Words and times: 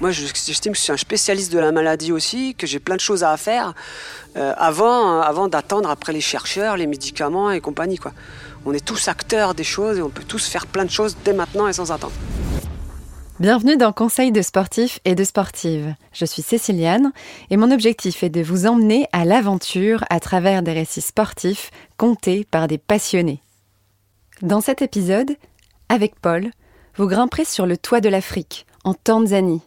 Moi, 0.00 0.12
j'estime 0.12 0.72
que 0.72 0.78
je 0.78 0.84
suis 0.84 0.92
un 0.92 0.96
spécialiste 0.96 1.52
de 1.52 1.58
la 1.58 1.72
maladie 1.72 2.12
aussi, 2.12 2.54
que 2.54 2.68
j'ai 2.68 2.78
plein 2.78 2.94
de 2.94 3.00
choses 3.00 3.24
à 3.24 3.36
faire 3.36 3.74
euh, 4.36 4.54
avant, 4.56 5.20
avant 5.20 5.48
d'attendre 5.48 5.90
après 5.90 6.12
les 6.12 6.20
chercheurs, 6.20 6.76
les 6.76 6.86
médicaments 6.86 7.50
et 7.50 7.60
compagnie. 7.60 7.98
On 8.64 8.72
est 8.72 8.84
tous 8.84 9.08
acteurs 9.08 9.54
des 9.54 9.64
choses 9.64 9.98
et 9.98 10.02
on 10.02 10.08
peut 10.08 10.22
tous 10.22 10.46
faire 10.46 10.68
plein 10.68 10.84
de 10.84 10.90
choses 10.90 11.16
dès 11.24 11.32
maintenant 11.32 11.66
et 11.66 11.72
sans 11.72 11.90
attendre. 11.90 12.12
Bienvenue 13.40 13.76
dans 13.76 13.92
Conseil 13.92 14.30
de 14.30 14.42
sportifs 14.42 15.00
et 15.04 15.16
de 15.16 15.24
sportives. 15.24 15.94
Je 16.12 16.24
suis 16.24 16.42
Céciliane 16.42 17.12
et 17.50 17.56
mon 17.56 17.72
objectif 17.72 18.22
est 18.22 18.30
de 18.30 18.42
vous 18.42 18.66
emmener 18.66 19.06
à 19.12 19.24
l'aventure 19.24 20.04
à 20.10 20.20
travers 20.20 20.62
des 20.62 20.72
récits 20.72 21.00
sportifs 21.00 21.70
contés 21.96 22.46
par 22.48 22.68
des 22.68 22.78
passionnés. 22.78 23.42
Dans 24.42 24.60
cet 24.60 24.80
épisode, 24.80 25.36
avec 25.88 26.20
Paul, 26.20 26.50
vous 26.96 27.08
grimperez 27.08 27.44
sur 27.44 27.66
le 27.66 27.76
toit 27.76 28.00
de 28.00 28.08
l'Afrique, 28.08 28.66
en 28.84 28.94
Tanzanie. 28.94 29.62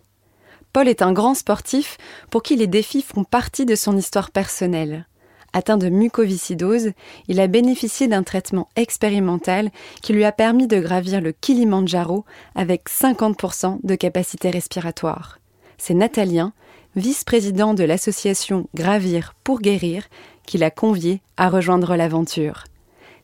Paul 0.74 0.88
est 0.88 1.02
un 1.02 1.12
grand 1.12 1.34
sportif 1.34 1.98
pour 2.30 2.44
qui 2.44 2.56
les 2.56 2.68
défis 2.68 3.02
font 3.02 3.24
partie 3.24 3.66
de 3.66 3.76
son 3.76 3.98
histoire 3.98 4.32
personnelle. 4.32 5.06
Atteint 5.54 5.78
de 5.78 5.90
mucoviscidose, 5.90 6.92
il 7.28 7.42
a 7.42 7.48
bénéficié 7.48 8.08
d'un 8.08 8.24
traitement 8.24 8.70
expérimental 8.78 9.70
qui 10.02 10.14
lui 10.14 10.24
a 10.24 10.32
permis 10.32 10.68
de 10.68 10.80
gravir 10.80 11.20
le 11.20 11.34
Kilimandjaro 11.34 12.24
avec 12.56 12.90
50% 12.90 13.80
de 13.84 13.96
capacité 13.96 14.50
respiratoire. 14.50 15.40
C'est 15.78 15.94
Nathalien, 15.94 16.54
vice-président 16.96 17.74
de 17.74 17.84
l'association 17.84 18.68
Gravir 18.76 19.34
pour 19.44 19.60
guérir, 19.60 20.06
qui 20.46 20.58
l'a 20.58 20.72
convié 20.72 21.22
à 21.36 21.50
rejoindre 21.50 21.96
l'aventure. 21.96 22.64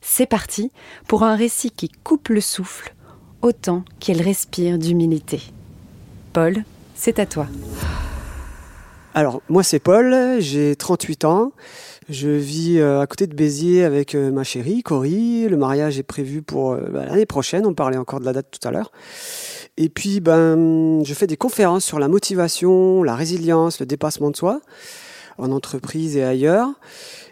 C'est 0.02 0.26
parti 0.26 0.72
pour 1.08 1.24
un 1.24 1.36
récit 1.36 1.72
qui 1.72 1.90
coupe 1.90 2.28
le 2.28 2.42
souffle 2.42 2.94
autant 3.42 3.84
qu'il 4.00 4.22
respire 4.22 4.78
d'humilité. 4.78 5.42
Paul, 6.34 6.64
c'est 6.98 7.20
à 7.20 7.26
toi. 7.26 7.48
Alors, 9.14 9.42
moi 9.48 9.64
c'est 9.64 9.80
Paul, 9.80 10.38
j'ai 10.40 10.76
38 10.76 11.26
ans. 11.26 11.54
Je 12.10 12.30
vis 12.30 12.80
euh, 12.80 13.02
à 13.02 13.08
côté 13.08 13.28
de 13.28 13.36
Béziers 13.36 13.84
avec 13.84 14.16
euh, 14.16 14.32
ma 14.32 14.44
chérie, 14.44 14.82
Cory. 14.82 15.48
Le 15.50 15.58
mariage 15.58 16.00
est 16.00 16.04
prévu 16.04 16.42
pour 16.42 16.72
euh, 16.72 16.88
bah, 16.90 17.06
l'année 17.06 17.26
prochaine. 17.26 17.66
On 17.66 17.74
parlait 17.74 17.98
encore 17.98 18.22
de 18.22 18.26
la 18.26 18.32
date 18.32 18.48
tout 18.50 18.66
à 18.66 18.72
l'heure. 18.72 18.92
Et 19.76 19.90
puis, 19.90 20.22
ben, 20.22 21.04
je 21.04 21.14
fais 21.14 21.28
des 21.28 21.36
conférences 21.36 21.84
sur 21.84 22.00
la 22.00 22.08
motivation, 22.08 23.04
la 23.04 23.16
résilience, 23.16 23.82
le 23.82 23.86
dépassement 23.86 24.32
de 24.32 24.38
soi, 24.38 24.62
en 25.38 25.52
entreprise 25.52 26.16
et 26.16 26.24
ailleurs. 26.24 26.70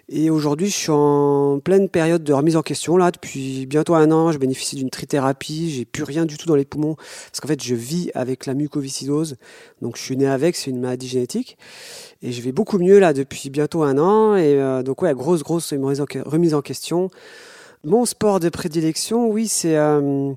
Et 0.07 0.29
aujourd'hui, 0.29 0.67
je 0.67 0.75
suis 0.75 0.91
en 0.91 1.59
pleine 1.59 1.89
période 1.89 2.23
de 2.23 2.31
remise 2.31 2.55
en 2.55 2.61
question. 2.61 2.95
Là, 2.95 3.09
depuis 3.09 3.65
bientôt 3.65 3.95
un 3.95 4.11
an, 4.11 4.31
je 4.31 4.37
bénéficie 4.37 4.75
d'une 4.75 4.91
trithérapie. 4.91 5.71
J'ai 5.71 5.85
plus 5.85 6.03
rien 6.03 6.25
du 6.25 6.37
tout 6.37 6.45
dans 6.45 6.55
les 6.55 6.65
poumons 6.65 6.95
parce 6.95 7.39
qu'en 7.41 7.47
fait, 7.47 7.63
je 7.63 7.73
vis 7.73 8.11
avec 8.13 8.45
la 8.45 8.53
mucoviscidose. 8.53 9.37
Donc, 9.81 9.97
je 9.97 10.03
suis 10.03 10.15
né 10.15 10.27
avec. 10.27 10.55
C'est 10.55 10.69
une 10.69 10.79
maladie 10.79 11.07
génétique. 11.07 11.57
Et 12.21 12.31
je 12.31 12.41
vais 12.43 12.51
beaucoup 12.51 12.77
mieux 12.77 12.99
là 12.99 13.13
depuis 13.13 13.49
bientôt 13.49 13.81
un 13.81 13.97
an. 13.97 14.35
Et 14.35 14.61
euh, 14.61 14.83
donc, 14.83 15.01
ouais, 15.01 15.13
grosse, 15.15 15.41
grosse 15.41 15.73
remise 15.73 16.53
en 16.53 16.61
question. 16.61 17.09
Mon 17.83 18.05
sport 18.05 18.39
de 18.39 18.49
prédilection, 18.49 19.27
oui, 19.27 19.47
c'est 19.47 19.75
euh, 19.75 20.33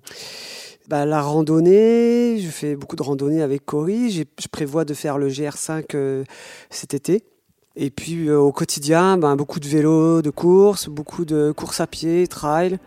bah, 0.88 1.04
la 1.04 1.20
randonnée. 1.20 2.38
Je 2.40 2.48
fais 2.48 2.74
beaucoup 2.74 2.96
de 2.96 3.02
randonnée 3.02 3.42
avec 3.42 3.66
Cory. 3.66 4.10
Je 4.10 4.48
prévois 4.50 4.86
de 4.86 4.94
faire 4.94 5.18
le 5.18 5.28
GR5 5.28 5.84
euh, 5.94 6.24
cet 6.70 6.94
été. 6.94 7.22
Et 7.80 7.90
puis 7.90 8.26
euh, 8.26 8.40
au 8.40 8.50
quotidien, 8.50 9.16
ben, 9.18 9.36
beaucoup 9.36 9.60
de 9.60 9.68
vélo, 9.68 10.20
de 10.20 10.30
course, 10.30 10.88
beaucoup 10.88 11.24
de 11.24 11.52
course 11.52 11.80
à 11.80 11.86
pied, 11.86 12.26
trail, 12.26 12.80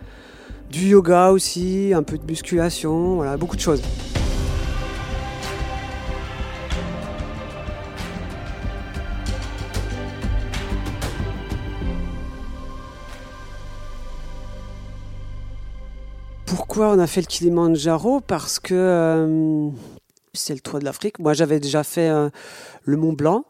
du 0.69 0.89
yoga 0.89 1.31
aussi, 1.31 1.93
un 1.95 2.03
peu 2.03 2.17
de 2.17 2.25
musculation, 2.25 3.15
voilà, 3.15 3.37
beaucoup 3.37 3.55
de 3.55 3.61
choses. 3.61 3.81
Pourquoi 16.45 16.89
on 16.89 16.99
a 16.99 17.07
fait 17.07 17.21
le 17.21 17.27
Kilimanjaro? 17.27 18.19
Parce 18.19 18.59
que 18.59 18.73
euh, 18.73 19.69
c'est 20.33 20.53
le 20.53 20.59
toit 20.59 20.81
de 20.81 20.85
l'Afrique. 20.85 21.17
Moi, 21.19 21.33
j'avais 21.33 21.61
déjà 21.61 21.85
fait 21.85 22.09
euh, 22.09 22.29
le 22.83 22.97
Mont 22.97 23.13
Blanc. 23.13 23.45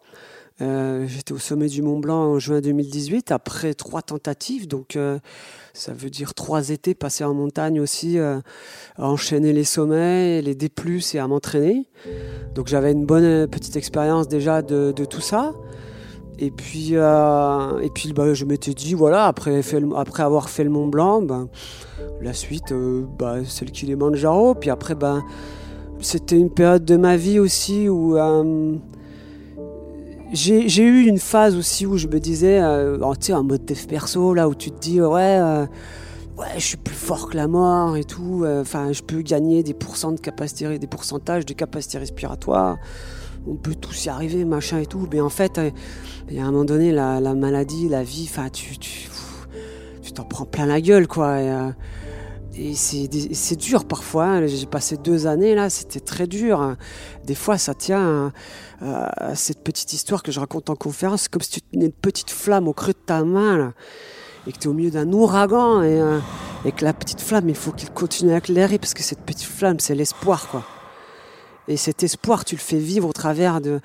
Euh, 0.62 1.06
j'étais 1.08 1.34
au 1.34 1.40
sommet 1.40 1.68
du 1.68 1.82
Mont 1.82 2.00
Blanc 2.00 2.34
en 2.34 2.40
juin 2.40 2.62
2018, 2.62 3.32
après 3.32 3.74
trois 3.74 4.04
tentatives, 4.04 4.68
donc 4.68 4.96
euh, 4.96 5.18
ça 5.74 5.92
veut 5.92 6.12
dire 6.12 6.36
trois 6.36 6.70
étés 6.70 6.94
passés 6.94 7.24
en 7.24 7.34
montagne 7.34 7.80
aussi, 7.80 8.20
euh, 8.20 8.40
à 8.98 9.10
enchaîner 9.10 9.54
les 9.54 9.64
sommets, 9.64 10.42
les 10.42 10.54
D+, 10.54 10.70
et 11.14 11.20
à 11.20 11.28
m'entraîner. 11.28 11.88
Donc 12.54 12.68
j'avais 12.68 12.92
une 12.92 13.06
bonne 13.06 13.48
petite 13.48 13.76
expérience 13.76 14.28
déjà 14.28 14.62
de, 14.62 14.92
tout 15.06 15.22
ça. 15.22 15.54
Et 16.38 16.52
puis, 16.52 16.94
et 16.94 17.90
puis 17.94 18.14
bah, 18.14 18.34
je 18.34 18.46
m'étais 18.46 18.74
dit, 18.74 18.94
voilà, 18.94 19.26
après, 19.26 19.62
après 19.96 20.24
avoir 20.24 20.50
fait 20.50 20.64
le 20.64 20.70
Mont 20.70 20.88
Blanc, 20.88 21.22
ben, 21.22 21.50
la 22.22 22.34
suite, 22.34 22.74
bah, 23.18 23.38
c'est 23.46 23.66
le 23.66 23.72
Kilimanjaro. 23.72 24.56
Puis 24.56 24.70
après, 24.70 24.96
ben, 24.96 25.24
c'était 26.00 26.38
une 26.38 26.52
période 26.52 26.86
de 26.86 26.98
ma 26.98 27.16
vie 27.16 27.40
aussi 27.40 27.90
où 27.90 28.18
j'ai 30.32 30.84
eu 30.84 31.08
une 31.08 31.20
phase 31.20 31.56
aussi 31.56 31.86
où 31.86 31.98
je 31.98 32.08
me 32.08 32.20
disais, 32.20 32.60
euh, 32.62 32.98
tu 33.16 33.28
sais, 33.28 33.34
en 33.34 33.44
mode 33.44 33.66
dev 33.66 33.86
perso, 33.88 34.34
là 34.34 34.48
où 34.48 34.56
tu 34.56 34.72
te 34.72 34.80
dis, 34.80 35.02
ouais, 35.02 35.38
euh, 35.40 35.66
ouais, 36.38 36.48
je 36.56 36.66
suis 36.66 36.78
plus 36.78 36.96
fort 36.96 37.30
que 37.30 37.38
la 37.38 37.48
mort 37.48 37.98
et 37.98 38.04
tout. 38.04 38.44
Euh, 38.44 38.62
enfin, 38.62 38.92
je 38.94 39.02
peux 39.02 39.22
gagner 39.22 39.64
des 39.64 39.74
de 39.74 40.20
capacité, 40.20 40.80
des 40.80 40.88
pourcentages 40.88 41.46
de 41.46 41.54
capacité 41.54 41.98
respiratoire. 41.98 42.78
On 43.48 43.56
peut 43.56 43.76
tous 43.76 44.06
y 44.06 44.10
arriver, 44.10 44.46
machin 44.46 44.80
et 44.80 44.86
tout. 44.86 45.08
Mais 45.12 45.20
en 45.20 45.30
fait, 45.30 45.60
il 46.30 46.36
y 46.36 46.40
a 46.40 46.44
un 46.44 46.52
moment 46.52 46.66
donné, 46.66 46.92
la, 46.92 47.20
maladie, 47.34 47.90
la 47.90 48.04
vie, 48.04 48.28
enfin, 48.30 48.50
tu, 48.50 48.78
tu, 48.78 49.10
tu 50.02 50.14
t'en 50.14 50.24
prends 50.24 50.46
plein 50.46 50.66
la 50.66 50.80
gueule, 50.80 51.08
quoi. 51.08 51.40
Et 52.56 52.76
c'est 52.76 53.56
dur 53.56 53.86
parfois. 53.86 54.26
Hein. 54.26 54.48
J'ai 54.48 54.66
passé 54.66 54.98
deux 54.98 55.28
années 55.28 55.56
là, 55.56 55.70
c'était 55.70 56.00
très 56.00 56.28
dur. 56.28 56.76
Des 57.26 57.36
fois, 57.36 57.58
ça 57.58 57.74
tient 57.74 58.34
à, 58.82 59.36
cette 59.36 59.64
petite 59.64 59.94
histoire 59.94 60.24
que 60.24 60.32
je 60.32 60.40
raconte 60.40 60.70
en 60.70 60.76
conférence, 60.76 61.28
comme 61.28 61.42
si 61.42 61.52
tu 61.52 61.62
tenais 61.62 61.86
une 61.86 61.92
petite 61.92 62.30
flamme 62.30 62.68
au 62.68 62.74
creux 62.74 62.94
de 62.94 63.06
ta 63.06 63.24
main 63.24 63.74
et 64.48 64.52
que 64.52 64.58
tu 64.58 64.66
es 64.66 64.68
au 64.68 64.74
milieu 64.74 64.92
d'un 64.92 65.12
ouragan 65.12 65.84
et, 65.84 66.02
euh, 66.02 66.20
que 66.76 66.84
la 66.84 66.94
petite 66.94 67.22
flamme, 67.22 67.50
il 67.50 67.56
faut 67.56 67.72
qu'il 67.72 67.90
continue 67.92 68.34
à 68.34 68.38
éclairer 68.38 68.78
parce 68.78 68.94
que 68.94 69.04
cette 69.04 69.22
petite 69.22 69.48
flamme, 69.48 69.80
c'est 69.80 69.96
l'espoir, 69.96 70.48
quoi. 70.50 70.64
Et 71.68 71.78
cet 71.78 72.04
espoir, 72.04 72.44
tu 72.44 72.56
le 72.56 72.62
fais 72.62 72.80
vivre 72.80 73.08
au 73.08 73.14
travers 73.14 73.62
de, 73.62 73.80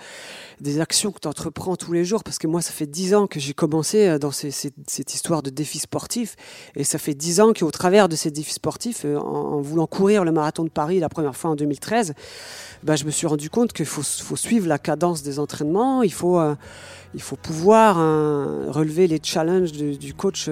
des 0.61 0.81
actions 0.81 1.13
que 1.13 1.21
tu 1.21 1.29
entreprends 1.29 1.77
tous 1.77 1.93
les 1.93 2.05
jours. 2.05 2.25
Parce 2.25 2.39
que 2.39 2.47
moi, 2.47 2.63
ça 2.63 2.73
fait 2.73 2.87
dix 2.87 3.15
ans 3.15 3.27
que 3.27 3.41
j'ai 3.41 3.55
commencé 3.55 4.07
euh, 4.07 4.19
dans 4.19 4.31
cette 4.31 5.15
histoire 5.15 5.43
de 5.43 5.51
défis 5.51 5.81
sportifs. 5.81 6.37
Et 6.75 6.85
ça 6.85 6.99
fait 6.99 7.15
dix 7.15 7.41
ans 7.41 7.53
qu'au 7.53 7.71
travers 7.71 8.09
de 8.09 8.17
ces 8.17 8.31
défis 8.31 8.55
sportifs, 8.55 9.05
euh, 9.05 9.19
en, 9.19 9.61
voulant 9.61 9.87
courir 9.87 10.25
le 10.25 10.33
marathon 10.33 10.65
de 10.65 10.71
Paris 10.71 11.01
la 11.01 11.09
première 11.09 11.37
fois 11.37 11.51
en 11.51 11.57
2013, 11.57 12.15
bah, 12.83 12.97
je 12.97 13.05
me 13.05 13.11
suis 13.11 13.27
rendu 13.27 13.51
compte 13.51 13.73
qu'il 13.73 13.87
faut, 13.87 14.03
suivre 14.37 14.69
la 14.69 14.79
cadence 14.79 15.23
des 15.23 15.39
entraînements. 15.39 16.03
Il 16.03 16.13
faut, 16.13 16.39
euh, 16.39 16.55
il 17.15 17.23
faut 17.23 17.37
pouvoir 17.37 17.97
relever 17.97 19.07
les 19.07 19.21
challenges 19.23 19.73
du 19.73 20.15
coach 20.15 20.51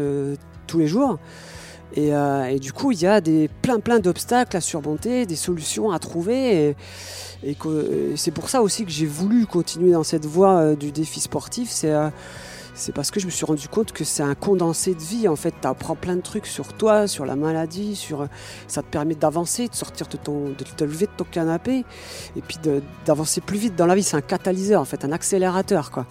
tous 0.66 0.78
les 0.78 0.86
jours. 0.86 1.18
Euh, 1.96 2.44
et, 2.46 2.58
du 2.58 2.72
coup, 2.72 2.92
il 2.92 3.00
y 3.00 3.06
a 3.06 3.20
des, 3.20 3.48
plein 3.62 3.80
plein 3.80 3.98
d'obstacles 3.98 4.56
à 4.56 4.60
surmonter, 4.60 5.26
des 5.26 5.36
solutions 5.36 5.90
à 5.90 5.98
trouver. 5.98 6.74
Et, 7.44 7.56
c'est 8.16 8.30
pour 8.30 8.48
ça 8.48 8.62
aussi 8.62 8.84
que 8.84 8.90
j'ai 8.90 9.06
voulu 9.06 9.46
continuer 9.46 9.92
dans 9.92 10.02
cette 10.02 10.24
voie 10.24 10.56
euh, 10.56 10.76
du 10.76 10.92
défi 10.92 11.20
sportif. 11.20 11.70
C'est 11.70 11.92
euh, 11.92 12.08
c'est 12.76 12.92
parce 12.92 13.12
que 13.12 13.20
je 13.20 13.26
me 13.26 13.30
suis 13.30 13.44
rendu 13.44 13.68
compte 13.68 13.92
que 13.92 14.02
c'est 14.02 14.24
un 14.24 14.34
condensé 14.34 14.94
de 14.94 15.00
vie. 15.00 15.28
En 15.28 15.36
fait, 15.36 15.54
tu 15.60 15.68
apprends 15.68 15.94
plein 15.94 16.16
de 16.16 16.22
trucs 16.22 16.46
sur 16.46 16.72
toi, 16.72 17.06
sur 17.06 17.24
la 17.24 17.36
maladie, 17.36 17.94
sur 17.94 18.26
ça 18.66 18.82
te 18.82 18.88
permet 18.88 19.14
d'avancer, 19.14 19.68
de 19.68 19.74
sortir 19.76 20.08
de 20.08 20.16
ton, 20.16 20.48
de 20.48 20.64
te 20.76 20.82
lever 20.82 21.06
de 21.06 21.12
ton 21.16 21.22
canapé, 21.22 21.84
et 22.34 22.40
puis 22.40 22.58
d'avancer 23.06 23.40
plus 23.40 23.58
vite 23.58 23.76
dans 23.76 23.86
la 23.86 23.94
vie. 23.94 24.02
C'est 24.02 24.16
un 24.16 24.22
catalyseur, 24.22 24.80
en 24.80 24.84
fait, 24.84 25.04
un 25.04 25.12
accélérateur, 25.12 25.92
quoi. 25.92 26.04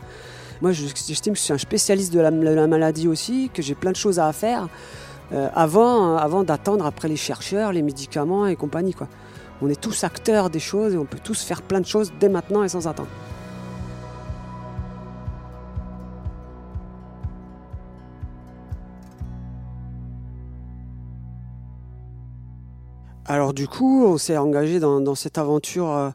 Moi, 0.62 0.72
j'estime 0.72 1.34
que 1.34 1.40
je 1.40 1.44
suis 1.44 1.54
un 1.54 1.58
spécialiste 1.58 2.14
de 2.14 2.22
la 2.22 2.32
maladie 2.32 3.10
aussi, 3.10 3.52
que 3.54 3.62
j'ai 3.62 3.76
plein 3.76 3.92
de 3.92 3.98
choses 3.98 4.20
à 4.20 4.32
faire. 4.32 4.70
Euh, 5.32 5.50
avant, 5.56 6.18
avant 6.18 6.44
d'attendre 6.44 6.86
après 6.86 7.08
les 7.08 7.16
chercheurs, 7.16 7.72
les 7.72 7.82
médicaments 7.82 8.46
et 8.46 8.56
compagnie. 8.56 8.94
Quoi. 8.94 9.08
On 9.62 9.70
est 9.70 9.80
tous 9.80 10.04
acteurs 10.04 10.50
des 10.50 10.60
choses 10.60 10.94
et 10.94 10.98
on 10.98 11.06
peut 11.06 11.20
tous 11.24 11.42
faire 11.44 11.62
plein 11.62 11.80
de 11.80 11.86
choses 11.86 12.12
dès 12.20 12.30
maintenant 12.30 12.64
et 12.64 12.70
sans 12.70 12.88
attendre. 12.88 13.10
Alors 23.26 23.54
du 23.54 23.68
coup, 23.68 24.06
on 24.06 24.18
s'est 24.18 24.38
engagé 24.38 24.80
dans, 24.80 25.16
cette 25.16 25.38
aventure 25.38 25.90
euh, 25.90 26.10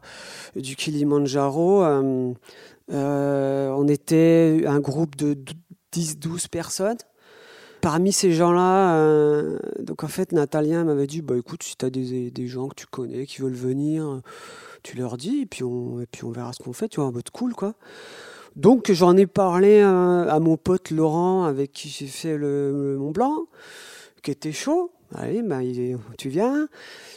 du 0.54 0.76
Kilimanjaro. 0.76 1.82
Euh, 1.82 3.70
on 3.70 3.88
était 3.88 4.64
un 4.66 4.78
groupe 4.78 5.16
de 5.16 5.36
10-12 5.92 6.48
personnes. 6.48 6.98
Parmi 7.80 8.12
ces 8.12 8.32
gens-là, 8.32 8.96
euh, 8.96 9.58
donc 9.80 10.02
en 10.04 10.08
fait, 10.08 10.32
Natalien 10.32 10.84
m'avait 10.84 11.06
dit 11.06 11.22
bah 11.22 11.36
écoute, 11.36 11.62
si 11.62 11.76
tu 11.76 11.84
as 11.84 11.90
des, 11.90 12.46
gens 12.46 12.68
que 12.68 12.74
tu 12.74 12.86
connais 12.86 13.26
qui 13.26 13.40
veulent 13.40 13.52
venir, 13.52 14.20
tu 14.82 14.96
leur 14.96 15.16
dis, 15.16 15.42
et 15.42 15.46
puis 15.46 15.62
on, 15.64 16.04
puis 16.10 16.24
on 16.24 16.30
verra 16.30 16.52
ce 16.52 16.62
qu'on 16.62 16.72
fait, 16.72 16.88
tu 16.88 17.00
vois, 17.00 17.08
en 17.08 17.12
mode 17.12 17.30
cool, 17.30 17.54
quoi. 17.54 17.74
Donc 18.56 18.90
j'en 18.90 19.16
ai 19.16 19.26
parlé 19.26 19.80
à, 19.80 20.38
mon 20.40 20.56
pote 20.56 20.90
Laurent, 20.90 21.44
avec 21.44 21.72
qui 21.72 21.88
j'ai 21.88 22.08
fait 22.08 22.36
le, 22.36 22.96
Mont 22.98 23.12
Blanc, 23.12 23.46
qui 24.22 24.32
était 24.32 24.52
chaud. 24.52 24.90
Allez, 25.14 25.42
bah, 25.42 25.60
tu 26.18 26.28
viens. 26.28 26.68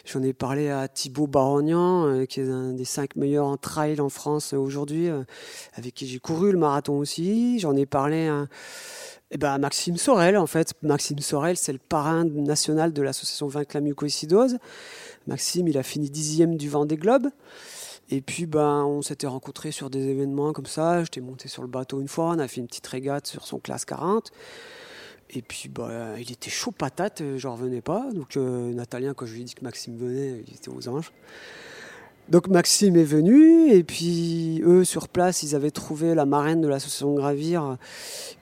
J'en 0.06 0.24
ai 0.24 0.34
parlé 0.34 0.70
à 0.70 0.88
Thibaut 0.88 1.28
Barognan, 1.28 2.06
euh, 2.06 2.26
qui 2.26 2.40
est 2.40 2.50
un 2.50 2.72
des 2.74 2.86
cinq 2.86 3.18
meilleurs 3.18 3.48
en 3.48 3.58
trail 3.58 4.00
en 4.00 4.08
France 4.08 4.54
aujourd'hui, 4.54 5.10
euh, 5.10 5.24
avec 5.74 5.96
qui 5.96 6.08
j'ai 6.08 6.20
couru 6.20 6.52
le 6.52 6.58
marathon 6.58 7.00
aussi. 7.00 7.60
J'en 7.60 7.76
ai 7.76 7.86
parlé 7.86 8.28
à, 8.28 8.48
eh 9.34 9.38
ben, 9.38 9.58
Maxime 9.58 9.96
Sorel, 9.96 10.38
en 10.38 10.46
fait. 10.46 10.74
Maxime 10.82 11.20
Sorel, 11.20 11.56
c'est 11.56 11.72
le 11.72 11.80
parrain 11.80 12.26
national 12.26 12.92
de 12.92 13.02
l'association 13.02 13.48
Vaincre 13.48 13.72
la 13.76 13.82
mucoïcidose. 13.82 14.58
Maxime, 15.26 15.70
il 15.70 15.78
a 15.78 15.84
fini 15.84 16.10
dixième 16.10 16.58
du 16.58 16.70
Vendée 16.70 16.98
Globe. 16.98 17.30
Et 18.10 18.20
puis, 18.20 18.46
ben, 18.46 18.84
on 18.84 19.02
s'était 19.02 19.28
rencontrés 19.28 19.72
sur 19.72 19.90
des 19.90 20.10
événements 20.10 20.52
comme 20.52 20.66
ça. 20.66 21.02
J'étais 21.04 21.22
monté 21.22 21.48
sur 21.48 21.62
le 21.62 21.70
bateau 21.70 22.02
une 22.02 22.10
fois, 22.10 22.26
on 22.26 22.40
a 22.40 22.48
fait 22.48 22.60
une 22.60 22.68
petite 22.68 22.88
régate 22.88 23.26
sur 23.26 23.48
son 23.48 23.60
classe 23.60 23.86
40. 23.86 24.32
Et 25.30 25.42
puis, 25.42 25.70
bah, 25.70 26.20
il 26.20 26.30
était 26.30 26.50
chaud 26.50 26.72
patate, 26.72 27.24
je 27.38 27.48
revenais 27.48 27.82
pas. 27.82 28.10
Donc, 28.14 28.36
euh, 28.36 28.74
quand 29.16 29.26
je 29.26 29.34
lui 29.34 29.42
ai 29.42 29.44
dit 29.46 29.56
que 29.56 29.64
Maxime 29.64 29.96
venait, 29.98 30.44
il 30.46 30.56
était 30.56 30.70
aux 30.70 30.90
anges. 30.90 31.14
Donc, 32.32 32.48
Maxime 32.48 32.96
est 32.96 33.04
venu, 33.04 33.72
et 33.72 33.84
puis 33.84 34.62
eux, 34.66 34.84
sur 34.84 35.08
place, 35.08 35.44
ils 35.44 35.56
avaient 35.56 35.70
trouvé 35.70 36.16
la 36.16 36.26
marraine 36.26 36.62
de 36.62 36.68
l'association 36.68 37.14
Gravir, 37.14 37.78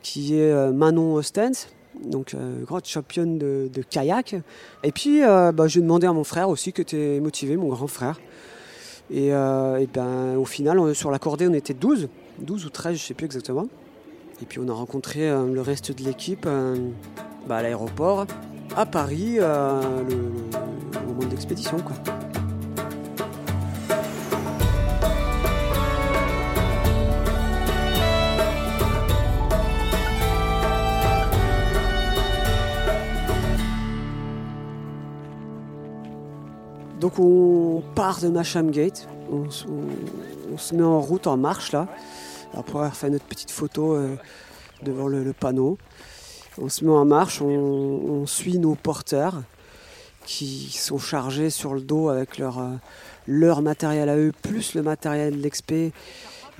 qui 0.01 0.39
est 0.39 0.51
euh, 0.51 0.71
Manon 0.71 1.15
Ostens, 1.15 1.67
donc 2.05 2.33
euh, 2.33 2.63
grande 2.63 2.85
championne 2.85 3.37
de, 3.37 3.69
kayak. 3.89 4.35
Et 4.83 4.91
puis, 4.91 5.21
bah, 5.21 5.67
j'ai 5.67 5.81
demandé 5.81 6.07
à 6.07 6.13
mon 6.13 6.23
frère 6.23 6.49
aussi, 6.49 6.71
qui 6.71 6.81
était 6.81 7.19
motivé, 7.19 7.57
mon 7.57 7.69
grand 7.69 7.87
frère. 7.87 8.21
Et, 9.11 9.31
ben, 9.31 10.37
au 10.37 10.45
final, 10.45 10.95
sur 10.95 11.11
la 11.11 11.19
cordée, 11.19 11.47
on 11.47 11.53
était 11.53 11.73
12, 11.73 12.07
12 12.39 12.65
ou 12.65 12.69
13, 12.69 12.95
je 12.95 13.03
sais 13.03 13.13
plus 13.13 13.25
exactement. 13.25 13.67
Et 14.41 14.45
puis 14.45 14.59
on 14.59 14.69
a 14.69 14.73
rencontré 14.73 15.29
euh, 15.29 15.53
le 15.53 15.61
reste 15.61 15.91
de 15.97 16.03
l'équipe 16.03 16.45
euh, 16.47 16.75
bah, 17.47 17.57
à 17.57 17.61
l'aéroport, 17.61 18.25
à 18.75 18.85
Paris, 18.85 19.35
euh, 19.39 19.81
le, 20.07 21.07
moment 21.07 21.25
de 21.25 21.31
l'expédition. 21.31 21.77
Donc 36.99 37.17
on 37.17 37.81
part 37.95 38.19
de 38.19 38.27
Masham 38.27 38.71
Gate, 38.71 39.07
on, 39.31 39.49
se 39.49 40.75
met 40.75 40.83
en 40.83 40.99
route, 40.99 41.27
en 41.27 41.37
marche 41.37 41.71
là, 41.71 41.87
après 42.53 42.77
avoir 42.77 42.95
fait 42.95 43.09
notre 43.09 43.25
petite 43.25 43.51
photo 43.51 43.93
euh, 43.93 44.17
devant 44.83 45.07
le, 45.07 45.31
panneau. 45.31 45.77
On 46.61 46.67
se 46.67 46.83
met 46.83 46.91
en 46.91 47.05
marche, 47.05 47.41
on, 47.41 48.25
suit 48.25 48.59
nos 48.59 48.75
porteurs 48.75 49.41
qui 50.25 50.71
sont 50.71 50.99
chargés 50.99 51.49
sur 51.49 51.73
le 51.73 51.79
dos 51.79 52.09
avec 52.09 52.37
leur, 52.37 52.59
euh, 52.59 52.75
leur 53.27 53.61
matériel 53.61 54.09
à 54.09 54.17
eux, 54.17 54.33
plus 54.41 54.73
le 54.73 54.83
matériel 54.83 55.37
de 55.37 55.41
l'expé. 55.41 55.93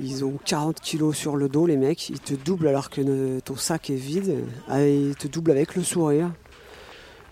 Ils 0.01 0.23
ont 0.23 0.39
40 0.45 0.79
kilos 0.79 1.17
sur 1.17 1.35
le 1.35 1.49
dos, 1.49 1.65
les 1.65 1.75
mecs. 1.75 2.07
Ils 2.07 2.21
te 2.21 2.33
doublent 2.33 2.69
alors 2.69 2.89
que 2.89 3.39
ton 3.41 3.57
sac 3.57 3.89
est 3.89 3.95
vide. 3.95 4.45
Ah, 4.69 4.85
ils 4.85 5.15
te 5.17 5.27
doublent 5.27 5.51
avec 5.51 5.75
le 5.75 5.83
sourire. 5.83 6.31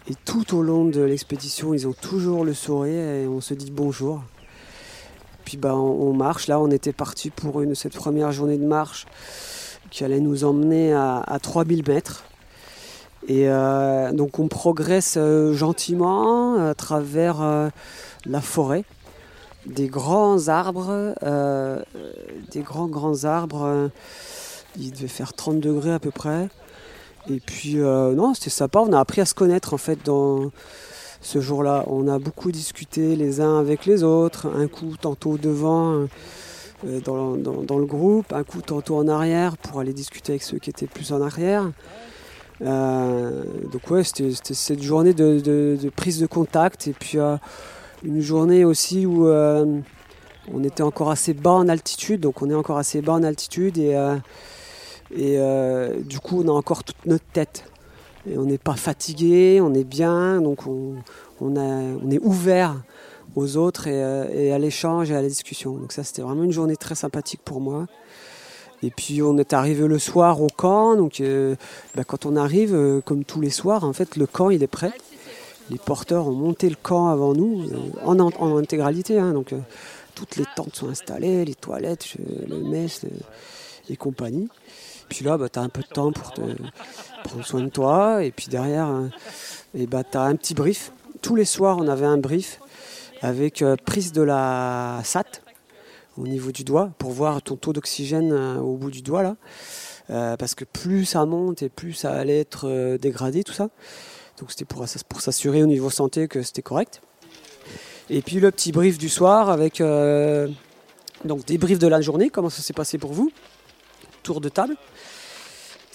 Et 0.10 0.16
tout 0.26 0.56
au 0.56 0.62
long 0.62 0.86
de 0.86 1.02
l'expédition, 1.02 1.74
ils 1.74 1.88
ont 1.88 1.94
toujours 1.94 2.46
le 2.46 2.54
sourire 2.54 3.04
et 3.10 3.28
on 3.28 3.42
se 3.42 3.54
dit 3.54 3.72
bonjour 3.72 4.22
puis 5.48 5.56
bah, 5.56 5.76
on, 5.76 6.12
marche. 6.12 6.48
Là, 6.48 6.60
on 6.60 6.70
était 6.72 6.92
parti 6.92 7.30
pour 7.30 7.62
une, 7.62 7.74
cette 7.74 7.96
première 7.96 8.34
journée 8.34 8.58
de 8.58 8.66
marche 8.66 9.06
qui 9.90 10.04
allait 10.04 10.20
nous 10.20 10.44
emmener 10.44 10.92
à, 10.94 11.40
3000 11.42 11.88
mètres. 11.88 12.26
Et 13.30 13.48
euh, 13.48 14.12
donc 14.12 14.40
on 14.40 14.50
progresse 14.50 15.16
euh, 15.18 15.54
gentiment 15.54 16.68
à 16.68 16.76
travers 16.76 17.42
euh, 17.42 17.70
la 18.26 18.42
forêt, 18.42 18.84
des 19.66 19.88
grands 19.88 20.50
arbres, 20.50 21.16
des 22.52 22.62
grands 22.62 22.88
grands 22.88 23.24
arbres. 23.24 23.90
il 24.78 24.92
devait 24.92 25.08
faire 25.08 25.32
30 25.32 25.62
degrés 25.62 25.94
à 25.94 26.00
peu 26.00 26.12
près. 26.12 26.50
Et 27.30 27.40
puis 27.40 27.76
non, 27.76 28.34
c'était 28.34 28.50
sympa. 28.50 28.80
On 28.80 28.94
a 28.94 29.00
appris 29.00 29.22
à 29.22 29.26
se 29.26 29.34
connaître 29.34 29.74
en 29.74 29.78
fait 29.78 30.00
dans 30.06 30.52
ce 31.22 31.42
jour-là. 31.42 31.84
On 31.88 32.08
a 32.08 32.20
beaucoup 32.20 32.52
discuté 32.52 33.16
les 33.16 33.42
uns 33.42 33.60
avec 33.60 33.86
les 33.86 34.04
autres, 34.04 34.48
un 34.56 34.68
coup 34.68 34.96
tantôt 35.00 35.38
devant 35.38 36.08
euh, 36.86 37.00
dans, 37.02 37.78
le 37.80 37.86
groupe, 37.86 38.32
un 38.34 38.44
coup 38.44 38.62
tantôt 38.62 38.98
en 38.98 39.08
arrière 39.08 39.58
pour 39.58 39.80
aller 39.80 39.94
discuter 39.94 40.34
avec 40.34 40.44
ceux 40.44 40.60
qui 40.60 40.70
étaient 40.70 40.86
plus 40.86 41.12
en 41.12 41.22
arrière. 41.22 41.72
Euh, 42.62 43.44
donc 43.72 43.90
ouais, 43.90 44.04
c'était 44.04 44.32
cette 44.54 44.84
journée 44.84 45.14
de, 45.14 45.90
prise 45.96 46.20
de 46.20 46.28
contact 46.28 46.88
et 46.88 46.94
puis 46.94 47.18
euh, 47.18 47.36
une 48.04 48.22
journée 48.22 48.64
aussi 48.64 49.08
où 49.08 49.28
on 49.28 50.64
était 50.64 50.84
encore 50.84 51.10
assez 51.10 51.34
bas 51.34 51.52
en 51.52 51.68
altitude, 51.68 52.22
donc 52.22 52.44
on 52.44 52.50
est 52.50 52.56
encore 52.56 52.78
assez 52.78 53.02
bas 53.02 53.14
en 53.14 53.24
altitude 53.24 53.80
et, 53.80 53.96
et 55.16 55.38
du 56.04 56.20
coup 56.20 56.44
on 56.44 56.48
a 56.50 56.52
encore 56.52 56.84
toute 56.84 57.06
notre 57.06 57.26
tête 57.26 57.64
on 58.36 58.46
n'est 58.46 58.58
pas 58.58 58.76
fatigué, 58.76 59.62
on 59.62 59.74
est 59.74 59.84
bien, 59.84 60.42
donc 60.42 60.66
on, 60.68 60.96
est 62.12 62.20
ouvert 62.22 62.76
aux 63.36 63.58
autres 63.58 63.86
euh, 63.88 64.28
et, 64.34 64.52
à 64.52 64.60
l'échange 64.60 65.12
et 65.12 65.16
à 65.16 65.22
la 65.22 65.28
discussion. 65.28 65.74
Donc 65.74 65.92
ça, 65.92 66.04
c'était 66.04 66.22
vraiment 66.22 66.44
une 66.44 66.52
journée 66.52 66.78
très 66.78 66.96
sympathique 66.96 67.42
pour 67.44 67.62
moi. 67.62 67.86
Et 68.84 68.92
puis 68.92 69.22
on 69.24 69.38
est 69.38 69.54
arrivé 69.54 69.88
le 69.88 70.00
soir 70.00 70.42
au 70.42 70.48
camp. 70.48 70.96
Donc 70.96 71.22
euh, 71.22 71.56
bah, 71.96 72.04
quand 72.04 72.26
on 72.26 72.36
arrive, 72.36 72.74
euh, 72.74 73.02
comme 73.02 73.24
tous 73.24 73.42
les 73.42 73.50
soirs, 73.50 73.84
en 73.84 73.94
fait, 73.94 74.16
le 74.16 74.26
camp 74.26 74.50
il 74.50 74.64
est 74.64 74.68
prêt. 74.68 74.92
Les 75.70 75.78
porteurs 75.78 76.28
ont 76.28 76.34
monté 76.34 76.70
le 76.70 76.78
camp 76.82 77.10
avant 77.10 77.34
nous 77.34 77.70
en, 78.06 78.58
intégralité. 78.58 79.20
Hein. 79.20 79.34
donc 79.34 79.54
toutes 80.16 80.38
les 80.38 80.46
tentes 80.56 80.74
sont 80.74 80.88
installées, 80.88 81.44
les 81.44 81.56
toilettes, 81.56 82.16
le 82.48 82.60
mess 82.62 83.02
et 83.90 83.98
compagnie. 83.98 84.48
Puis 85.10 85.24
là, 85.24 85.38
bah, 85.38 85.50
tu 85.50 85.60
as 85.60 85.62
un 85.62 85.70
peu 85.70 85.82
de 85.82 85.88
temps 85.88 86.12
pour 86.12 86.34
te 86.34 86.42
prendre 87.24 87.46
soin 87.46 87.62
de 87.62 87.70
toi. 87.70 88.24
Et 88.24 88.32
puis 88.32 88.48
derrière, 88.48 88.90
et 89.74 89.88
bah, 89.88 90.04
tu 90.04 90.18
as 90.18 90.24
un 90.24 90.36
petit 90.36 90.54
brief. 90.54 90.92
Tous 91.22 91.36
les 91.36 91.46
soirs, 91.46 91.78
on 91.80 91.88
avait 91.88 92.06
un 92.06 92.18
brief 92.18 92.60
avec 93.22 93.62
euh, 93.62 93.76
prise 93.76 94.12
de 94.12 94.22
la 94.22 95.02
SAT 95.04 95.42
au 96.18 96.28
niveau 96.28 96.52
du 96.52 96.64
doigt 96.64 96.92
pour 96.98 97.12
voir 97.12 97.42
ton 97.42 97.56
taux 97.56 97.74
d'oxygène 97.74 98.32
euh, 98.32 98.58
au 98.58 98.76
bout 98.76 98.92
du 98.92 99.02
doigt 99.02 99.24
là. 99.24 99.36
Euh, 100.10 100.38
parce 100.38 100.56
que 100.56 100.64
plus 100.64 101.06
ça 101.06 101.26
monte 101.26 101.62
et 101.62 101.70
plus 101.70 101.94
ça 101.94 102.14
allait 102.14 102.40
être 102.40 102.98
dégradé, 102.98 103.44
tout 103.44 103.54
ça. 103.54 103.70
Donc 104.40 104.52
c'était 104.52 104.66
pour, 104.66 104.86
pour 105.10 105.22
s'assurer 105.22 105.64
au 105.64 105.66
niveau 105.66 105.90
santé 105.90 106.28
que 106.28 106.42
c'était 106.44 106.62
correct. 106.62 107.02
Et 108.10 108.22
puis 108.22 108.40
le 108.40 108.52
petit 108.52 108.72
brief 108.72 108.98
du 108.98 109.10
soir 109.10 109.50
avec 109.50 109.80
donc 111.26 111.46
des 111.46 111.58
briefs 111.58 111.80
de 111.80 111.88
la 111.88 112.00
journée, 112.00 112.30
comment 112.30 112.50
ça 112.50 112.62
s'est 112.62 112.74
passé 112.74 112.98
pour 112.98 113.12
vous, 113.12 113.32
tour 114.24 114.40
de 114.40 114.48
table. 114.48 114.78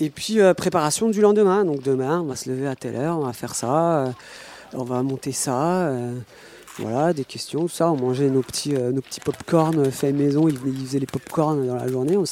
Et 0.01 0.11
puis 0.11 0.39
préparation 0.57 1.09
du 1.09 1.21
lendemain. 1.21 1.65
Donc 1.65 1.83
demain, 1.83 2.21
on 2.21 2.25
va 2.25 2.37
se 2.37 2.49
lever 2.51 2.67
à 2.67 2.75
telle 2.75 2.97
heure, 2.97 3.19
on 3.19 3.25
va 3.25 3.33
faire 3.33 3.55
ça 3.55 4.13
on 4.75 4.85
va 4.85 5.03
monter 5.03 5.33
ça. 5.33 5.87
Euh, 5.89 6.15
voilà, 6.79 7.13
des 7.13 7.25
questions, 7.25 7.69
ça. 7.69 7.91
On 7.91 7.97
mangeait 7.97 8.31
nos 8.31 8.43
petits, 8.43 8.75
euh, 8.75 8.93
nos 8.93 9.03
petits 9.03 9.21
pop-corn 9.21 9.91
faits 9.91 10.15
maison. 10.15 10.49
Ils, 10.49 10.59
faisaient 10.59 10.99
les 10.99 11.07
pop-corn 11.07 11.67
dans 11.67 11.77
la 11.77 11.89
journée. 11.89 12.17
On 12.17 12.25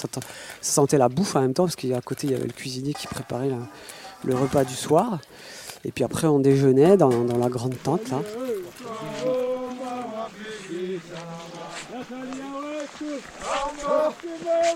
sentait 0.61 0.99
la 0.99 1.09
bouffe 1.09 1.37
en 1.37 1.43
même 1.43 1.55
temps 1.55 1.65
parce 1.65 1.77
qu'à 1.77 2.01
côté, 2.01 2.27
il 2.27 2.33
y 2.33 2.37
avait 2.37 2.47
le 2.47 2.53
cuisinier 2.53 2.95
qui 2.95 3.07
préparait 3.07 3.51
le 4.25 4.35
repas 4.35 4.65
du 4.65 4.75
soir. 4.75 5.19
Et 5.85 5.93
puis 5.93 6.05
après, 6.05 6.27
on 6.27 6.39
déjeunait 6.39 6.97
dans, 6.97 7.25
dans 7.25 7.39
la 7.39 7.49
grande 7.49 7.75
tente 7.83 8.11
là. 8.11 8.21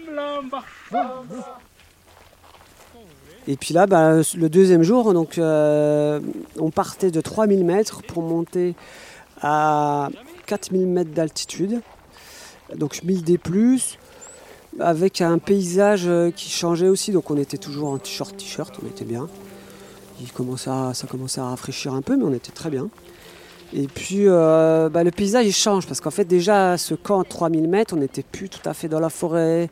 Salama, 0.00 0.64
et 3.48 3.56
puis 3.56 3.74
là, 3.74 3.86
bah, 3.86 4.20
le 4.36 4.48
deuxième 4.48 4.82
jour, 4.82 5.12
donc, 5.12 5.38
euh, 5.38 6.20
on 6.58 6.70
partait 6.70 7.10
de 7.10 7.20
3000 7.20 7.64
mètres 7.64 8.02
pour 8.02 8.22
monter 8.22 8.74
à 9.40 10.10
4000 10.46 10.86
mètres 10.86 11.10
d'altitude, 11.10 11.80
donc 12.76 13.02
1000 13.02 13.24
des 13.24 13.38
plus, 13.38 13.98
avec 14.78 15.20
un 15.20 15.38
paysage 15.38 16.04
euh, 16.06 16.30
qui 16.30 16.50
changeait 16.50 16.88
aussi, 16.88 17.10
donc 17.10 17.30
on 17.30 17.36
était 17.36 17.58
toujours 17.58 17.90
en 17.90 17.98
t-shirt, 17.98 18.36
t-shirt, 18.36 18.74
on 18.82 18.86
était 18.86 19.04
bien. 19.04 19.28
il 20.20 20.30
commençait 20.32 20.70
ça 20.94 21.06
commençait 21.10 21.40
à 21.40 21.46
rafraîchir 21.46 21.94
un 21.94 22.02
peu, 22.02 22.16
mais 22.16 22.24
on 22.24 22.32
était 22.32 22.52
très 22.52 22.70
bien. 22.70 22.88
Et 23.74 23.86
puis 23.86 24.28
euh, 24.28 24.88
bah, 24.90 25.02
le 25.02 25.10
paysage 25.10 25.46
il 25.46 25.52
change 25.52 25.86
parce 25.86 26.00
qu'en 26.00 26.10
fait 26.10 26.26
déjà 26.26 26.76
ce 26.76 26.94
camp 26.94 27.24
3000 27.24 27.68
mètres, 27.68 27.94
on 27.94 28.00
n'était 28.00 28.22
plus 28.22 28.48
tout 28.48 28.66
à 28.68 28.74
fait 28.74 28.88
dans 28.88 29.00
la 29.00 29.08
forêt, 29.08 29.70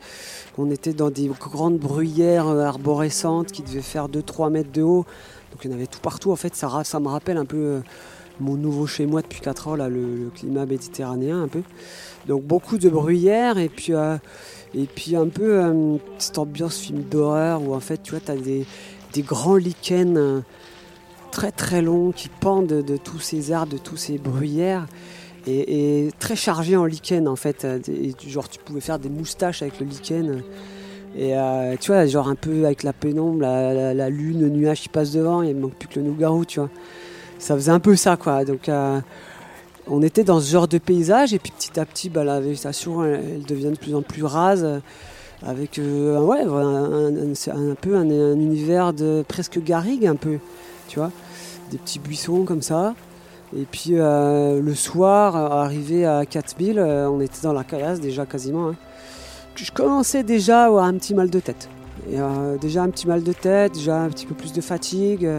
on 0.57 0.71
était 0.71 0.93
dans 0.93 1.11
des 1.11 1.27
grandes 1.27 1.77
bruyères 1.77 2.47
arborescentes 2.47 3.51
qui 3.51 3.61
devaient 3.61 3.81
faire 3.81 4.07
2-3 4.09 4.49
mètres 4.49 4.71
de 4.71 4.81
haut. 4.81 5.05
Donc 5.51 5.63
il 5.63 5.69
y 5.69 5.73
en 5.73 5.77
avait 5.77 5.87
tout 5.87 5.99
partout 5.99 6.31
en 6.31 6.35
fait, 6.35 6.55
ça, 6.55 6.67
me 6.99 7.07
rappelle 7.07 7.37
un 7.37 7.45
peu 7.45 7.81
mon 8.41 8.55
nouveau 8.55 8.87
chez 8.87 9.05
moi 9.05 9.21
depuis 9.21 9.39
4 9.39 9.67
ans, 9.69 9.75
là, 9.75 9.87
le, 9.87 10.31
climat 10.35 10.65
méditerranéen 10.65 11.43
un 11.43 11.47
peu. 11.47 11.61
Donc 12.27 12.43
beaucoup 12.43 12.77
de 12.77 12.89
bruyères 12.89 13.57
et 13.57 13.69
puis, 13.69 13.93
euh, 13.93 14.17
et 14.75 14.85
puis 14.85 15.15
un 15.15 15.27
peu 15.27 15.63
euh, 15.63 15.97
cette 16.17 16.37
ambiance 16.37 16.79
film 16.79 17.03
d'horreur 17.03 17.61
où 17.61 17.73
en 17.73 17.79
fait 17.79 18.01
tu 18.03 18.11
vois, 18.11 18.19
tu 18.19 18.31
as 18.31 18.35
des, 18.35 18.65
grands 19.23 19.55
lichens 19.55 20.17
euh, 20.17 20.41
très 21.31 21.51
très 21.51 21.81
longs 21.81 22.11
qui 22.11 22.29
pendent 22.29 22.67
de, 22.67 22.97
tous 22.97 23.19
ces 23.19 23.51
arbres, 23.51 23.73
de 23.73 23.77
tous 23.77 23.97
ces 23.97 24.17
bruyères. 24.17 24.85
Et, 25.47 26.11
très 26.19 26.35
chargés 26.35 26.77
en 26.77 26.85
lichen 26.85 27.27
en 27.27 27.35
fait. 27.35 27.65
Et, 27.87 28.13
genre 28.27 28.47
tu 28.47 28.59
pouvais 28.59 28.81
faire 28.81 28.99
des 28.99 29.09
moustaches 29.09 29.61
avec 29.63 29.79
le 29.79 29.87
lichen. 29.87 30.43
Et 31.17 31.33
tu 31.79 31.91
vois, 31.91 32.05
genre 32.05 32.29
un 32.29 32.35
peu 32.35 32.65
avec 32.65 32.83
la 32.83 32.93
pénombre, 32.93 33.41
la, 33.41 34.09
lune, 34.09 34.41
le 34.41 34.49
nuage 34.49 34.81
qui 34.81 34.89
passe 34.89 35.11
devant, 35.11 35.41
il 35.41 35.55
manque 35.55 35.73
plus 35.73 35.87
que 35.87 35.99
le 35.99 36.05
nougarou, 36.05 36.45
tu 36.45 36.59
vois 36.59 36.69
ça 37.41 37.55
faisait 37.55 37.71
un 37.71 37.79
peu 37.79 37.95
ça, 37.95 38.15
quoi. 38.17 38.45
Donc, 38.45 38.69
euh, 38.69 39.01
on 39.87 40.01
était 40.03 40.23
dans 40.23 40.39
ce 40.39 40.49
genre 40.49 40.67
de 40.67 40.77
paysage, 40.77 41.33
et 41.33 41.39
puis 41.39 41.51
petit 41.51 41.79
à 41.79 41.85
petit, 41.85 42.09
bah, 42.09 42.23
la 42.23 42.39
végétation, 42.39 43.03
elle, 43.03 43.43
devient 43.47 43.71
de 43.71 43.77
plus 43.77 43.95
en 43.95 44.03
plus 44.03 44.23
rase, 44.23 44.81
avec 45.43 45.79
euh, 45.79 46.19
ouais, 46.19 46.41
un, 46.41 47.75
peu 47.75 47.95
un, 47.95 48.09
univers 48.35 48.93
de 48.93 49.25
presque 49.27 49.59
garrigue, 49.61 50.05
un 50.05 50.15
peu, 50.15 50.37
tu 50.91 50.99
vois, 50.99 51.11
des 51.71 51.77
petits 51.77 51.99
buissons 51.99 52.43
comme 52.43 52.61
ça. 52.61 52.93
Et 53.55 53.65
puis 53.69 53.91
euh, 53.91 54.61
le 54.61 54.75
soir, 54.75 55.35
arrivé 55.35 56.05
à 56.05 56.25
4000, 56.25 56.79
on 56.79 57.19
était 57.21 57.41
dans 57.43 57.53
la 57.53 57.63
caillasse 57.63 57.99
déjà 57.99 58.25
quasiment. 58.25 58.69
Hein. 58.69 58.75
Je 59.55 59.71
commençais 59.71 60.23
déjà 60.23 60.63
à 60.63 60.65
avoir 60.67 60.85
un 60.85 60.93
petit 60.93 61.13
mal 61.13 61.29
de 61.29 61.39
tête. 61.39 61.69
Et, 62.11 62.17
déjà 62.59 62.83
un 62.83 62.89
petit 62.89 63.07
mal 63.07 63.23
de 63.23 63.33
tête, 63.33 63.73
déjà 63.73 64.01
un 64.01 64.09
petit 64.09 64.25
peu 64.25 64.35
plus 64.35 64.53
de 64.53 64.61
fatigue. 64.61 65.29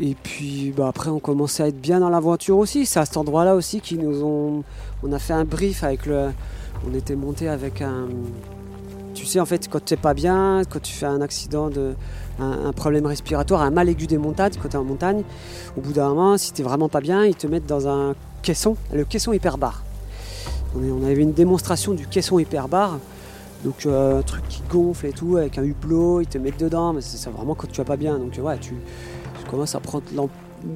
Et 0.00 0.14
puis 0.14 0.72
bah, 0.76 0.88
après, 0.88 1.10
on 1.10 1.18
commençait 1.18 1.62
à 1.62 1.68
être 1.68 1.80
bien 1.80 2.00
dans 2.00 2.10
l'aventure 2.10 2.58
aussi. 2.58 2.86
C'est 2.86 3.00
à 3.00 3.04
cet 3.04 3.16
endroit-là 3.16 3.54
aussi 3.54 3.80
qu'ils 3.80 4.00
nous 4.00 4.22
ont. 4.22 4.64
On 5.02 5.12
a 5.12 5.18
fait 5.18 5.32
un 5.32 5.44
brief 5.44 5.82
avec 5.82 6.06
le. 6.06 6.30
On 6.88 6.94
était 6.94 7.16
monté 7.16 7.48
avec 7.48 7.82
un. 7.82 8.08
Tu 9.18 9.26
sais, 9.26 9.40
en 9.40 9.46
fait, 9.46 9.68
quand 9.68 9.84
tu 9.84 9.94
n'es 9.94 10.00
pas 10.00 10.14
bien, 10.14 10.62
quand 10.70 10.80
tu 10.80 10.92
fais 10.92 11.06
un 11.06 11.20
accident, 11.20 11.70
de, 11.70 11.94
un, 12.38 12.72
problème 12.72 13.04
respiratoire, 13.04 13.62
un 13.62 13.70
mal 13.70 13.88
aigu 13.88 14.06
des 14.06 14.16
montagnes, 14.16 14.52
quand 14.62 14.68
tu 14.68 14.76
es 14.76 14.78
en 14.78 14.84
montagne, 14.84 15.24
au 15.76 15.80
bout 15.80 15.92
d'un 15.92 16.10
moment, 16.10 16.38
si 16.38 16.52
tu 16.52 16.62
vraiment 16.62 16.88
pas 16.88 17.00
bien, 17.00 17.24
ils 17.24 17.34
te 17.34 17.48
mettent 17.48 17.66
dans 17.66 17.88
un 17.88 18.14
caisson, 18.42 18.76
le 18.92 19.04
caisson 19.04 19.32
hyperbar. 19.32 19.82
On, 20.76 21.02
on 21.02 21.04
avait 21.04 21.22
une 21.22 21.32
démonstration 21.32 21.94
du 21.94 22.06
caisson 22.06 22.38
hyperbar. 22.38 22.98
Donc 23.64 23.86
euh, 23.86 24.20
un 24.20 24.22
truc 24.22 24.46
qui 24.48 24.62
gonfle 24.70 25.06
et 25.06 25.12
tout, 25.12 25.36
avec 25.36 25.58
un 25.58 25.64
hublot, 25.64 26.20
ils 26.20 26.28
te 26.28 26.38
mettent 26.38 26.60
dedans, 26.60 26.92
mais 26.92 27.00
c'est 27.00 27.28
vraiment 27.28 27.56
quand 27.56 27.66
tu 27.66 27.78
vas 27.78 27.84
pas 27.84 27.96
bien. 27.96 28.18
Donc 28.18 28.38
ouais, 28.40 28.58
tu, 28.58 28.74
commence 29.50 29.74
à 29.74 29.80
prendre 29.80 30.04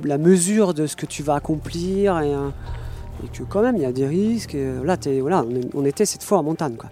la 0.03 0.19
mesure 0.19 0.75
de 0.75 0.87
ce 0.87 0.97
que 0.97 1.07
tu 1.07 1.23
vas 1.23 1.35
accomplir 1.35 2.19
et, 2.21 2.35
euh, 2.35 2.49
que 3.33 3.43
quand 3.45 3.63
même 3.63 3.77
il 3.77 3.83
y 3.83 3.87
a 3.87 3.93
des 3.93 4.07
risques. 4.07 4.57
Là, 4.85 4.97
voilà, 5.21 5.45
on, 5.75 5.85
était 5.85 6.07
cette 6.07 6.25
fois 6.25 6.39
en 6.39 6.43
montagne. 6.43 6.75
Quoi. 6.77 6.91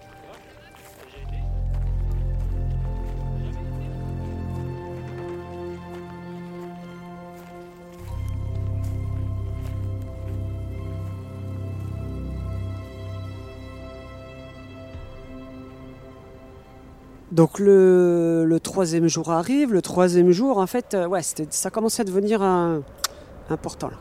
Donc 17.31 17.59
le, 17.59 18.57
troisième 18.61 19.07
jour 19.07 19.31
arrive. 19.31 19.73
Le 19.73 19.81
troisième 19.81 20.31
jour, 20.31 20.57
en 20.57 20.67
fait, 20.67 20.93
euh, 20.93 21.07
ouais, 21.07 21.21
ça 21.49 21.69
commençait 21.69 22.01
à 22.01 22.05
devenir 22.05 22.41
important. 23.49 23.91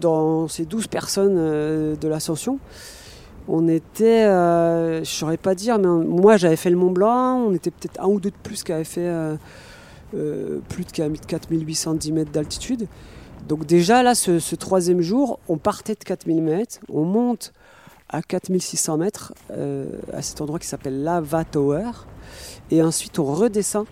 Dans 0.00 0.48
ces 0.48 0.64
douze 0.64 0.86
personnes 0.86 1.36
euh, 1.36 1.96
de 1.96 2.08
l'ascension, 2.08 2.58
on 3.48 3.68
était, 3.68 4.24
euh, 4.24 4.96
je 4.96 5.00
ne 5.00 5.04
saurais 5.04 5.36
pas 5.36 5.54
dire, 5.54 5.78
mais 5.78 5.86
moi 5.86 6.38
j'avais 6.38 6.56
fait 6.56 6.70
le 6.70 6.76
Mont 6.76 6.90
Blanc, 6.90 7.44
on 7.46 7.52
était 7.52 7.70
peut-être 7.70 8.00
un 8.00 8.06
ou 8.06 8.18
deux 8.18 8.30
de 8.30 8.36
plus 8.42 8.62
qui 8.62 8.72
avaient 8.72 8.84
fait 8.84 9.10
plus 10.12 10.84
de 10.84 10.90
4810 10.90 12.12
mètres 12.12 12.32
d'altitude. 12.32 12.86
Donc 13.48 13.66
déjà 13.66 14.02
là, 14.02 14.14
ce, 14.14 14.38
ce, 14.38 14.54
troisième 14.54 15.02
jour, 15.02 15.40
on 15.48 15.58
partait 15.58 15.94
de 15.94 16.04
4000 16.04 16.42
mètres, 16.42 16.78
on 16.88 17.04
monte 17.04 17.52
à 18.12 18.22
4600 18.22 18.98
mètres 18.98 19.32
à 20.12 20.22
cet 20.22 20.40
endroit 20.40 20.58
qui 20.58 20.66
s'appelle 20.66 21.02
Lava 21.02 21.44
Tower. 21.44 21.90
Et 22.70 22.82
ensuite, 22.82 23.18
on 23.18 23.24
redescend, 23.24 23.86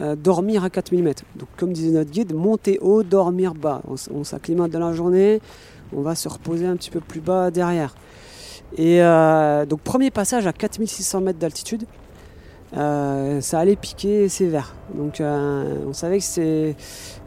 euh, 0.00 0.14
dormir 0.16 0.64
à 0.64 0.70
4000 0.70 1.02
mètres. 1.02 1.24
Donc, 1.36 1.48
comme 1.56 1.72
disait 1.72 1.90
notre 1.90 2.10
guide, 2.10 2.34
monter 2.34 2.78
haut, 2.80 3.02
dormir 3.02 3.54
bas. 3.54 3.82
On, 3.88 4.24
s'acclimate 4.24 4.70
dans 4.70 4.80
la 4.80 4.92
journée, 4.92 5.40
on 5.92 6.02
va 6.02 6.14
se 6.14 6.28
reposer 6.28 6.66
un 6.66 6.76
petit 6.76 6.90
peu 6.90 7.00
plus 7.00 7.20
bas 7.20 7.50
derrière. 7.50 7.94
Et 8.76 9.02
euh, 9.02 9.66
donc, 9.66 9.80
premier 9.80 10.10
passage 10.10 10.46
à 10.46 10.52
4600 10.52 11.20
mètres 11.22 11.38
d'altitude. 11.38 11.84
Euh, 12.76 13.40
ça 13.40 13.60
allait 13.60 13.76
piquer 13.76 14.28
sévère. 14.28 14.74
Donc 14.94 15.22
on 15.22 15.92
savait 15.94 16.18
que 16.18 16.24
c'est, 16.24 16.76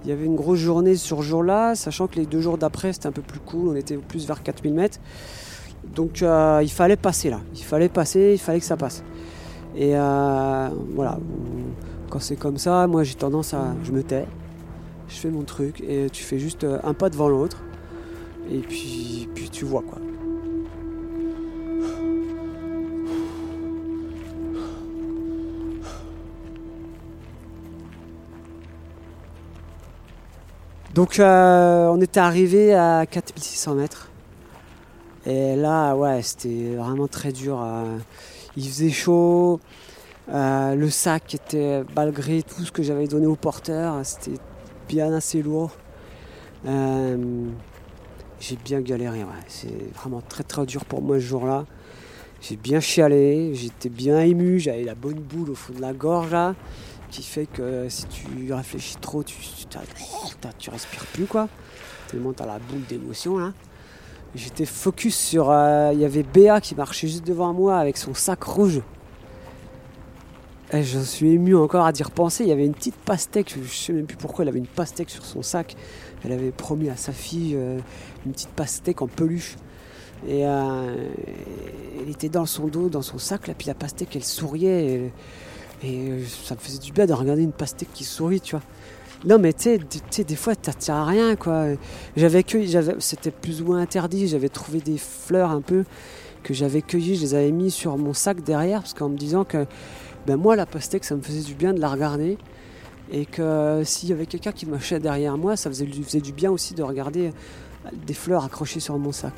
il 0.04 0.10
y 0.10 0.14
avait 0.14 0.26
une 0.26 0.36
grosse 0.36 0.60
journée 0.60 0.96
sur 0.96 1.18
ce 1.18 1.24
jour-là, 1.24 1.74
sachant 1.74 2.06
que 2.06 2.18
les 2.18 2.28
deux 2.28 2.42
jours 2.42 2.60
d'après 2.60 2.94
c'était 2.94 3.08
un 3.08 3.12
peu 3.12 3.24
plus 3.24 3.40
cool, 3.40 3.70
on 3.70 3.76
était 3.76 3.98
plus 3.98 4.28
vers 4.28 4.44
4000 4.44 4.76
mètres. 4.76 5.00
Donc 5.84 6.22
il 6.22 6.70
fallait 6.70 6.96
passer 6.96 7.30
là, 7.30 7.40
il 7.56 7.64
fallait 7.64 7.90
passer, 7.90 8.32
il 8.34 8.40
fallait 8.40 8.60
que 8.60 8.66
ça 8.66 8.78
passe. 8.78 9.04
Et 9.76 9.96
euh, 9.96 10.70
voilà, 10.96 11.18
quand 12.10 12.20
c'est 12.20 12.36
comme 12.36 12.58
ça, 12.58 12.88
moi 12.88 13.04
j'ai 13.04 13.16
tendance 13.16 13.54
à. 13.54 13.74
Je 13.84 13.92
me 13.92 14.04
tais, 14.04 14.26
je 15.08 15.16
fais 15.16 15.30
mon 15.30 15.44
truc 15.44 15.82
et 15.82 16.10
tu 16.10 16.24
fais 16.24 16.40
juste 16.40 16.64
euh, 16.66 16.80
un 16.84 16.94
pas 16.94 17.10
devant 17.10 17.30
l'autre. 17.30 17.58
Et 18.50 18.60
puis, 18.60 19.30
puis 19.34 19.50
tu 19.50 19.66
vois 19.66 19.82
quoi. 19.82 20.00
Donc 30.94 31.20
euh, 31.20 31.88
on 31.88 32.02
était 32.02 32.20
arrivé 32.20 32.74
à 32.74 33.06
4600 33.06 33.76
mètres. 33.76 34.11
Et 35.26 35.56
là, 35.56 35.96
ouais, 35.96 36.22
c'était 36.22 36.76
vraiment 36.76 37.08
très 37.08 37.32
dur. 37.32 37.64
Il 38.58 38.68
faisait 38.68 38.90
chaud. 38.90 39.60
Euh, 40.30 40.76
le 40.76 40.90
sac 40.90 41.36
était, 41.36 41.84
malgré 41.96 42.42
tout 42.44 42.64
ce 42.64 42.72
que 42.72 42.84
j'avais 42.84 43.08
donné 43.08 43.28
au 43.28 43.36
porteur, 43.36 44.00
c'était 44.04 44.40
bien 44.88 45.14
assez 45.14 45.42
lourd. 45.42 45.72
Euh, 46.66 47.46
j'ai 48.40 48.56
bien 48.56 48.82
galéré, 48.82 49.26
c'est 49.48 49.94
vraiment 49.96 50.22
très 50.22 50.44
très 50.44 50.66
dur 50.66 50.86
pour 50.86 51.02
moi 51.02 51.18
ce 51.18 51.24
jour-là. 51.26 51.66
J'ai 52.40 52.56
bien 52.56 52.80
chialé, 52.80 53.54
j'étais 53.54 53.90
bien 53.90 54.20
ému, 54.22 54.60
j'avais 54.60 54.84
la 54.84 54.96
bonne 54.96 55.20
boule 55.20 55.52
au 55.52 55.56
fond 55.56 55.74
de 55.74 55.82
la 55.82 55.94
gorge 55.94 56.32
là, 56.32 56.56
qui 57.10 57.24
fait 57.24 57.46
que 57.46 57.88
si 57.90 58.06
tu 58.06 58.54
réfléchis 58.54 58.96
trop, 58.98 59.24
tu, 59.24 59.36
tu, 59.36 59.78
tu 60.58 60.70
respires 60.70 61.06
plus 61.14 61.26
quoi. 61.26 61.50
Tellement 62.08 62.34
t'as 62.34 62.46
la 62.46 62.60
boule 62.60 62.84
d'émotion 62.88 63.38
là. 63.38 63.54
J'étais 64.34 64.66
focus 64.66 65.18
sur. 65.18 65.50
Euh, 65.50 65.92
il 65.94 66.00
y 66.00 66.06
avait 66.06 66.24
Béa 66.24 66.62
qui 66.62 66.74
marchait 66.76 67.08
juste 67.08 67.28
devant 67.28 67.54
moi 67.54 67.78
avec 67.78 67.98
son 67.98 68.14
sac 68.14 68.42
rouge. 68.44 68.82
Et 70.74 70.84
je 70.84 71.00
suis 71.00 71.32
ému 71.32 71.56
encore 71.56 71.86
à 71.86 71.92
dire 71.92 72.12
penser. 72.12 72.46
Il 72.46 72.50
y 72.50 72.54
avait 72.54 72.66
une 72.66 72.74
petite 72.74 72.96
pastèque, 72.96 73.54
je 73.62 73.70
sais 73.70 73.92
même 73.92 74.06
plus 74.06 74.16
pourquoi 74.16 74.44
elle 74.44 74.50
avait 74.50 74.60
une 74.60 74.68
pastèque 74.68 75.10
sur 75.10 75.26
son 75.26 75.42
sac. 75.42 75.76
Elle 76.24 76.32
avait 76.32 76.52
promis 76.52 76.90
à 76.90 76.96
sa 76.96 77.12
fille 77.12 77.56
euh, 77.58 77.80
une 78.26 78.32
petite 78.32 78.52
pastèque 78.52 79.02
en 79.02 79.08
peluche. 79.08 79.58
Et 80.26 80.46
euh, 80.46 81.10
elle 82.00 82.10
était 82.10 82.30
dans 82.30 82.46
son 82.46 82.68
dos, 82.68 82.88
dans 82.88 83.02
son 83.02 83.18
sac, 83.18 83.48
là, 83.48 83.54
puis 83.58 83.68
la 83.68 83.74
pastèque 83.74 84.16
elle 84.16 84.24
souriait. 84.24 85.12
Et, 85.84 85.88
et 85.88 86.24
ça 86.26 86.56
me 86.56 86.60
faisait 86.60 86.80
du 86.80 86.94
bien 86.94 87.06
de 87.06 87.14
regarder 87.14 87.42
une 87.42 87.52
pastèque 87.52 87.92
qui 87.94 88.06
sourit, 88.06 88.40
tu 88.40 88.56
vois. 88.56 88.64
Non, 89.24 89.38
mais 89.38 89.54
tu 89.54 89.78
sais, 90.10 90.24
des 90.24 90.36
fois, 90.36 90.54
ça 90.60 90.74
tient 90.74 90.96
à 90.96 91.06
rien, 91.06 91.36
quoi. 91.36 91.66
J'avais 92.16 92.44
cueilli, 92.44 92.76
c'était 93.00 93.32
plus 93.32 93.62
ou 93.62 93.66
moins 93.66 93.80
interdit. 93.80 94.28
J'avais 94.28 94.50
trouvé 94.50 94.80
des 94.80 94.98
fleurs 94.98 95.52
un 95.52 95.62
peu 95.62 95.84
que 96.44 96.54
j'avais 96.54 96.82
cueillies. 96.82 97.16
Je 97.16 97.22
les 97.22 97.36
avais 97.36 97.52
mis 97.52 97.70
sur 97.70 97.98
mon 97.98 98.14
sac 98.14 98.42
derrière, 98.44 98.82
parce 98.82 98.96
qu'en 98.96 99.10
me 99.10 99.18
disant 99.18 99.44
que, 99.44 99.66
ben 100.26 100.38
moi, 100.38 100.56
la 100.56 100.66
pastèque, 100.66 101.04
ça 101.04 101.16
me 101.16 101.22
faisait 101.22 101.44
du 101.44 101.54
bien 101.54 101.74
de 101.74 101.80
la 101.80 101.90
regarder. 101.90 102.38
Et 103.12 103.26
que 103.26 103.82
s'il 103.84 104.10
y 104.10 104.14
avait 104.14 104.26
quelqu'un 104.26 104.54
qui 104.54 104.66
marchait 104.66 105.00
derrière 105.00 105.38
moi, 105.38 105.56
ça 105.56 105.70
faisait, 105.70 105.86
faisait 105.86 106.22
du 106.22 106.32
bien 106.32 106.50
aussi 106.50 106.74
de 106.74 106.82
regarder 106.82 107.32
des 108.08 108.14
fleurs 108.14 108.46
accrochées 108.46 108.80
sur 108.80 108.98
mon 108.98 109.12
sac. 109.12 109.34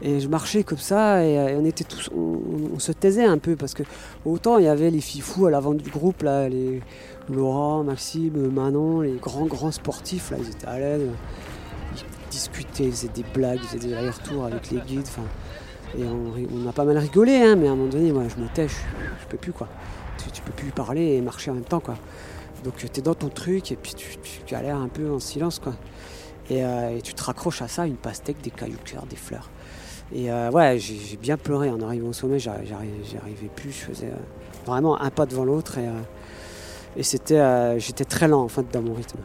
Et 0.00 0.20
je 0.20 0.28
marchais 0.28 0.62
comme 0.62 0.78
ça 0.78 1.24
et, 1.24 1.56
on 1.56 1.64
était 1.64 1.84
tous, 1.84 2.08
on, 2.14 2.78
se 2.78 2.92
taisait 2.92 3.24
un 3.24 3.38
peu 3.38 3.56
parce 3.56 3.74
que 3.74 3.82
autant 4.24 4.58
il 4.58 4.64
y 4.64 4.68
avait 4.68 4.90
les 4.90 5.00
fifous 5.00 5.46
à 5.46 5.50
l'avant 5.50 5.74
du 5.74 5.90
groupe 5.90 6.22
là, 6.22 6.48
les 6.48 6.80
Laurent, 7.28 7.84
Maxime, 7.84 8.48
Manon, 8.50 9.00
les 9.00 9.16
grands 9.16 9.46
grands 9.46 9.70
sportifs 9.70 10.30
là, 10.30 10.36
ils 10.40 10.48
étaient 10.48 10.66
à 10.66 10.78
l'aise, 10.78 11.08
ils 11.94 12.30
discutaient, 12.30 12.84
ils 12.84 12.92
faisaient 12.92 13.08
des 13.08 13.24
blagues, 13.34 13.60
ils 13.62 13.68
faisaient 13.68 13.88
des 13.88 13.94
allers-retours 13.94 14.44
avec 14.44 14.70
les 14.70 14.80
guides, 14.80 15.08
et 15.96 16.04
on, 16.04 16.68
a 16.68 16.72
pas 16.72 16.84
mal 16.84 16.98
rigolé, 16.98 17.36
hein, 17.36 17.56
mais 17.56 17.68
à 17.68 17.72
un 17.72 17.76
moment 17.76 17.88
donné, 17.88 18.12
moi 18.12 18.24
je 18.28 18.42
me 18.42 18.48
tais, 18.48 18.68
je, 18.68 18.76
peux 19.28 19.38
plus 19.38 19.52
quoi, 19.52 19.68
tu, 20.32 20.42
peux 20.42 20.52
plus 20.52 20.70
parler 20.70 21.14
et 21.14 21.20
marcher 21.20 21.50
en 21.50 21.54
même 21.54 21.64
temps 21.64 21.80
quoi. 21.80 21.94
Donc 22.64 22.76
tu 22.76 22.86
es 22.86 23.02
dans 23.02 23.14
ton 23.14 23.28
truc 23.28 23.72
et 23.72 23.76
puis 23.76 23.94
tu, 23.94 24.18
galères 24.46 24.78
un 24.78 24.88
peu 24.88 25.10
en 25.10 25.20
silence 25.20 25.58
quoi. 25.58 25.74
Euh, 26.50 26.96
et, 26.96 27.02
tu 27.02 27.14
te 27.14 27.22
raccroches 27.22 27.62
à 27.62 27.68
ça, 27.68 27.86
une 27.86 27.96
pastèque, 27.96 28.40
des 28.42 28.50
cailloux 28.50 28.78
clairs, 28.84 29.06
des 29.06 29.16
fleurs. 29.16 29.50
Et 30.12 30.30
euh, 30.30 30.50
ouais, 30.50 30.78
j'ai 30.78 31.16
bien 31.18 31.36
pleuré 31.36 31.70
en 31.70 31.80
arrivant 31.82 32.08
au 32.08 32.12
sommet, 32.12 32.38
j'arrivais 32.38 33.50
plus, 33.54 33.72
je 33.72 33.84
faisais 33.84 34.06
euh, 34.06 34.66
vraiment 34.66 35.00
un 35.00 35.10
pas 35.10 35.26
devant 35.26 35.44
l'autre 35.44 35.78
et, 35.78 35.88
c'était, 37.02 37.78
j'étais 37.78 38.04
très 38.04 38.28
lent 38.28 38.42
en 38.42 38.48
fait 38.48 38.66
dans 38.72 38.82
mon 38.82 38.94
rythme. 38.94 39.18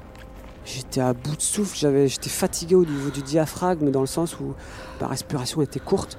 J'étais 0.66 1.02
à 1.02 1.14
bout 1.14 1.36
de 1.36 1.42
souffle, 1.42 1.76
j'étais 2.08 2.30
fatigué 2.30 2.76
au 2.76 2.86
niveau 2.86 3.10
du 3.10 3.22
diaphragme 3.22 3.92
dans 3.92 4.02
le 4.02 4.08
sens 4.08 4.40
où 4.40 4.54
ma 5.02 5.08
respiration 5.08 5.62
était 5.62 5.80
courte. 5.80 6.18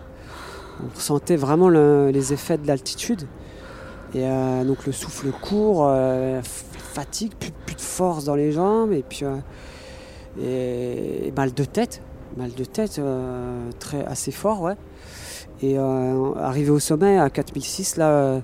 On 0.83 0.95
ressentait 0.95 1.37
vraiment 1.37 1.69
les 1.69 2.33
effets 2.33 2.59
de 2.59 2.67
l'altitude. 2.67 3.27
Et 4.15 4.27
donc 4.65 4.87
le 4.87 4.93
souffle 4.93 5.31
court, 5.31 5.91
fatigue, 6.93 7.33
plus, 7.35 7.75
de 7.75 7.81
force 7.81 8.25
dans 8.25 8.35
les 8.35 8.53
jambes 8.53 8.93
et 8.93 9.03
puis 9.03 9.25
et, 10.41 11.33
mal 11.37 11.53
de 11.53 11.65
tête, 11.65 12.03
mal 12.37 12.53
de 12.53 12.65
tête 12.65 12.99
euh, 12.99 13.71
très 13.79 14.05
assez 14.05 14.33
fort, 14.33 14.63
ouais. 14.63 14.77
Et 15.63 15.79
euh, 15.79 16.35
arrivé 16.37 16.71
au 16.71 16.81
sommet 16.81 17.19
à 17.19 17.31
4006, 17.31 17.97
là, 17.97 18.09
euh, 18.09 18.41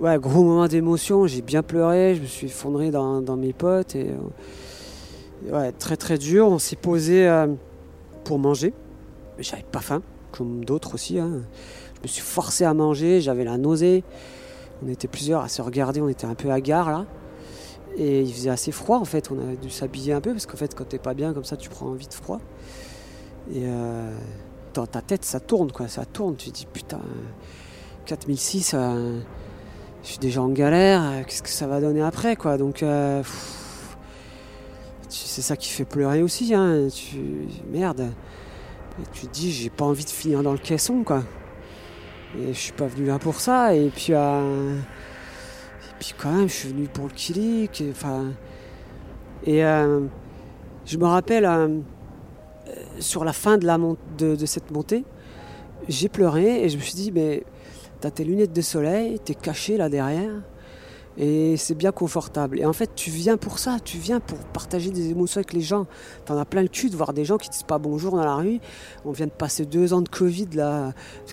ouais, 0.00 0.18
gros 0.18 0.42
moment 0.42 0.66
d'émotion, 0.66 1.26
j'ai 1.26 1.42
bien 1.42 1.62
pleuré, 1.62 2.14
je 2.14 2.22
me 2.22 2.26
suis 2.26 2.46
effondré 2.46 2.90
dans, 2.90 3.36
mes 3.36 3.52
potes 3.52 3.94
et 3.94 4.10
ouais, 5.50 5.72
très 5.72 5.96
très 5.96 6.18
dur. 6.18 6.48
On 6.48 6.58
s'est 6.58 6.76
posé 6.76 7.28
pour 8.24 8.38
manger, 8.38 8.72
j'avais 9.38 9.62
pas 9.62 9.80
faim, 9.80 10.02
comme 10.32 10.64
d'autres 10.64 10.94
aussi. 10.94 11.18
Hein. 11.18 11.42
Je 11.96 12.02
me 12.02 12.08
suis 12.08 12.22
forcé 12.22 12.64
à 12.64 12.74
manger, 12.74 13.20
j'avais 13.20 13.44
la 13.44 13.58
nausée. 13.58 14.02
On 14.82 14.88
était 14.88 15.08
plusieurs 15.08 15.42
à 15.42 15.48
se 15.48 15.60
regarder, 15.60 16.00
on 16.00 16.08
était 16.08 16.26
un 16.26 16.34
peu 16.34 16.50
hagards 16.50 16.90
là. 16.90 17.06
Et 17.96 18.22
il 18.22 18.32
faisait 18.32 18.50
assez 18.50 18.72
froid 18.72 18.98
en 18.98 19.04
fait, 19.04 19.30
on 19.30 19.38
a 19.38 19.56
dû 19.56 19.68
s'habiller 19.68 20.12
un 20.12 20.20
peu 20.20 20.32
parce 20.32 20.46
qu'en 20.46 20.56
fait 20.56 20.74
quand 20.74 20.88
t'es 20.88 20.98
pas 20.98 21.12
bien 21.12 21.34
comme 21.34 21.44
ça 21.44 21.56
tu 21.56 21.68
prends 21.68 21.86
envie 21.86 22.06
de 22.06 22.14
froid. 22.14 22.40
Et 23.52 23.64
euh, 23.64 24.14
dans 24.72 24.86
ta 24.86 25.02
tête 25.02 25.24
ça 25.24 25.40
tourne 25.40 25.72
quoi, 25.72 25.88
ça 25.88 26.04
tourne, 26.06 26.36
tu 26.36 26.50
te 26.50 26.56
dis 26.56 26.66
putain 26.72 27.00
4006 28.06 28.72
euh, 28.74 29.20
je 30.02 30.08
suis 30.08 30.18
déjà 30.18 30.42
en 30.42 30.48
galère, 30.48 31.02
euh, 31.02 31.22
qu'est-ce 31.26 31.42
que 31.42 31.48
ça 31.48 31.66
va 31.66 31.80
donner 31.80 32.02
après 32.02 32.36
quoi 32.36 32.56
donc 32.58 32.84
c'est 35.08 35.42
ça 35.42 35.56
qui 35.56 35.68
fait 35.68 35.84
pleurer 35.84 36.22
aussi 36.22 36.54
hein, 36.54 36.88
merde. 37.70 38.12
Et 39.00 39.04
tu 39.12 39.26
te 39.26 39.32
dis 39.32 39.52
j'ai 39.52 39.70
pas 39.70 39.84
envie 39.84 40.04
de 40.04 40.10
finir 40.10 40.42
dans 40.42 40.52
le 40.52 40.58
caisson 40.58 41.02
quoi. 41.04 41.22
Et 42.38 42.52
je 42.52 42.58
suis 42.58 42.72
pas 42.72 42.86
venu 42.86 43.06
là 43.06 43.18
pour 43.18 43.40
ça 43.40 43.74
et 43.74 43.90
puis 43.90 44.14
puis 46.00 46.14
quand 46.18 46.32
même, 46.32 46.48
je 46.48 46.54
suis 46.54 46.68
venu 46.70 46.88
pour 46.88 47.04
le 47.04 47.12
Kili. 47.12 47.68
Enfin, 47.90 48.32
et 49.44 49.64
euh, 49.64 50.00
je 50.86 50.96
me 50.96 51.04
rappelle, 51.04 51.44
euh, 51.44 51.78
sur 52.98 53.24
la 53.24 53.32
fin 53.32 53.58
de, 53.58 54.34
de, 54.34 54.46
cette 54.46 54.70
montée, 54.70 55.04
j'ai 55.88 56.08
pleuré 56.08 56.64
et 56.64 56.68
je 56.68 56.76
me 56.78 56.82
suis 56.82 56.94
dit, 56.94 57.12
mais 57.12 57.44
t'as 58.00 58.10
tes 58.10 58.24
lunettes 58.24 58.52
de 58.52 58.60
soleil, 58.60 59.18
t'es 59.20 59.34
caché 59.34 59.76
là 59.76 59.88
derrière 59.88 60.42
et 61.18 61.56
c'est 61.56 61.74
bien 61.74 61.92
confortable. 61.92 62.60
Et 62.60 62.64
en 62.64 62.72
fait, 62.72 62.92
tu 62.94 63.10
viens 63.10 63.36
pour 63.36 63.58
ça, 63.58 63.76
tu 63.84 63.98
viens 63.98 64.20
pour 64.20 64.38
partager 64.38 64.90
des 64.90 65.10
émotions 65.10 65.38
avec 65.38 65.52
les 65.52 65.60
gens. 65.60 65.86
T'en 66.24 66.38
as 66.38 66.44
plein 66.44 66.62
le 66.62 66.68
cul 66.68 66.88
de 66.88 66.96
voir 66.96 67.12
des 67.12 67.24
gens 67.24 67.36
qui 67.36 67.50
disent 67.50 67.62
pas 67.62 67.78
bonjour 67.78 68.16
dans 68.16 68.24
la 68.24 68.36
rue. 68.36 68.58
On 69.04 69.12
vient 69.12 69.26
de 69.26 69.32
passer 69.32 69.66
deux 69.66 69.92
ans 69.92 70.02
de 70.02 70.08
Covid 70.08 70.48
là, 70.54 70.92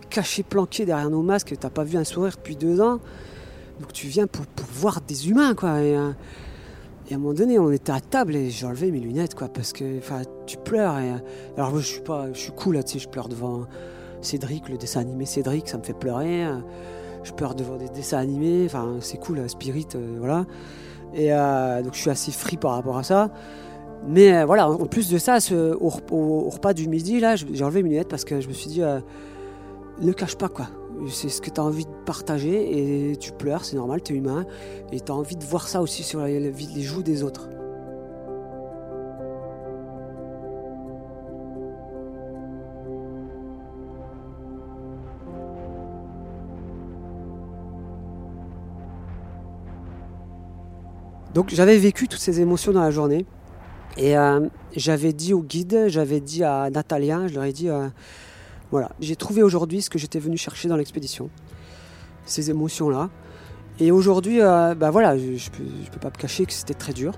caché, 0.10 0.44
planqué 0.44 0.86
derrière 0.86 1.10
nos 1.10 1.22
masques, 1.22 1.56
t'as 1.60 1.70
pas 1.70 1.84
vu 1.84 1.98
un 1.98 2.04
sourire 2.04 2.36
depuis 2.36 2.56
deux 2.56 2.82
ans. 2.82 3.00
Donc 3.80 3.94
tu 3.94 4.08
viens 4.08 4.28
pour, 4.28 4.46
voir 4.74 5.02
des 5.02 5.30
humains, 5.30 5.54
quoi. 5.54 5.70
Euh, 5.70 6.12
et, 7.10 7.14
à 7.14 7.16
un 7.16 7.20
moment 7.20 7.34
donné, 7.34 7.58
on 7.58 7.72
était 7.72 7.94
à 7.94 8.02
table 8.02 8.36
et 8.36 8.50
j'ai 8.50 8.66
enlevé 8.66 8.92
mes 8.92 9.00
lunettes, 9.00 9.36
quoi, 9.36 9.48
parce 9.48 9.72
que 9.72 10.02
tu 10.46 10.58
pleures. 10.58 10.96
Euh, 10.98 11.18
alors 11.56 11.72
moi, 11.72 11.80
je 11.80 11.88
suis 11.88 12.02
pas, 12.02 12.34
je 12.34 12.40
suis 12.40 12.52
cool 12.52 12.76
là, 12.76 12.84
tu 12.84 12.94
sais, 12.94 13.00
je 13.00 13.08
pleure 13.08 13.30
devant 13.30 13.68
Cédric, 14.28 14.70
le 14.70 14.78
dessin 14.78 15.02
animé 15.02 15.26
Cédric, 15.26 15.68
ça 15.68 15.78
me 15.78 15.84
fait 15.84 15.94
pleurer. 15.94 16.46
Euh, 16.46 16.58
je 17.24 17.32
pleure 17.34 17.56
devant 17.56 17.78
des 17.78 17.90
dessins 17.90 18.20
animés, 18.20 18.64
enfin 18.66 18.98
c'est 19.02 19.18
cool, 19.18 19.50
Spirit, 19.50 19.88
voilà. 20.20 20.46
Et 21.14 21.30
donc 21.84 21.94
je 21.94 22.00
suis 22.00 22.10
assez 22.10 22.32
free 22.32 22.56
par 22.56 22.72
rapport 22.72 22.98
à 22.98 23.04
ça. 23.04 23.32
Mais 24.08 24.46
voilà, 24.46 24.70
en 24.70 24.86
plus 24.86 25.10
de 25.10 25.18
ça, 25.18 25.40
au, 25.52 25.90
repas 25.90 26.74
du 26.74 26.88
midi, 26.88 27.20
là, 27.20 27.36
j'ai 27.36 27.64
enlevé 27.64 27.84
mes 27.84 27.90
lunettes 27.90 28.08
parce 28.08 28.24
que 28.24 28.40
je 28.40 28.48
me 28.48 28.54
suis 28.54 28.70
dit, 28.70 28.82
ne 30.00 30.12
cache 30.14 30.38
pas 30.38 30.48
quoi 30.48 30.68
c'est 31.10 31.30
ce 31.30 31.42
que 31.42 31.50
tu 31.50 31.60
as 31.60 31.64
envie 31.64 31.86
de 31.86 31.92
partager 32.06 33.12
et 33.12 33.18
tu 33.18 33.32
pleures, 33.32 33.66
c'est 33.66 33.76
normal, 33.76 34.02
tu 34.02 34.14
es 34.14 34.18
humain 34.18 34.46
et 34.92 35.00
tu 35.00 35.12
as 35.12 35.16
envie 35.16 35.36
de 35.36 35.44
voir 35.44 35.68
ça 35.68 35.82
aussi 35.82 36.04
sur 36.04 36.24
les 36.24 36.82
joues 36.82 37.04
des 37.04 37.24
autres. 37.24 37.50
Donc 51.38 51.50
j'avais 51.52 51.78
vécu 51.78 52.08
toutes 52.08 52.20
ces 52.20 52.42
émotions 52.42 52.72
dans 52.72 52.82
la 52.82 52.90
journée 52.90 53.24
et 53.96 54.18
euh, 54.18 54.48
j'avais 54.76 55.14
dit 55.14 55.36
au 55.36 55.44
guide, 55.44 55.86
j'avais 55.86 56.20
dit 56.20 56.44
à 56.44 56.72
Natalia, 56.72 57.28
je 57.28 57.36
leur 57.36 57.44
ai 57.44 57.54
dit 57.54 57.70
euh, 57.70 57.90
voilà, 58.72 58.90
j'ai 59.00 59.16
trouvé 59.16 59.44
aujourd'hui 59.44 59.84
ce 59.84 59.92
que 59.92 60.00
j'étais 60.00 60.18
venu 60.18 60.36
chercher 60.36 60.68
dans 60.68 60.78
l'expédition, 60.78 61.30
ces 62.26 62.50
émotions-là. 62.50 63.12
Et 63.80 63.92
aujourd'hui, 63.92 64.42
euh, 64.42 64.74
bah 64.74 64.90
voilà, 64.90 65.16
je 65.16 65.26
ne 65.26 65.90
peux, 65.92 66.00
pas 66.00 66.08
me 66.08 66.20
cacher 66.20 66.48
que 66.48 66.54
c'était 66.54 66.74
très 66.74 66.94
dur. 66.94 67.14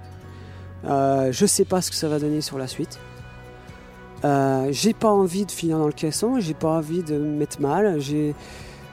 Euh, 0.83 1.31
je 1.31 1.45
sais 1.45 1.63
pas 1.63 1.81
ce 1.81 1.89
que 1.89 1.95
ça 1.95 2.09
va 2.09 2.19
donner 2.19 2.41
sur 2.41 2.57
la 2.57 2.67
suite. 2.67 2.99
J'ai 4.21 4.93
pas 4.93 5.11
envie 5.11 5.45
de 5.45 5.51
finir 5.51 5.77
dans 5.77 5.87
le 5.87 5.93
caisson, 5.93 6.41
j'ai 6.41 6.55
pas 6.55 6.71
envie 6.71 7.03
de 7.03 7.17
me 7.17 7.37
mettre 7.37 7.61
mal. 7.61 7.97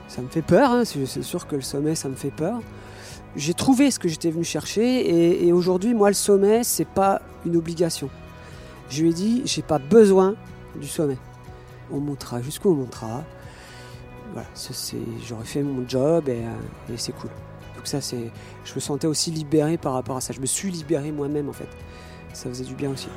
Ça 0.07 0.23
me 0.23 0.29
fait 0.29 0.43
peur, 0.43 0.71
hein, 0.71 0.85
c'est 0.85 1.25
sûr 1.25 1.49
que 1.49 1.57
le 1.57 1.63
sommet, 1.63 1.97
ça 1.97 2.09
me 2.09 2.15
fait 2.15 2.31
peur. 2.31 2.61
J'ai 3.37 3.55
trouvé 3.55 3.91
ce 3.91 3.99
que 3.99 4.09
j'étais 4.09 4.31
venu 4.31 4.45
chercher 4.45 5.45
et, 5.47 5.53
aujourd'hui, 5.53 5.95
moi, 5.95 6.09
le 6.09 6.15
sommet, 6.15 6.65
c'est 6.65 6.89
pas 6.89 7.21
une 7.45 7.57
obligation. 7.57 8.09
Je 8.89 9.03
lui 9.03 9.11
ai 9.11 9.13
dit, 9.13 9.43
j'ai 9.45 9.63
pas 9.63 9.79
besoin 9.79 10.35
du 10.81 10.89
sommet 10.89 11.19
on 11.91 12.01
montera 12.01 12.43
jusqu'où 12.43 12.71
on 12.71 12.75
montera. 12.75 13.25
Voilà, 14.33 14.49
j'aurais 15.27 15.45
fait 15.45 15.63
mon 15.63 15.89
job 15.89 16.29
et, 16.29 16.45
euh, 16.45 16.93
et 16.93 16.97
c'est 16.97 17.13
cool. 17.13 17.31
Donc 17.77 17.87
ça, 17.87 18.01
c'est, 18.01 18.31
je 18.65 18.75
me 18.75 18.81
sentais 18.81 19.07
aussi 19.07 19.31
libéré 19.31 19.79
par 19.79 19.93
rapport 19.93 20.17
à 20.17 20.21
ça. 20.21 20.33
Je 20.33 20.41
me 20.41 20.47
suis 20.47 20.71
libéré 20.71 21.13
moi-même 21.13 21.49
en 21.49 21.53
fait. 21.53 21.69
Ça 22.33 22.49
faisait 22.49 22.65
du 22.65 22.75
bien 22.75 22.91
aussi. 22.91 23.09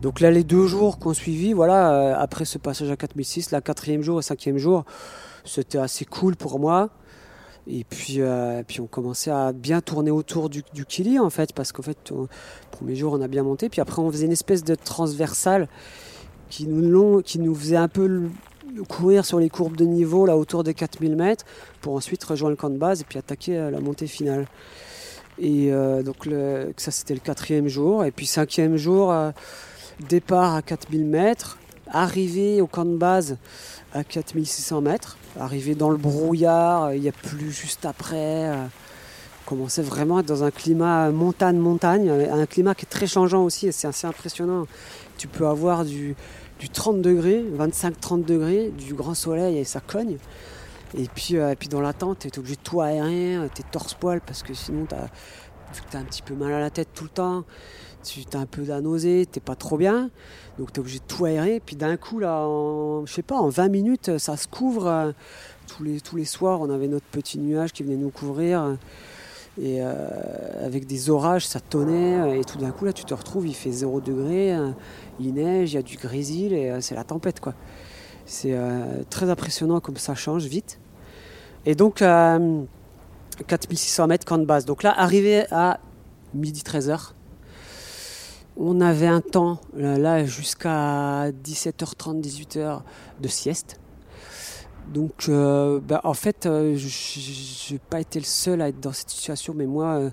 Donc 0.00 0.20
là, 0.20 0.30
les 0.30 0.44
deux 0.44 0.66
jours 0.66 0.98
qu'on 0.98 1.12
suivit, 1.12 1.52
voilà, 1.52 1.92
euh, 1.92 2.14
après 2.16 2.44
ce 2.44 2.58
passage 2.58 2.90
à 2.90 2.96
4006, 2.96 3.50
la 3.50 3.60
quatrième 3.60 4.02
jour 4.02 4.20
et 4.20 4.22
cinquième 4.22 4.56
jour, 4.56 4.84
c'était 5.44 5.78
assez 5.78 6.04
cool 6.04 6.36
pour 6.36 6.60
moi. 6.60 6.90
Et 7.66 7.84
puis, 7.84 8.20
euh, 8.20 8.62
puis 8.66 8.80
on 8.80 8.86
commençait 8.86 9.30
à 9.30 9.52
bien 9.52 9.80
tourner 9.80 10.10
autour 10.10 10.48
du, 10.48 10.62
Kili 10.62 11.18
en 11.18 11.30
fait, 11.30 11.52
parce 11.52 11.72
qu'en 11.72 11.82
fait, 11.82 12.10
le 12.10 12.26
premier 12.70 12.94
jour 12.94 13.12
on 13.12 13.20
a 13.20 13.28
bien 13.28 13.42
monté, 13.42 13.68
puis 13.68 13.80
après 13.80 14.00
on 14.00 14.10
faisait 14.10 14.24
une 14.24 14.32
espèce 14.32 14.64
de 14.64 14.74
transversale 14.74 15.68
qui 16.48 16.66
nous, 16.66 17.20
qui 17.20 17.38
nous 17.38 17.54
faisait 17.54 17.76
un 17.76 17.88
peu 17.88 18.22
courir 18.88 19.26
sur 19.26 19.38
les 19.38 19.50
courbes 19.50 19.76
de 19.76 19.84
niveau 19.84 20.24
là 20.24 20.36
autour 20.36 20.62
des 20.64 20.72
4000 20.72 21.16
mètres 21.16 21.44
pour 21.80 21.94
ensuite 21.94 22.22
rejoindre 22.24 22.52
le 22.52 22.56
camp 22.56 22.70
de 22.70 22.78
base 22.78 23.00
et 23.00 23.04
puis 23.04 23.18
attaquer 23.18 23.58
euh, 23.58 23.70
la 23.70 23.80
montée 23.80 24.06
finale. 24.06 24.46
Et 25.40 25.70
donc 26.04 26.28
ça 26.78 26.90
c'était 26.90 27.14
le 27.14 27.20
quatrième 27.20 27.68
jour, 27.68 28.04
et 28.04 28.10
puis 28.10 28.26
cinquième 28.26 28.76
jour, 28.76 29.12
départ 30.00 30.54
à 30.54 30.62
4000 30.62 31.04
mètres, 31.04 31.58
arrivée 31.90 32.60
au 32.60 32.66
camp 32.66 32.84
de 32.84 32.96
base 32.96 33.36
à 33.92 34.04
4600 34.04 34.80
mètres. 34.80 35.16
Arrivé 35.38 35.74
dans 35.74 35.90
le 35.90 35.96
brouillard, 35.96 36.94
il 36.94 37.00
n'y 37.00 37.08
a 37.08 37.12
plus 37.12 37.52
juste 37.52 37.86
après. 37.86 38.48
Euh, 38.48 38.66
on 39.46 39.48
commençait 39.50 39.82
vraiment 39.82 40.18
à 40.18 40.20
être 40.20 40.26
dans 40.26 40.44
un 40.44 40.50
climat 40.50 41.10
montagne-montagne, 41.10 42.10
un 42.10 42.44
climat 42.44 42.74
qui 42.74 42.84
est 42.84 42.88
très 42.88 43.06
changeant 43.06 43.44
aussi 43.44 43.66
et 43.68 43.72
c'est 43.72 43.88
assez 43.88 44.06
impressionnant. 44.06 44.66
Tu 45.16 45.26
peux 45.26 45.46
avoir 45.46 45.86
du, 45.86 46.16
30 46.72 47.00
degrés, 47.00 47.42
25-30 47.58 48.26
degrés, 48.26 48.70
du 48.76 48.92
grand 48.92 49.14
soleil 49.14 49.56
et 49.56 49.64
ça 49.64 49.80
cogne. 49.80 50.18
Et 50.98 51.06
puis, 51.14 51.36
puis 51.58 51.68
dans 51.68 51.80
la 51.80 51.94
tente, 51.94 52.18
tu 52.20 52.28
es 52.28 52.38
obligé 52.38 52.56
de 52.56 52.60
tout 52.60 52.82
aérer, 52.82 53.38
t'es 53.54 53.62
torse-poil 53.70 54.20
parce 54.20 54.42
que 54.42 54.52
sinon, 54.52 54.86
as, 54.92 55.08
vu 55.74 55.82
que 55.82 55.90
tu 55.90 55.96
as 55.96 56.00
un 56.00 56.04
petit 56.04 56.22
peu 56.22 56.34
mal 56.34 56.52
à 56.52 56.60
la 56.60 56.70
tête 56.70 56.88
tout 56.94 57.04
le 57.04 57.10
temps, 57.10 57.44
tu 58.02 58.24
as 58.32 58.38
un 58.38 58.46
peu 58.46 58.62
de 58.62 58.80
nausée, 58.80 59.26
t'es 59.30 59.40
pas 59.40 59.56
trop 59.56 59.76
bien, 59.76 60.10
donc 60.58 60.72
tu 60.72 60.78
es 60.78 60.80
obligé 60.80 60.98
de 60.98 61.04
tout 61.04 61.24
aérer. 61.24 61.60
Puis 61.64 61.76
d'un 61.76 61.96
coup, 61.96 62.18
là, 62.18 62.46
en, 62.46 63.06
je 63.06 63.12
sais 63.12 63.22
pas, 63.22 63.36
en 63.36 63.48
20 63.48 63.68
minutes, 63.68 64.18
ça 64.18 64.36
se 64.36 64.48
couvre. 64.48 65.14
Tous 65.66 65.82
les, 65.82 66.00
tous 66.00 66.16
les 66.16 66.24
soirs, 66.24 66.60
on 66.62 66.70
avait 66.70 66.88
notre 66.88 67.06
petit 67.06 67.38
nuage 67.38 67.72
qui 67.72 67.82
venait 67.82 67.96
nous 67.96 68.10
couvrir. 68.10 68.78
Et 69.60 69.78
euh, 69.80 70.08
avec 70.64 70.86
des 70.86 71.10
orages, 71.10 71.46
ça 71.46 71.60
tonnait. 71.60 72.38
Et 72.38 72.44
tout 72.44 72.58
d'un 72.58 72.70
coup, 72.70 72.84
là, 72.84 72.92
tu 72.92 73.04
te 73.04 73.12
retrouves, 73.12 73.46
il 73.46 73.54
fait 73.54 73.72
0 73.72 74.00
degré, 74.00 74.56
il 75.18 75.34
neige, 75.34 75.72
il 75.72 75.74
y 75.74 75.78
a 75.78 75.82
du 75.82 75.96
grésil 75.96 76.52
et 76.52 76.70
euh, 76.70 76.80
c'est 76.80 76.94
la 76.94 77.04
tempête, 77.04 77.40
quoi. 77.40 77.54
C'est 78.24 78.52
euh, 78.52 79.02
très 79.10 79.30
impressionnant 79.30 79.80
comme 79.80 79.96
ça 79.96 80.14
change 80.14 80.44
vite. 80.44 80.78
Et 81.66 81.74
donc, 81.74 82.02
4600 83.44 84.06
mètres 84.06 84.26
camp 84.26 84.38
de 84.38 84.44
base. 84.44 84.64
Donc 84.64 84.82
là, 84.82 84.92
arrivé 84.98 85.44
à 85.50 85.80
midi 86.34 86.62
13h, 86.62 87.12
on 88.56 88.80
avait 88.80 89.06
un 89.06 89.20
temps, 89.20 89.60
là, 89.74 90.24
jusqu'à 90.24 91.30
17h30, 91.30 92.20
18h 92.20 92.80
de 93.20 93.28
sieste. 93.28 93.78
Donc, 94.92 95.26
euh, 95.28 95.80
bah, 95.80 96.00
en 96.04 96.14
fait, 96.14 96.46
euh, 96.46 96.74
je 96.76 97.72
n'ai 97.72 97.78
pas 97.78 98.00
été 98.00 98.18
le 98.18 98.24
seul 98.24 98.62
à 98.62 98.68
être 98.68 98.80
dans 98.80 98.92
cette 98.92 99.10
situation, 99.10 99.54
mais 99.54 99.66
moi, 99.66 99.98
euh, 99.98 100.10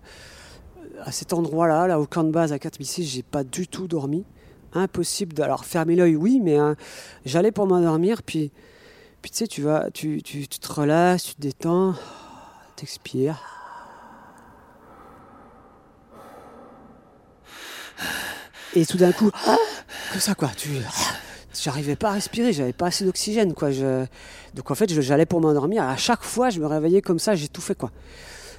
à 1.04 1.12
cet 1.12 1.34
endroit-là, 1.34 1.88
là, 1.88 2.00
au 2.00 2.06
camp 2.06 2.24
de 2.24 2.32
base 2.32 2.52
à 2.52 2.60
4006, 2.60 3.06
j'ai 3.06 3.24
pas 3.24 3.44
du 3.44 3.68
tout 3.68 3.88
dormi. 3.88 4.26
Impossible. 4.74 5.34
De, 5.34 5.42
alors, 5.42 5.66
fermer 5.66 5.96
l'œil, 5.96 6.16
oui, 6.16 6.42
mais 6.44 6.58
hein, 6.58 6.76
j'allais 7.26 7.52
pour 7.52 7.66
m'endormir, 7.66 8.22
puis, 8.22 8.52
puis 9.22 9.32
tu 9.32 9.38
sais, 9.38 9.48
tu, 9.48 9.62
vas, 9.62 9.90
tu, 9.92 10.22
tu, 10.22 10.48
tu 10.48 10.60
te 10.60 10.72
relâches, 10.72 11.24
tu 11.24 11.36
te 11.36 11.42
détends, 11.42 11.96
t'expires. 12.76 13.42
Et 18.76 18.86
tout 18.86 18.98
d'un 18.98 19.12
coup, 19.14 19.32
que 20.14 20.20
ça 20.20 20.36
quoi, 20.36 20.52
tu 20.56 20.70
j'arrivais 21.64 21.96
pas 21.96 22.10
à 22.10 22.14
respirer, 22.14 22.54
j'avais 22.54 22.74
pas 22.74 22.88
assez 22.88 23.06
d'oxygène 23.06 23.54
quoi. 23.54 23.72
Je... 23.72 24.06
Donc 24.54 24.72
en 24.72 24.76
fait, 24.76 24.90
j'allais 25.02 25.26
pour 25.26 25.42
m'endormir. 25.42 25.84
À 25.84 25.98
chaque 25.98 26.24
fois, 26.24 26.50
je 26.50 26.60
me 26.60 26.68
réveillais 26.68 27.02
comme 27.02 27.20
ça, 27.20 27.36
j'ai 27.36 27.48
tout 27.48 27.62
fait 27.62 27.76
quoi. 27.76 27.92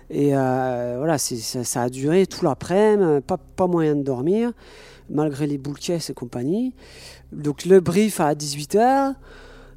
Et 0.09 0.37
euh, 0.37 0.95
voilà, 0.99 1.19
ça, 1.19 1.65
ça, 1.65 1.83
a 1.83 1.89
duré 1.89 2.27
tout 2.27 2.45
l'après-midi, 2.45 3.23
pas, 3.27 3.39
pas 3.39 3.67
moyen 3.67 3.97
de 3.97 4.03
dormir, 4.03 4.53
malgré 5.11 5.47
les 5.47 5.59
boules 5.59 5.79
et 5.89 6.15
compagnie. 6.15 6.75
Donc 7.33 7.65
le 7.65 7.81
brief 7.81 8.21
à 8.21 8.35
18h, 8.35 9.15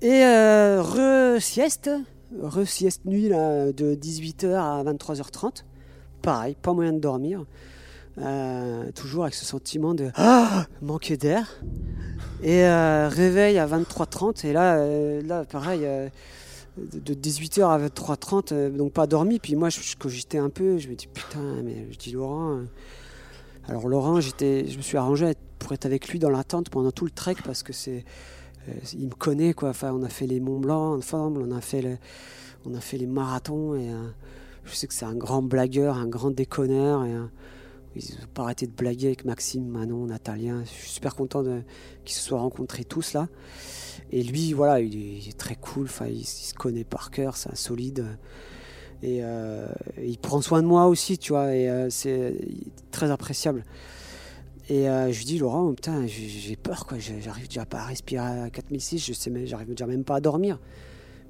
et 0.02 0.24
euh, 0.24 0.82
re-sieste, 0.82 1.90
re-sieste 2.42 3.06
nuit 3.06 3.30
de 3.30 3.96
18h 3.96 4.54
à 4.54 4.84
23h30. 4.84 5.64
Pareil, 6.22 6.56
pas 6.62 6.74
moyen 6.74 6.94
de 6.94 7.00
dormir. 7.00 7.46
Euh, 8.22 8.92
toujours 8.92 9.24
avec 9.24 9.34
ce 9.34 9.46
sentiment 9.46 9.94
de 9.94 10.12
ah, 10.16 10.66
manquer 10.82 11.16
d'air. 11.16 11.62
Et 12.44 12.66
euh, 12.66 13.08
réveil 13.10 13.58
à 13.58 13.68
23h30, 13.68 14.46
et 14.46 14.54
là, 14.54 14.76
euh, 14.76 15.22
là 15.22 15.46
pareil, 15.46 15.88
de 16.78 17.14
18h 17.14 17.64
à 17.64 17.88
23h30, 17.88 18.76
donc 18.76 18.94
pas 18.94 19.08
dormi. 19.08 19.40
Puis 19.40 19.56
moi, 19.56 19.70
je, 19.70 19.96
cogitais 19.96 20.38
un 20.38 20.50
peu, 20.50 20.78
je 20.78 20.90
me 20.90 20.96
dis 20.96 21.08
putain, 21.08 21.62
mais 21.64 21.88
je 21.92 21.98
dis 21.98 22.12
Laurent. 22.12 22.60
Alors 23.68 23.88
Laurent, 23.88 24.20
je 24.20 24.32
me 24.78 24.82
suis 24.82 24.98
arrangé 24.98 25.34
pour 25.60 25.74
être 25.74 25.86
avec 25.86 26.10
lui 26.10 26.20
dans 26.20 26.30
la 26.30 26.44
tente 26.44 26.70
pendant 26.70 26.92
tout 26.92 27.06
le 27.06 27.12
trek 27.12 27.36
parce 27.46 27.64
que 27.64 27.72
c'est, 27.72 28.04
il 28.94 29.08
me 29.08 29.14
connaît 29.14 29.54
quoi. 29.54 29.70
Enfin, 29.70 29.92
on 29.94 30.04
a 30.04 30.10
fait 30.10 30.28
les 30.28 30.40
Mont 30.40 30.60
Blanc 30.60 30.96
ensemble, 30.96 31.42
on 31.42 31.52
a 31.52 31.62
fait, 31.62 32.00
on 32.66 32.74
a 32.76 32.80
fait 32.80 32.98
les 32.98 33.08
marathons 33.08 33.76
et 33.76 33.90
je 34.66 34.76
sais 34.76 34.88
que 34.88 34.94
c'est 34.94 35.06
un 35.06 35.16
grand 35.16 35.42
blagueur, 35.42 35.98
un 35.98 36.08
grand 36.08 36.32
déconneur 36.32 37.06
et 37.06 37.16
ils 37.96 38.16
n'ont 38.16 38.28
pas 38.34 38.44
arrêté 38.44 38.68
de 38.68 38.72
blaguer 38.72 39.08
avec 39.08 39.26
Maxime, 39.26 39.68
Manon, 39.68 40.06
Natalien. 40.06 40.64
Je 40.64 40.70
suis 40.70 40.90
super 40.90 41.16
content 41.16 41.44
qu'ils 42.06 42.16
se 42.16 42.22
soient 42.22 42.40
rencontrés 42.40 42.86
tous 42.86 43.14
là. 43.14 43.28
Et 44.12 44.24
lui, 44.24 44.54
voilà, 44.54 44.80
il 44.80 45.28
est, 45.28 45.38
très 45.38 45.56
cool. 45.56 45.86
Enfin, 45.86 46.08
il, 46.08 46.26
se 46.26 46.54
connaît 46.54 46.84
par 46.84 47.12
cœur, 47.12 47.36
c'est 47.36 47.52
un 47.52 47.56
solide. 47.56 48.06
Et 49.02 49.20
euh, 49.24 49.68
il 50.04 50.18
prend 50.18 50.42
soin 50.42 50.62
de 50.62 50.68
moi 50.68 50.88
aussi, 50.88 51.18
tu 51.18 51.32
vois. 51.32 51.46
Euh, 51.46 51.88
c'est 51.90 52.36
très 52.92 53.12
appréciable. 53.12 53.64
Et 54.70 54.88
euh, 54.88 55.12
je 55.12 55.18
lui 55.18 55.26
dis, 55.26 55.40
Laurent, 55.40 55.74
putain, 55.74 56.06
j'ai 56.06 56.56
peur, 56.56 56.86
quoi. 56.86 57.00
J'arrive 57.00 57.48
déjà 57.48 57.66
pas 57.66 57.80
à 57.80 57.86
respirer 57.86 58.24
à 58.24 58.50
4006. 58.52 59.04
Je 59.04 59.14
sais, 59.14 59.32
j'arrive 59.48 59.70
déjà 59.70 59.88
même 59.88 60.04
pas 60.04 60.18
à 60.18 60.22
dormir. 60.22 60.60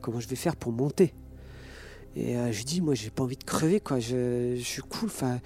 Comment 0.02 0.20
je 0.20 0.28
vais 0.28 0.36
faire 0.36 0.58
pour 0.58 0.74
monter? 0.74 1.14
Et 2.18 2.36
euh, 2.36 2.52
je 2.52 2.64
dis, 2.64 2.82
moi, 2.82 2.96
j'ai 2.96 3.10
pas 3.10 3.24
envie 3.24 3.38
de 3.38 3.44
crever, 3.46 3.80
quoi. 3.80 4.00
Je, 4.00 4.60
suis 4.62 4.82
cool. 4.82 5.08
Enfin, 5.08 5.40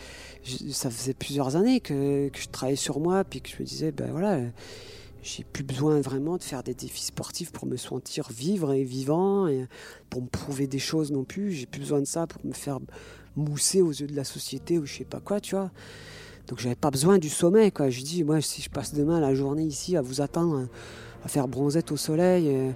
ça 0.72 0.90
faisait 0.90 1.14
plusieurs 1.14 1.56
années 1.56 1.82
que, 1.82 2.32
je 2.34 2.48
travaillais 2.48 2.76
sur 2.76 3.00
moi, 3.00 3.24
puis 3.24 3.42
que 3.42 3.50
je 3.50 3.58
me 3.60 3.64
disais, 3.64 3.92
ben 3.92 4.10
voilà, 4.10 4.40
j'ai 5.22 5.44
plus 5.44 5.64
besoin 5.64 6.02
vraiment 6.02 6.38
de 6.38 6.44
faire 6.44 6.64
des 6.64 6.74
défis 6.74 7.06
sportifs 7.06 7.52
pour 7.52 7.68
me 7.68 7.78
sentir 7.78 8.28
vivre 8.32 8.74
et 8.74 8.84
vivant, 8.84 9.48
pour 10.10 10.24
me 10.24 10.28
prouver 10.28 10.66
des 10.66 10.80
choses 10.80 11.12
non 11.12 11.26
plus. 11.26 11.52
J'ai 11.52 11.68
plus 11.68 11.82
besoin 11.82 12.00
de 12.00 12.08
ça 12.08 12.26
pour 12.26 12.44
me 12.44 12.54
faire 12.54 12.80
mousser 13.36 13.84
aux 13.84 13.92
yeux 13.92 14.08
de 14.08 14.16
la 14.16 14.24
société 14.24 14.80
ou 14.80 14.86
je 14.88 14.98
sais 14.98 15.06
pas 15.06 15.20
quoi, 15.20 15.40
tu 15.40 15.54
vois. 15.54 15.70
Donc 16.48 16.60
j'avais 16.60 16.76
pas 16.76 16.92
besoin 16.92 17.18
du 17.18 17.30
sommeil, 17.30 17.72
quoi. 17.72 17.90
Je 17.90 18.02
dis, 18.02 18.24
moi, 18.24 18.42
si 18.42 18.62
je 18.62 18.70
passe 18.70 18.94
demain 18.94 19.20
la 19.20 19.34
journée 19.34 19.64
ici 19.64 19.96
à 19.96 20.02
vous 20.02 20.22
attendre, 20.22 20.68
à 21.24 21.28
faire 21.28 21.48
bronzette 21.48 21.92
au 21.92 21.98
soleil. 21.98 22.48
Euh, 22.50 22.72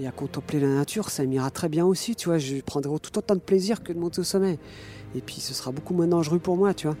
et 0.00 0.06
à 0.06 0.12
contempler 0.12 0.60
la 0.60 0.68
nature, 0.68 1.10
ça 1.10 1.24
m'ira 1.24 1.50
très 1.50 1.68
bien 1.68 1.84
aussi, 1.84 2.14
tu 2.14 2.28
vois. 2.28 2.38
Je 2.38 2.60
prendrai 2.60 2.98
tout 3.00 3.16
autant 3.18 3.34
de 3.34 3.40
plaisir 3.40 3.82
que 3.82 3.92
de 3.92 3.98
monter 3.98 4.20
au 4.20 4.24
sommet. 4.24 4.58
Et 5.14 5.20
puis 5.20 5.36
ce 5.40 5.54
sera 5.54 5.72
beaucoup 5.72 5.94
moins 5.94 6.06
dangereux 6.06 6.38
pour 6.38 6.56
moi, 6.56 6.74
tu 6.74 6.86
vois. 6.86 6.96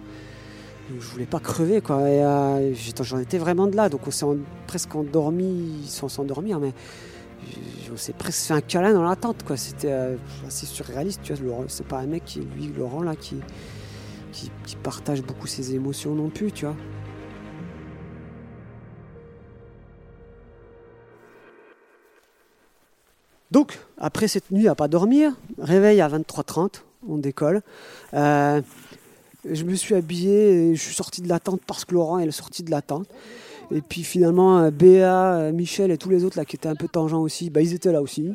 Donc, 0.90 1.00
je 1.00 1.06
voulais 1.06 1.26
pas 1.26 1.38
crever, 1.38 1.80
quoi. 1.80 1.98
Euh, 1.98 2.74
j'en 3.02 3.18
étais 3.18 3.38
vraiment 3.38 3.66
de 3.66 3.76
là. 3.76 3.88
Donc 3.88 4.06
on 4.06 4.10
s'est 4.10 4.26
presque 4.66 4.94
endormi 4.94 5.84
sans 5.86 6.08
s'endormir, 6.08 6.58
mais 6.58 6.72
on 7.92 7.96
s'est 7.96 8.14
presque 8.14 8.46
fait 8.46 8.54
un 8.54 8.60
câlin 8.60 8.94
dans 8.94 9.02
la 9.02 9.16
tente, 9.16 9.44
quoi. 9.44 9.56
C'était 9.56 9.92
euh, 9.92 10.16
assez 10.46 10.66
surréaliste, 10.66 11.20
tu 11.22 11.34
vois. 11.34 11.64
C'est 11.68 11.86
pas 11.86 11.98
un 11.98 12.06
mec 12.06 12.24
qui, 12.24 12.40
lui, 12.40 12.72
Laurent, 12.76 13.02
là, 13.02 13.14
qui, 13.16 13.36
qui, 14.64 14.76
partage 14.76 15.22
beaucoup 15.22 15.46
ses 15.46 15.74
émotions 15.74 16.14
non 16.14 16.28
plus, 16.28 16.52
tu 16.52 16.64
vois. 16.64 16.76
Donc, 23.50 23.78
après 23.96 24.28
cette 24.28 24.50
nuit 24.50 24.68
à 24.68 24.74
pas 24.74 24.88
dormir, 24.88 25.32
réveil 25.58 26.00
à 26.00 26.08
23h30, 26.08 26.82
on 27.08 27.16
décolle. 27.16 27.62
Euh, 28.12 28.60
je 29.50 29.64
me 29.64 29.74
suis 29.74 29.94
habillé, 29.94 30.70
et 30.70 30.74
je 30.74 30.82
suis 30.82 30.94
sorti 30.94 31.22
de 31.22 31.28
la 31.28 31.40
tente 31.40 31.62
parce 31.66 31.84
que 31.84 31.94
Laurent 31.94 32.18
est 32.18 32.30
sorti 32.30 32.62
de 32.62 32.70
la 32.70 32.82
tente. 32.82 33.08
Et 33.70 33.80
puis 33.80 34.02
finalement, 34.02 34.58
euh, 34.58 34.70
Béa, 34.70 35.34
euh, 35.34 35.52
Michel 35.52 35.90
et 35.90 35.98
tous 35.98 36.10
les 36.10 36.24
autres 36.24 36.38
là 36.38 36.44
qui 36.44 36.56
étaient 36.56 36.68
un 36.68 36.74
peu 36.74 36.88
tangents 36.88 37.20
aussi, 37.20 37.50
bah, 37.50 37.60
ils 37.60 37.74
étaient 37.74 37.92
là 37.92 38.02
aussi. 38.02 38.34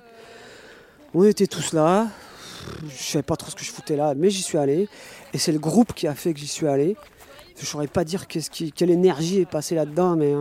On 1.13 1.23
était 1.23 1.47
tous 1.47 1.73
là. 1.73 2.07
Je 2.87 3.03
savais 3.03 3.23
pas 3.23 3.35
trop 3.35 3.49
ce 3.49 3.55
que 3.55 3.63
je 3.63 3.71
foutais 3.71 3.95
là, 3.95 4.13
mais 4.15 4.29
j'y 4.29 4.41
suis 4.41 4.57
allé. 4.57 4.87
Et 5.33 5.37
c'est 5.37 5.51
le 5.51 5.59
groupe 5.59 5.93
qui 5.93 6.07
a 6.07 6.15
fait 6.15 6.33
que 6.33 6.39
j'y 6.39 6.47
suis 6.47 6.67
allé. 6.67 6.95
Je 7.59 7.65
saurais 7.65 7.87
pas 7.87 8.03
dire 8.03 8.27
quelle 8.27 8.89
énergie 8.89 9.41
est 9.41 9.49
passée 9.49 9.75
là-dedans, 9.75 10.15
mais, 10.15 10.33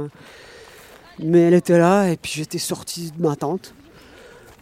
mais 1.18 1.40
elle 1.42 1.54
était 1.54 1.78
là. 1.78 2.10
Et 2.10 2.16
puis 2.16 2.32
j'étais 2.34 2.58
sorti 2.58 3.12
de 3.16 3.22
ma 3.22 3.36
tente. 3.36 3.74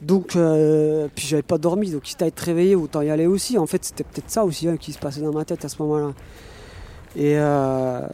Donc, 0.03 0.35
euh, 0.35 1.09
puis 1.15 1.27
j'avais 1.27 1.43
pas 1.43 1.59
dormi, 1.59 1.91
donc 1.91 2.03
quitte 2.03 2.23
à 2.23 2.27
être 2.27 2.41
réveillé, 2.41 2.75
autant 2.75 3.03
y 3.03 3.11
aller 3.11 3.27
aussi. 3.27 3.59
En 3.59 3.67
fait, 3.67 3.85
c'était 3.85 4.05
peut-être 4.05 4.31
ça 4.31 4.45
aussi 4.45 4.67
hein, 4.67 4.77
qui 4.77 4.93
se 4.93 4.99
passait 4.99 5.21
dans 5.21 5.33
ma 5.33 5.45
tête 5.45 5.65
à 5.65 5.69
ce 5.69 5.81
moment-là. 5.83 6.13
Et, 7.17 7.35
euh, 7.37 8.07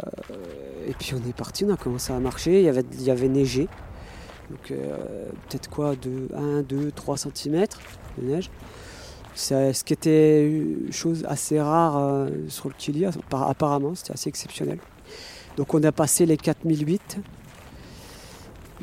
et 0.89 0.95
puis 0.99 1.15
on 1.15 1.29
est 1.29 1.37
parti, 1.37 1.65
on 1.65 1.73
a 1.73 1.77
commencé 1.77 2.13
à 2.13 2.19
marcher, 2.19 2.61
il 2.61 2.65
y 2.65 2.69
avait, 2.69 2.85
il 2.93 3.03
y 3.03 3.11
avait 3.11 3.29
neigé. 3.29 3.69
Donc 4.51 4.71
euh, 4.71 4.97
peut-être 5.49 5.69
quoi, 5.69 5.95
de 5.97 6.29
1, 6.35 6.63
2, 6.63 6.91
3 6.93 7.17
cm 7.17 7.67
de 8.19 8.27
neige. 8.27 8.51
Ce 9.37 9.85
qui 9.85 9.93
était 9.93 10.47
une 10.47 10.93
chose 10.93 11.25
assez 11.29 11.61
rare 11.61 12.29
sur 12.49 12.69
le 12.69 12.75
Kili, 12.77 13.05
apparemment, 13.05 13.95
c'était 13.95 14.13
assez 14.13 14.29
exceptionnel. 14.29 14.79
Donc 15.57 15.73
on 15.75 15.83
a 15.85 15.93
passé 15.93 16.27
les 16.27 16.37
4008. 16.37 17.19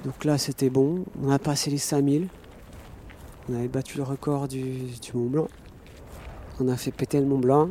Donc 0.03 0.25
là 0.25 0.37
c'était 0.37 0.69
bon. 0.69 1.05
On 1.21 1.29
a 1.29 1.39
passé 1.39 1.69
les 1.69 1.77
5000. 1.77 2.27
On 3.49 3.55
avait 3.55 3.67
battu 3.67 3.97
le 3.97 4.03
record 4.03 4.47
du, 4.47 4.85
Mont 5.13 5.29
Blanc. 5.29 5.47
On 6.59 6.67
a 6.69 6.77
fait 6.77 6.91
péter 6.91 7.19
le 7.19 7.25
Mont 7.25 7.39
Blanc. 7.39 7.69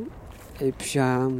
Et 0.60 0.70
puis, 0.70 0.98
euh, 0.98 1.30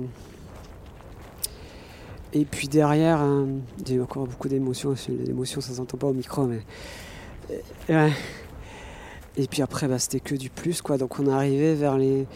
et 2.32 2.44
puis 2.46 2.66
derrière, 2.66 3.20
euh, 3.22 3.46
j'ai 3.84 4.00
encore 4.00 4.26
beaucoup 4.26 4.48
d'émotions. 4.48 4.94
Les 5.08 5.30
émotions, 5.30 5.60
ça 5.60 5.74
s'entend 5.74 5.98
pas 5.98 6.06
au 6.06 6.14
micro, 6.14 6.46
mais. 6.46 6.62
Euh, 7.90 8.08
et 9.36 9.46
puis 9.46 9.62
après, 9.62 9.88
bah, 9.88 9.98
c'était 9.98 10.20
que 10.20 10.34
du 10.34 10.50
plus, 10.50 10.82
quoi. 10.82 10.98
Donc 10.98 11.18
on 11.18 11.26
est 11.26 11.32
arrivé 11.32 11.74
vers 11.74 11.96
les. 11.96 12.26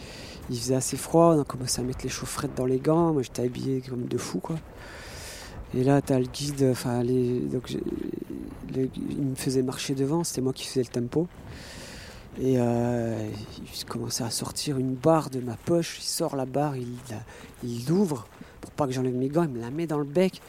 Il 0.49 0.57
faisait 0.57 0.75
assez 0.75 0.95
froid, 0.95 1.35
on 1.35 1.41
a 1.41 1.43
commencé 1.43 1.81
à 1.81 1.83
mettre 1.83 1.99
les 2.03 2.09
chaufferettes 2.09 2.55
dans 2.55 2.65
les 2.65 2.79
gants. 2.79 3.11
Moi, 3.13 3.21
j'étais 3.21 3.43
habillé 3.43 3.81
comme 3.81 4.05
de 4.05 4.17
fou, 4.17 4.39
quoi. 4.39 4.55
Et 5.75 5.83
là, 5.83 6.01
tu 6.01 6.13
as 6.13 6.19
le 6.19 6.25
guide, 6.25 6.65
enfin, 6.71 7.03
les... 7.03 7.39
donc, 7.39 7.75
il 8.73 9.21
me 9.21 9.35
faisait 9.35 9.61
marcher 9.61 9.95
devant, 9.95 10.23
c'était 10.23 10.39
moi 10.39 10.53
qui 10.53 10.65
faisais 10.65 10.83
le 10.83 10.87
tempo. 10.87 11.27
Et 12.39 12.55
euh, 12.57 13.29
il 13.59 13.85
commençait 13.85 14.23
à 14.23 14.29
sortir 14.29 14.77
une 14.77 14.93
barre 14.93 15.29
de 15.29 15.41
ma 15.41 15.55
poche. 15.57 15.97
Il 15.99 16.03
sort 16.03 16.37
la 16.37 16.45
barre, 16.45 16.75
il 16.77 17.85
l'ouvre 17.89 18.27
pour 18.61 18.71
pas 18.71 18.87
que 18.87 18.93
j'enlève 18.93 19.15
mes 19.15 19.29
gants, 19.29 19.43
il 19.43 19.49
me 19.49 19.61
la 19.61 19.71
met 19.71 19.87
dans 19.87 19.97
le 19.97 20.03
bec. 20.03 20.41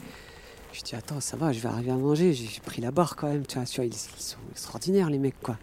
Je 0.72 0.82
dis 0.82 0.94
attends 0.94 1.20
ça 1.20 1.36
va, 1.36 1.52
je 1.52 1.60
vais 1.60 1.68
arriver 1.68 1.90
à 1.90 1.96
manger. 1.96 2.32
J'ai 2.34 2.60
pris 2.60 2.82
la 2.82 2.90
barre 2.90 3.16
quand 3.16 3.28
même, 3.28 3.46
tu 3.46 3.58
vois, 3.58 3.84
ils, 3.84 3.94
sont 3.94 4.38
extraordinaires 4.50 5.10
les 5.10 5.18
mecs 5.18 5.40
quoi. 5.42 5.56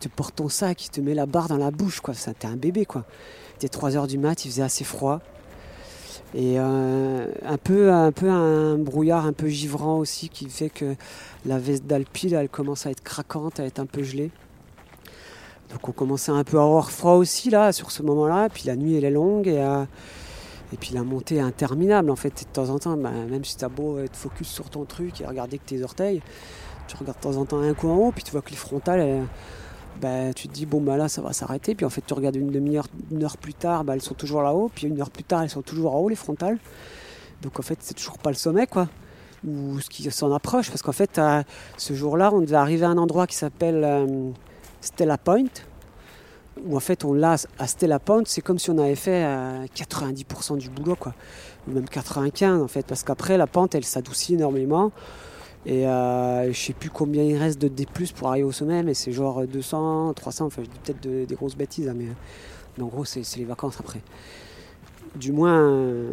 Tu 0.00 0.08
portes 0.08 0.36
ton 0.36 0.48
sac, 0.48 0.84
il 0.86 0.90
te 0.90 1.00
met 1.00 1.14
la 1.14 1.26
barre 1.26 1.48
dans 1.48 1.56
la 1.56 1.70
bouche 1.70 2.00
quoi. 2.00 2.14
T'es 2.14 2.46
un 2.46 2.56
bébé 2.56 2.84
quoi. 2.84 3.04
C'était 3.58 3.78
3h 3.78 4.06
du 4.06 4.18
mat, 4.18 4.44
il 4.44 4.50
faisait 4.50 4.62
assez 4.62 4.84
froid. 4.84 5.20
Et 6.34 6.58
euh, 6.58 7.26
un, 7.44 7.56
peu, 7.56 7.92
un 7.92 8.12
peu 8.12 8.28
un 8.28 8.76
brouillard 8.76 9.24
un 9.24 9.32
peu 9.32 9.48
givrant 9.48 9.98
aussi 9.98 10.28
qui 10.28 10.50
fait 10.50 10.68
que 10.68 10.96
la 11.46 11.58
veste 11.58 11.86
d'Alpi 11.86 12.34
elle 12.34 12.48
commence 12.48 12.86
à 12.86 12.90
être 12.90 13.02
craquante, 13.02 13.60
à 13.60 13.64
être 13.64 13.78
un 13.78 13.86
peu 13.86 14.02
gelée. 14.02 14.30
Donc 15.70 15.88
on 15.88 15.92
commençait 15.92 16.32
un 16.32 16.44
peu 16.44 16.58
à 16.58 16.62
avoir 16.62 16.90
froid 16.90 17.12
aussi 17.12 17.48
là 17.48 17.72
sur 17.72 17.90
ce 17.90 18.02
moment-là. 18.02 18.48
Puis 18.50 18.64
la 18.66 18.76
nuit 18.76 18.96
elle 18.96 19.04
est 19.04 19.10
longue 19.10 19.48
et, 19.48 19.58
euh, 19.58 19.84
et 20.72 20.76
puis 20.76 20.94
la 20.94 21.04
montée 21.04 21.36
est 21.36 21.40
interminable 21.40 22.10
en 22.10 22.16
fait. 22.16 22.44
de 22.44 22.52
temps 22.52 22.70
en 22.70 22.78
temps, 22.78 22.96
bah, 22.96 23.10
même 23.10 23.44
si 23.44 23.56
tu 23.56 23.64
as 23.64 23.68
beau 23.68 23.98
être 24.00 24.16
focus 24.16 24.48
sur 24.48 24.68
ton 24.68 24.84
truc 24.84 25.20
et 25.20 25.26
regarder 25.26 25.58
que 25.58 25.64
tes 25.64 25.82
orteils, 25.82 26.20
tu 26.88 26.96
regardes 26.96 27.18
de 27.18 27.22
temps 27.22 27.36
en 27.36 27.44
temps 27.44 27.60
un 27.60 27.74
coup 27.74 27.88
en 27.88 27.96
haut, 27.96 28.12
puis 28.12 28.24
tu 28.24 28.32
vois 28.32 28.42
que 28.42 28.50
les 28.50 28.56
frontales, 28.56 29.26
bah, 30.00 30.32
tu 30.34 30.48
te 30.48 30.52
dis 30.52 30.66
bon 30.66 30.80
bah 30.80 30.96
là 30.96 31.08
ça 31.08 31.22
va 31.22 31.32
s'arrêter. 31.32 31.74
Puis 31.74 31.86
en 31.86 31.90
fait 31.90 32.02
tu 32.06 32.14
regardes 32.14 32.36
une 32.36 32.50
demi-heure, 32.50 32.86
une 33.10 33.24
heure 33.24 33.36
plus 33.36 33.54
tard, 33.54 33.84
bah, 33.84 33.94
elles 33.94 34.02
sont 34.02 34.14
toujours 34.14 34.42
là-haut. 34.42 34.70
Puis 34.74 34.86
une 34.86 35.00
heure 35.00 35.10
plus 35.10 35.24
tard 35.24 35.42
elles 35.42 35.50
sont 35.50 35.62
toujours 35.62 35.94
en 35.94 35.98
haut 36.00 36.08
les 36.08 36.16
frontales. 36.16 36.58
Donc 37.42 37.58
en 37.58 37.62
fait 37.62 37.78
c'est 37.80 37.94
toujours 37.94 38.18
pas 38.18 38.30
le 38.30 38.36
sommet 38.36 38.66
quoi 38.66 38.88
ou 39.46 39.78
ce 39.80 39.90
qui 39.90 40.10
s'en 40.10 40.32
approche 40.32 40.70
parce 40.70 40.82
qu'en 40.82 40.92
fait 40.92 41.20
ce 41.76 41.92
jour-là 41.92 42.30
on 42.32 42.40
devait 42.40 42.56
arriver 42.56 42.86
à 42.86 42.88
un 42.88 42.98
endroit 42.98 43.26
qui 43.26 43.36
s'appelle 43.36 43.84
euh, 43.84 44.30
Stella 44.80 45.18
Point 45.18 45.44
où 46.64 46.76
en 46.76 46.80
fait 46.80 47.04
on 47.04 47.12
l'a 47.12 47.36
à 47.58 47.66
Stella 47.66 47.98
Point, 47.98 48.22
c'est 48.26 48.40
comme 48.40 48.58
si 48.58 48.70
on 48.70 48.78
avait 48.78 48.94
fait 48.94 49.24
90% 49.74 50.54
euh, 50.54 50.56
du 50.56 50.70
boulot, 50.70 50.96
quoi. 50.96 51.14
Ou 51.68 51.72
même 51.72 51.88
95 51.88 52.62
en 52.62 52.68
fait, 52.68 52.86
parce 52.86 53.02
qu'après 53.02 53.36
la 53.36 53.46
pente 53.46 53.74
elle 53.74 53.84
s'adoucit 53.84 54.34
énormément. 54.34 54.92
Et 55.66 55.84
euh, 55.84 56.52
je 56.52 56.58
sais 56.58 56.72
plus 56.72 56.90
combien 56.90 57.24
il 57.24 57.36
reste 57.36 57.60
de 57.60 57.66
D 57.66 57.86
pour 58.14 58.28
arriver 58.28 58.44
au 58.44 58.52
sommet, 58.52 58.84
mais 58.84 58.94
c'est 58.94 59.10
genre 59.10 59.44
200, 59.44 60.14
300, 60.14 60.46
enfin 60.46 60.62
je 60.62 60.68
dis 60.68 60.78
peut-être 60.84 61.26
des 61.26 61.34
grosses 61.34 61.56
bêtises, 61.56 61.88
hein, 61.88 61.94
mais, 61.96 62.06
en 62.80 62.86
gros 62.86 63.04
c'est 63.04 63.24
les 63.36 63.44
vacances 63.44 63.76
après. 63.80 64.00
Du 65.16 65.32
moins 65.32 65.58
euh, 65.58 66.12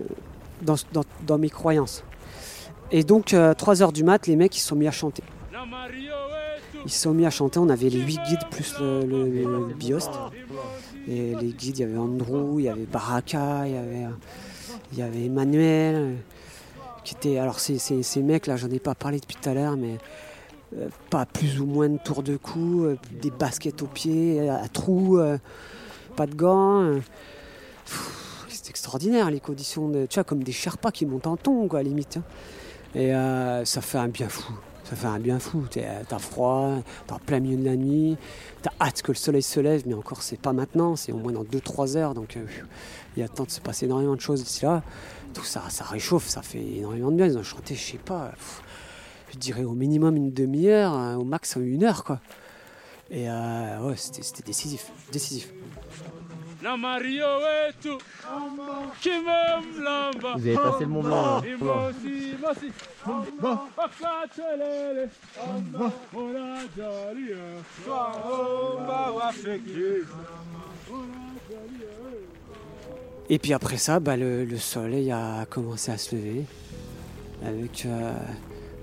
dans, 0.62 1.38
mes 1.38 1.52
croyances. 1.52 2.04
Et 2.92 3.04
donc 3.04 3.28
3h 3.28 3.92
du 3.94 4.04
mat, 4.04 4.26
les 4.26 4.36
mecs 4.36 4.58
ils 4.58 4.62
sont 4.62 4.76
mis 4.76 4.88
à 4.88 4.92
chanter. 4.92 5.24
Ils 6.86 6.92
se 6.92 7.02
sont 7.02 7.14
mis 7.14 7.26
à 7.28 7.30
chanter, 7.30 7.60
on 7.60 7.70
avait 7.70 7.90
les 7.90 8.00
8 8.00 8.20
guides 8.28 8.50
plus 8.50 8.74
le, 8.80 9.06
le, 9.06 9.74
biost. 9.76 10.10
Et 11.08 11.36
les 11.36 11.50
guides, 11.50 11.78
il 11.78 11.82
y 11.82 11.84
avait 11.84 11.98
Andrew, 11.98 12.60
il 12.60 12.66
y 12.66 12.70
avait 12.70 12.86
Baraka, 12.86 13.68
il 13.68 13.74
y 13.74 13.78
avait, 13.78 14.08
il 14.94 14.98
y 14.98 15.02
avait 15.02 15.26
Emmanuel. 15.26 16.18
Qui 17.04 17.38
alors 17.38 17.60
ces, 17.60 17.78
ces, 17.78 18.22
mecs 18.22 18.48
là, 18.48 18.56
j'en 18.56 18.70
ai 18.70 18.80
pas 18.80 18.96
parlé 18.96 19.20
depuis 19.20 19.36
tout 19.36 19.50
à 19.50 19.54
l'heure, 19.54 19.76
mais 19.76 19.98
euh, 20.78 20.88
pas 21.10 21.26
plus 21.26 21.60
ou 21.60 21.66
moins 21.66 21.90
de 21.90 21.98
tour 21.98 22.24
de 22.24 22.38
cou, 22.38 22.86
euh, 22.86 22.98
des 23.22 23.30
baskets 23.30 23.82
aux 23.82 23.88
pieds, 23.88 24.50
à, 24.50 24.68
trous, 24.70 25.18
euh, 25.18 25.38
pas 26.16 26.26
de 26.26 26.36
gants. 26.36 27.02
c'est 28.48 28.70
extraordinaire 28.70 29.30
les 29.30 29.40
conditions, 29.40 29.90
de, 29.90 30.06
tu 30.06 30.16
vois, 30.16 30.24
comme 30.24 30.44
des 30.44 30.54
Sherpas 30.54 30.92
qui 30.92 31.06
montent 31.06 31.28
en 31.28 31.38
ton, 31.38 31.68
quoi, 31.68 31.80
à 31.80 31.84
limite. 31.84 32.18
Hein. 32.18 32.24
Et 32.96 33.12
ça 33.66 33.82
fait 33.82 33.98
un 33.98 34.08
bien 34.08 34.30
fou 34.30 34.54
ça 34.94 35.02
fait 35.02 35.08
un 35.08 35.20
bien 35.20 35.40
fou. 35.40 35.66
T'as 35.72 36.20
froid, 36.20 36.76
t'es 37.08 37.14
en 37.14 37.20
plein 37.20 37.40
milieu 37.40 37.58
de 37.58 37.66
la 37.66 37.76
nuit, 37.76 38.16
t'as 38.62 38.72
hâte 38.80 39.02
que 39.02 39.12
le 39.12 39.18
soleil 39.18 39.42
se 39.42 39.60
lève, 39.60 39.84
mais 39.88 39.96
encore 39.96 40.22
c'est 40.22 40.40
pas 40.40 40.54
maintenant, 40.54 40.96
c'est 40.96 41.12
au 41.12 41.18
moins 41.18 41.32
dans 41.32 41.44
2-3 41.44 41.98
heures, 41.98 42.14
donc 42.14 42.38
euh, 42.38 42.46
il 43.16 43.22
y 43.22 43.24
a 43.24 43.28
temps 43.28 43.46
de 43.46 43.50
se 43.50 43.60
passer 43.60 43.86
énormément 43.86 44.16
de 44.16 44.22
choses 44.22 44.44
d'ici 44.44 44.66
là. 44.66 44.84
Tout 45.34 45.44
ça, 45.44 45.64
ça 45.70 45.84
réchauffe, 45.84 46.28
ça 46.28 46.44
fait 46.44 46.64
énormément 46.64 47.10
de 47.10 47.16
bien. 47.16 47.26
Ils 47.26 47.38
ont 47.40 47.44
chanté, 47.44 47.74
je 47.74 47.94
sais 47.94 47.98
pas, 47.98 48.34
je 49.32 49.38
dirais 49.40 49.64
au 49.64 49.74
minimum 49.74 50.16
une 50.16 50.32
demi-heure, 50.32 50.94
hein, 50.94 51.18
au 51.18 51.24
max 51.24 51.58
une 51.60 51.84
heure 51.84 52.04
quoi. 52.04 52.20
Et 53.10 53.30
euh, 53.30 53.88
ouais, 53.88 53.96
c'était 53.96 54.44
décisif, 54.44 54.92
décisif. 55.12 55.52
Vous 60.36 60.48
avez 60.48 60.56
passé 60.56 60.84
le 60.86 60.88
Mont 60.88 61.04
Blanc. 61.04 61.42
Et 73.30 73.40
puis 73.40 73.54
après 73.54 73.78
ça, 73.78 74.00
bah, 74.00 74.16
le, 74.16 74.58
soleil 74.58 75.12
a 75.12 75.46
commencé 75.50 75.92
à 75.92 75.98
se 75.98 76.16
lever. 76.16 76.46
Avec, 77.46 77.86
euh, 77.86 78.14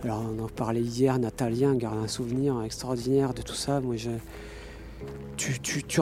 alors 0.05 0.23
on 0.23 0.45
en 0.45 0.49
parlait 0.49 0.83
hier, 0.83 1.19
Natalien 1.19 1.75
garde 1.75 1.97
un 1.97 2.09
souvenir 2.09 2.63
extraordinaire 2.63 3.33
de 3.33 3.41
tout 3.41 3.55
ça. 3.55 3.81
Moi, 3.81 3.97
je, 3.97 4.11
tu, 5.39 5.59
tu, 5.61 5.83
tu, 5.83 6.01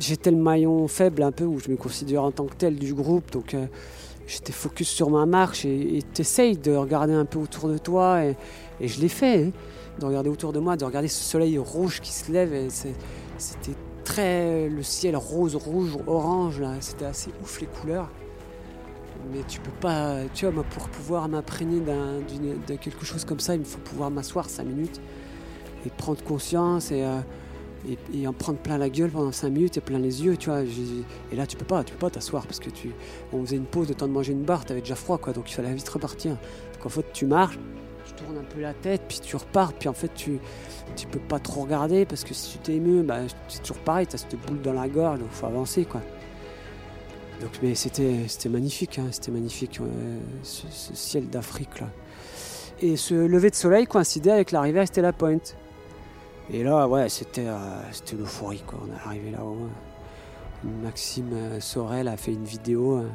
j'étais 0.00 0.30
le 0.30 0.36
maillon 0.36 0.88
faible 0.88 1.22
un 1.22 1.32
peu 1.32 1.44
où 1.44 1.60
je 1.60 1.70
me 1.70 1.76
considère 1.76 2.24
en 2.24 2.32
tant 2.32 2.46
que 2.46 2.54
tel 2.54 2.76
du 2.76 2.94
groupe. 2.94 3.30
Donc 3.30 3.54
euh, 3.54 3.66
j'étais 4.26 4.52
focus 4.52 4.88
sur 4.88 5.10
ma 5.10 5.26
marche 5.26 5.64
et 5.64 6.02
tu 6.14 6.22
essayes 6.22 6.56
de 6.56 6.72
regarder 6.72 7.12
un 7.12 7.26
peu 7.26 7.38
autour 7.38 7.68
de 7.68 7.78
toi. 7.78 8.24
Et, 8.24 8.36
je 8.80 9.00
l'ai 9.00 9.08
fait, 9.08 9.44
hein, 9.44 9.52
de 9.98 10.06
regarder 10.06 10.30
autour 10.30 10.52
de 10.52 10.58
moi, 10.58 10.76
de 10.76 10.84
regarder 10.84 11.08
ce 11.08 11.22
soleil 11.22 11.58
rouge 11.58 12.00
qui 12.00 12.12
se 12.12 12.32
lève. 12.32 12.70
C'était 13.38 13.76
très. 14.04 14.68
Le 14.68 14.82
ciel 14.82 15.16
rose, 15.16 15.54
rouge, 15.54 15.96
orange, 16.06 16.60
là. 16.60 16.74
C'était 16.80 17.04
assez 17.04 17.30
ouf 17.42 17.60
les 17.60 17.66
couleurs. 17.66 18.08
Mais 19.32 19.40
tu 19.46 19.60
peux 19.60 19.70
pas. 19.70 20.20
Tu 20.32 20.46
vois, 20.46 20.64
pour 20.64 20.88
pouvoir 20.88 21.28
m'imprégner 21.28 21.80
de 21.80 22.74
quelque 22.76 23.04
chose 23.04 23.26
comme 23.26 23.40
ça, 23.40 23.54
il 23.54 23.60
me 23.60 23.64
faut 23.64 23.80
pouvoir 23.80 24.10
m'asseoir 24.10 24.48
5 24.48 24.64
minutes 24.64 25.00
et 25.84 25.90
prendre 25.90 26.22
conscience. 26.24 26.90
Et. 26.90 27.04
Euh, 27.04 27.20
et, 27.88 28.26
en 28.26 28.32
prendre 28.32 28.58
plein 28.58 28.78
la 28.78 28.90
gueule 28.90 29.10
pendant 29.10 29.32
5 29.32 29.48
minutes 29.50 29.76
et 29.76 29.80
plein 29.80 29.98
les 29.98 30.24
yeux, 30.24 30.36
tu 30.36 30.50
vois. 30.50 30.62
Et 31.32 31.36
là, 31.36 31.46
tu 31.46 31.56
peux 31.56 31.64
pas, 31.64 31.82
tu 31.84 31.92
peux 31.92 31.98
pas 31.98 32.10
t'asseoir 32.10 32.46
parce 32.46 32.60
que 32.60 32.70
tu, 32.70 32.90
on 33.32 33.44
faisait 33.44 33.56
une 33.56 33.64
pause 33.64 33.88
de 33.88 33.94
temps 33.94 34.06
de 34.06 34.12
manger 34.12 34.32
une 34.32 34.42
barre, 34.42 34.64
t'avais 34.64 34.80
déjà 34.80 34.94
froid, 34.94 35.18
quoi, 35.18 35.32
donc 35.32 35.50
il 35.50 35.54
fallait 35.54 35.72
vite 35.72 35.88
repartir. 35.88 36.32
Donc 36.74 36.86
en 36.86 36.88
fait, 36.88 37.06
tu 37.12 37.26
marches, 37.26 37.58
tu 38.04 38.12
tournes 38.12 38.38
un 38.38 38.44
peu 38.44 38.60
la 38.60 38.74
tête, 38.74 39.02
puis 39.08 39.20
tu 39.20 39.36
repars, 39.36 39.72
puis 39.72 39.88
en 39.88 39.94
fait, 39.94 40.12
tu, 40.14 40.38
tu 40.96 41.06
peux 41.06 41.20
pas 41.20 41.38
trop 41.38 41.62
regarder 41.62 42.04
parce 42.04 42.24
que 42.24 42.34
si 42.34 42.52
tu 42.52 42.58
t'es 42.58 42.74
ému, 42.74 43.02
bah, 43.02 43.20
c'est 43.48 43.62
toujours 43.62 43.82
pareil, 43.82 44.06
t'as 44.06 44.18
cette 44.18 44.36
boule 44.46 44.60
dans 44.60 44.72
la 44.72 44.88
gorge, 44.88 45.20
donc 45.20 45.30
faut 45.30 45.46
avancer, 45.46 45.84
quoi. 45.84 46.00
Donc, 47.40 47.50
mais 47.62 47.74
c'était, 47.74 48.28
c'était 48.28 48.50
magnifique, 48.50 48.98
hein, 48.98 49.06
c'était 49.10 49.32
magnifique, 49.32 49.80
ce, 50.42 50.66
ciel 50.94 51.28
d'Afrique 51.28 51.80
là. 51.80 51.88
Et 52.82 52.96
ce 52.96 53.14
lever 53.14 53.50
de 53.50 53.54
soleil 53.54 53.86
coïncidait 53.86 54.30
avec 54.30 54.52
l'arrivée 54.52 54.80
à 54.80 54.86
Stella 54.86 55.12
Point. 55.12 55.38
Et 56.52 56.64
là, 56.64 56.88
ouais, 56.88 57.08
c'était 57.08 57.46
euh, 57.46 57.58
c'était 57.92 58.16
l'euphorie, 58.16 58.62
quoi. 58.66 58.80
On 58.82 58.92
est 58.92 59.06
arrivé 59.06 59.30
là-haut. 59.30 59.68
Maxime 60.82 61.30
euh, 61.32 61.60
Sorel 61.60 62.08
a 62.08 62.16
fait 62.16 62.32
une 62.32 62.44
vidéo 62.44 62.98
euh, 62.98 63.08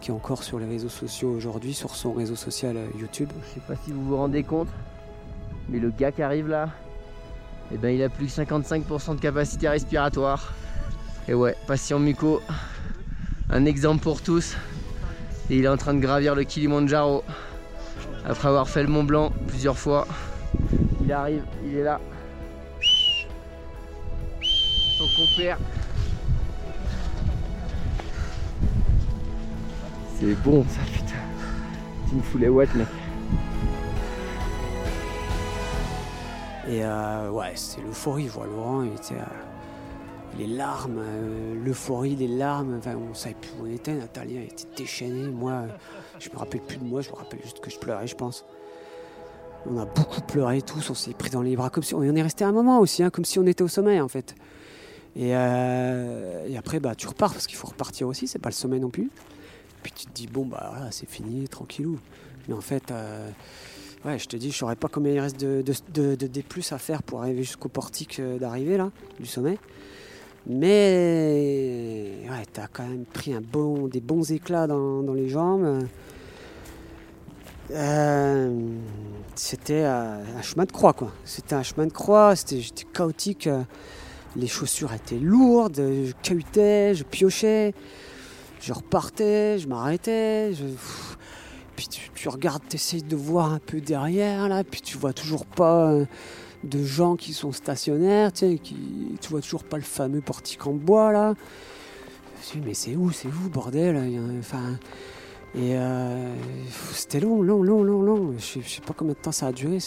qui 0.00 0.10
est 0.10 0.14
encore 0.14 0.44
sur 0.44 0.60
les 0.60 0.66
réseaux 0.66 0.88
sociaux 0.88 1.30
aujourd'hui, 1.30 1.74
sur 1.74 1.96
son 1.96 2.12
réseau 2.12 2.36
social 2.36 2.76
YouTube. 2.96 3.28
Je 3.42 3.54
sais 3.54 3.66
pas 3.66 3.74
si 3.84 3.90
vous 3.90 4.04
vous 4.04 4.16
rendez 4.16 4.44
compte, 4.44 4.68
mais 5.68 5.80
le 5.80 5.90
gars 5.90 6.12
qui 6.12 6.22
arrive 6.22 6.48
là, 6.48 6.68
eh 7.72 7.76
ben, 7.76 7.88
il 7.88 8.02
a 8.04 8.08
plus 8.08 8.26
que 8.26 8.42
55% 8.42 9.16
de 9.16 9.20
capacité 9.20 9.68
respiratoire. 9.68 10.54
Et 11.26 11.34
ouais, 11.34 11.56
patient 11.66 11.98
muco, 11.98 12.40
un 13.50 13.64
exemple 13.64 14.02
pour 14.02 14.22
tous. 14.22 14.56
Et 15.50 15.56
il 15.56 15.64
est 15.64 15.68
en 15.68 15.76
train 15.76 15.94
de 15.94 16.00
gravir 16.00 16.36
le 16.36 16.44
Kilimanjaro 16.44 17.24
après 18.24 18.48
avoir 18.48 18.68
fait 18.68 18.84
le 18.84 18.88
Mont 18.88 19.02
Blanc 19.02 19.32
plusieurs 19.48 19.76
fois. 19.76 20.06
Il 21.02 21.12
arrive, 21.12 21.42
il 21.64 21.76
est 21.76 21.82
là. 21.82 22.00
Son 25.00 25.08
compère. 25.16 25.56
C'est 30.18 30.34
bon 30.42 30.62
ça 30.68 30.80
putain. 30.92 31.14
Tu 32.06 32.16
me 32.16 32.20
fous 32.20 32.36
les 32.36 32.50
watts 32.50 32.74
mec. 32.74 32.86
Et 36.68 36.84
euh, 36.84 37.30
ouais, 37.30 37.52
c'est 37.54 37.80
l'euphorie, 37.80 38.26
je 38.26 38.32
vois 38.32 38.44
Laurent, 38.44 38.82
il 38.82 38.92
était, 38.92 39.14
euh, 39.14 40.38
les 40.38 40.46
larmes, 40.46 40.98
euh, 40.98 41.54
l'euphorie, 41.64 42.14
les 42.14 42.28
larmes, 42.28 42.76
enfin 42.76 42.94
on 42.96 43.14
savait 43.14 43.36
plus 43.40 43.52
où 43.58 43.64
on 43.64 43.72
était, 43.72 43.94
Natalia 43.94 44.42
était 44.42 44.68
déchaînée, 44.76 45.28
moi 45.28 45.62
je 46.18 46.28
me 46.28 46.36
rappelle 46.36 46.60
plus 46.60 46.76
de 46.76 46.84
moi, 46.84 47.00
je 47.00 47.08
me 47.08 47.14
rappelle 47.14 47.40
juste 47.42 47.60
que 47.60 47.70
je 47.70 47.78
pleurais 47.78 48.06
je 48.06 48.16
pense. 48.16 48.44
On 49.64 49.78
a 49.78 49.86
beaucoup 49.86 50.20
pleuré 50.20 50.60
tous, 50.60 50.90
on 50.90 50.94
s'est 50.94 51.14
pris 51.14 51.30
dans 51.30 51.40
les 51.40 51.56
bras 51.56 51.70
comme 51.70 51.84
si 51.84 51.94
on 51.94 52.02
est 52.02 52.22
resté 52.22 52.44
un 52.44 52.52
moment 52.52 52.80
aussi, 52.80 53.02
hein, 53.02 53.08
comme 53.08 53.24
si 53.24 53.38
on 53.38 53.46
était 53.46 53.62
au 53.62 53.68
sommet 53.68 53.98
en 54.02 54.08
fait. 54.08 54.34
Euh, 55.18 56.46
et, 56.48 56.56
après, 56.56 56.80
bah, 56.80 56.94
tu 56.94 57.06
repars 57.06 57.32
parce 57.32 57.46
qu'il 57.46 57.56
faut 57.56 57.68
repartir 57.68 58.08
aussi, 58.08 58.26
c'est 58.26 58.38
pas 58.38 58.48
le 58.48 58.54
sommet 58.54 58.78
non 58.78 58.90
plus. 58.90 59.10
Puis 59.82 59.92
tu 59.92 60.06
te 60.06 60.12
dis, 60.12 60.26
bon, 60.26 60.44
bah 60.44 60.88
c'est 60.90 61.08
fini, 61.08 61.48
tranquillou. 61.48 61.98
Mais 62.48 62.54
en 62.54 62.60
fait, 62.60 62.90
euh, 62.90 63.28
ouais, 64.04 64.18
je 64.18 64.26
te 64.26 64.36
dis, 64.36 64.50
je 64.50 64.56
saurais 64.56 64.76
pas 64.76 64.88
combien 64.88 65.12
il 65.12 65.20
reste 65.20 65.40
de, 65.40 65.62
de, 65.92 66.14
D 66.14 66.44
à 66.70 66.78
faire 66.78 67.02
pour 67.02 67.22
arriver 67.22 67.42
jusqu'au 67.42 67.68
portique 67.68 68.20
euh, 68.20 68.38
d'arrivée 68.38 68.76
là, 68.76 68.90
du 69.18 69.26
sommet. 69.26 69.58
Mais 70.46 72.18
ouais, 72.28 72.44
t'as 72.52 72.66
quand 72.66 72.86
même 72.86 73.04
pris 73.04 73.34
un 73.34 73.42
bon, 73.42 73.88
des 73.88 74.00
bons 74.00 74.32
éclats 74.32 74.66
dans, 74.66 75.14
les 75.14 75.28
jambes. 75.28 75.86
C'était 79.34 79.84
un 79.84 80.42
chemin 80.42 80.64
de 80.64 80.72
croix, 80.72 80.92
quoi. 80.92 81.12
C'était 81.24 81.54
un 81.54 81.62
chemin 81.62 81.86
de 81.86 81.92
croix, 81.92 82.36
c'était, 82.36 82.62
chaotique. 82.92 83.48
Les 84.36 84.46
chaussures 84.46 84.92
étaient 84.92 85.18
lourdes, 85.18 85.76
je 85.76 86.12
cahutais, 86.22 86.94
je 86.94 87.02
piochais, 87.04 87.74
je 88.60 88.72
repartais, 88.72 89.58
je 89.58 89.66
m'arrêtais. 89.66 90.52
Je... 90.52 90.64
Puis 91.76 91.88
tu, 92.14 92.28
regardes, 92.28 92.62
tu 92.68 92.76
essayes 92.76 93.02
de 93.02 93.16
voir 93.16 93.52
un 93.52 93.58
peu 93.58 93.80
derrière, 93.80 94.48
là, 94.48 94.64
puis 94.64 94.82
tu 94.82 94.98
vois 94.98 95.14
toujours 95.14 95.46
pas 95.46 95.90
euh, 95.92 96.04
de 96.62 96.84
gens 96.84 97.16
qui 97.16 97.32
sont 97.32 97.52
stationnaires, 97.52 98.32
tu 98.32 98.40
sais, 98.40 98.58
qui, 98.58 98.76
tu 99.20 99.30
vois 99.30 99.40
toujours 99.40 99.64
pas 99.64 99.78
le 99.78 99.82
fameux 99.82 100.20
portique 100.20 100.66
en 100.66 100.74
bois, 100.74 101.10
là. 101.10 101.34
Je 102.52 102.58
me 102.58 102.66
mais 102.66 102.74
c'est 102.74 102.96
où, 102.96 103.10
c'est 103.12 103.28
où, 103.28 103.48
bordel 103.48 103.96
Enfin, 104.38 104.78
et 105.54 105.76
euh, 105.76 106.34
c'était 106.92 107.20
long, 107.20 107.42
long, 107.42 107.62
long, 107.62 107.82
long, 107.82 108.02
long. 108.02 108.34
Je, 108.38 108.60
je 108.60 108.68
sais 108.68 108.82
pas 108.82 108.94
combien 108.94 109.14
de 109.14 109.18
temps 109.18 109.32
ça 109.32 109.46
a 109.46 109.52
duré, 109.52 109.78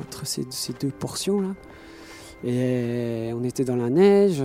entre 0.00 0.26
ces, 0.26 0.46
ces 0.50 0.72
deux 0.74 0.90
portions, 0.90 1.40
là. 1.40 1.48
Et 2.44 3.30
on 3.34 3.42
était 3.42 3.64
dans 3.64 3.76
la 3.76 3.88
neige. 3.88 4.42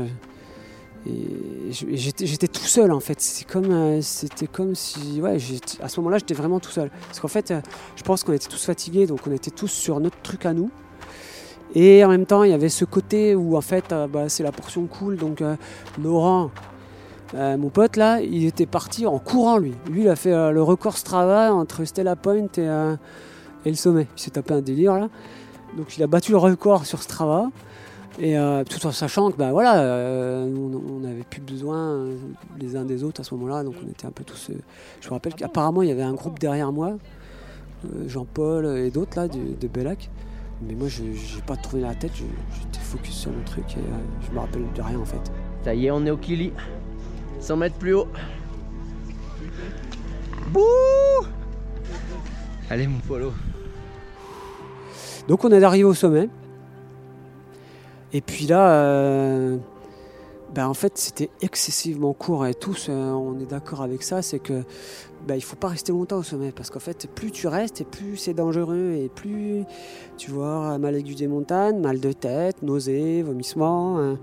Et 1.05 1.71
j'étais 1.71 2.47
tout 2.47 2.61
seul 2.61 2.91
en 2.91 2.99
fait. 2.99 3.19
C'était 3.21 3.51
comme, 3.51 3.71
euh, 3.71 4.01
c'était 4.01 4.47
comme 4.47 4.75
si, 4.75 5.21
à 5.81 5.89
ce 5.89 5.99
moment-là, 5.99 6.17
j'étais 6.17 6.33
vraiment 6.33 6.59
tout 6.59 6.71
seul. 6.71 6.89
Parce 7.07 7.19
qu'en 7.19 7.27
fait, 7.27 7.51
euh, 7.51 7.61
je 7.95 8.03
pense 8.03 8.23
qu'on 8.23 8.33
était 8.33 8.49
tous 8.49 8.63
fatigués, 8.63 9.05
donc 9.05 9.21
on 9.27 9.31
était 9.31 9.51
tous 9.51 9.69
sur 9.69 9.99
notre 9.99 10.21
truc 10.21 10.45
à 10.45 10.53
nous. 10.53 10.69
Et 11.75 12.03
en 12.03 12.09
même 12.09 12.25
temps, 12.25 12.43
il 12.43 12.51
y 12.51 12.53
avait 12.53 12.69
ce 12.69 12.83
côté 12.83 13.35
où 13.35 13.55
en 13.55 13.61
fait, 13.61 13.91
euh, 13.91 14.07
bah, 14.07 14.27
c'est 14.27 14.43
la 14.43 14.51
portion 14.51 14.87
cool. 14.87 15.17
Donc 15.17 15.43
Laurent, 16.01 16.51
mon 17.33 17.69
pote 17.69 17.95
là, 17.95 18.21
il 18.21 18.45
était 18.45 18.65
parti 18.65 19.05
en 19.05 19.19
courant 19.19 19.57
lui. 19.57 19.73
Lui, 19.89 20.01
il 20.01 20.09
a 20.09 20.15
fait 20.15 20.31
le 20.51 20.63
record 20.63 20.97
Strava 20.97 21.53
entre 21.53 21.85
Stella 21.85 22.15
Point 22.15 22.47
et, 22.57 22.95
et 23.65 23.69
le 23.69 23.75
sommet. 23.75 24.07
Il 24.17 24.21
s'est 24.21 24.31
tapé 24.31 24.53
un 24.53 24.61
délire 24.61 24.95
là. 24.95 25.09
Donc 25.77 25.95
il 25.95 26.03
a 26.03 26.07
battu 26.07 26.31
le 26.31 26.39
record 26.39 26.85
sur 26.85 27.03
Strava. 27.03 27.49
Et 28.17 28.37
euh, 28.37 28.63
tout 28.63 28.85
en 28.85 28.91
sachant 28.91 29.31
que 29.31 29.37
bah, 29.37 29.51
voilà, 29.51 29.79
euh, 29.79 30.47
on 30.47 30.99
n'avait 30.99 31.23
plus 31.23 31.41
besoin 31.41 31.77
euh, 31.77 32.17
les 32.59 32.75
uns 32.75 32.83
des 32.83 33.03
autres 33.03 33.21
à 33.21 33.23
ce 33.23 33.33
moment-là, 33.35 33.63
donc 33.63 33.75
on 33.85 33.89
était 33.89 34.07
un 34.07 34.11
peu 34.11 34.23
tous. 34.23 34.51
je 34.99 35.07
me 35.07 35.13
rappelle 35.13 35.35
qu'apparemment 35.35 35.83
il 35.83 35.89
y 35.89 35.91
avait 35.91 36.01
un 36.01 36.13
groupe 36.13 36.39
derrière 36.39 36.71
moi, 36.71 36.97
Jean-Paul 38.07 38.65
et 38.77 38.89
d'autres 38.89 39.17
là 39.17 39.27
de, 39.27 39.39
de 39.59 39.67
Bellac. 39.67 40.09
Mais 40.61 40.73
moi 40.73 40.89
je 40.89 41.03
n'ai 41.03 41.41
pas 41.45 41.55
tourné 41.55 41.83
la 41.83 41.95
tête, 41.95 42.11
j'étais 42.15 42.79
focus 42.79 43.15
sur 43.15 43.31
mon 43.31 43.43
truc 43.43 43.65
et 43.77 44.25
je 44.27 44.31
me 44.33 44.39
rappelle 44.39 44.65
de 44.75 44.81
rien 44.81 44.99
en 44.99 45.05
fait. 45.05 45.31
Ça 45.63 45.73
y 45.73 45.85
est, 45.85 45.91
on 45.91 46.05
est 46.05 46.11
au 46.11 46.17
Kili, 46.17 46.51
100 47.39 47.55
mètres 47.55 47.77
plus 47.77 47.93
haut. 47.93 48.07
Bouh 50.51 50.61
Allez 52.69 52.87
mon 52.87 52.99
polo. 52.99 53.31
Donc 55.29 55.45
on 55.45 55.51
est 55.51 55.63
arrivé 55.63 55.85
au 55.85 55.93
sommet. 55.93 56.27
Et 58.11 58.21
puis 58.21 58.47
là, 58.47 58.71
euh, 58.71 59.57
ben 60.53 60.67
en 60.67 60.73
fait, 60.73 60.97
c'était 60.97 61.29
excessivement 61.41 62.13
court 62.13 62.47
et 62.47 62.55
tous, 62.55 62.87
euh, 62.89 63.11
on 63.11 63.39
est 63.39 63.45
d'accord 63.45 63.81
avec 63.81 64.01
ça, 64.01 64.23
c'est 64.23 64.39
que 64.39 64.63
ben, 65.27 65.35
il 65.35 65.43
faut 65.43 65.55
pas 65.55 65.67
rester 65.67 65.91
longtemps 65.91 66.17
au 66.17 66.23
sommet 66.23 66.51
parce 66.51 66.71
qu'en 66.71 66.79
fait, 66.79 67.07
plus 67.13 67.29
tu 67.29 67.47
restes 67.47 67.81
et 67.81 67.85
plus 67.85 68.17
c'est 68.17 68.33
dangereux 68.33 68.93
et 68.97 69.09
plus 69.09 69.63
tu 70.17 70.31
vois 70.31 70.77
mal 70.79 70.95
aigu 70.95 71.13
des 71.13 71.27
montagnes, 71.27 71.79
mal 71.79 71.99
de 71.99 72.11
tête, 72.11 72.63
nausées, 72.63 73.21
vomissements, 73.21 73.99
hein, 73.99 74.17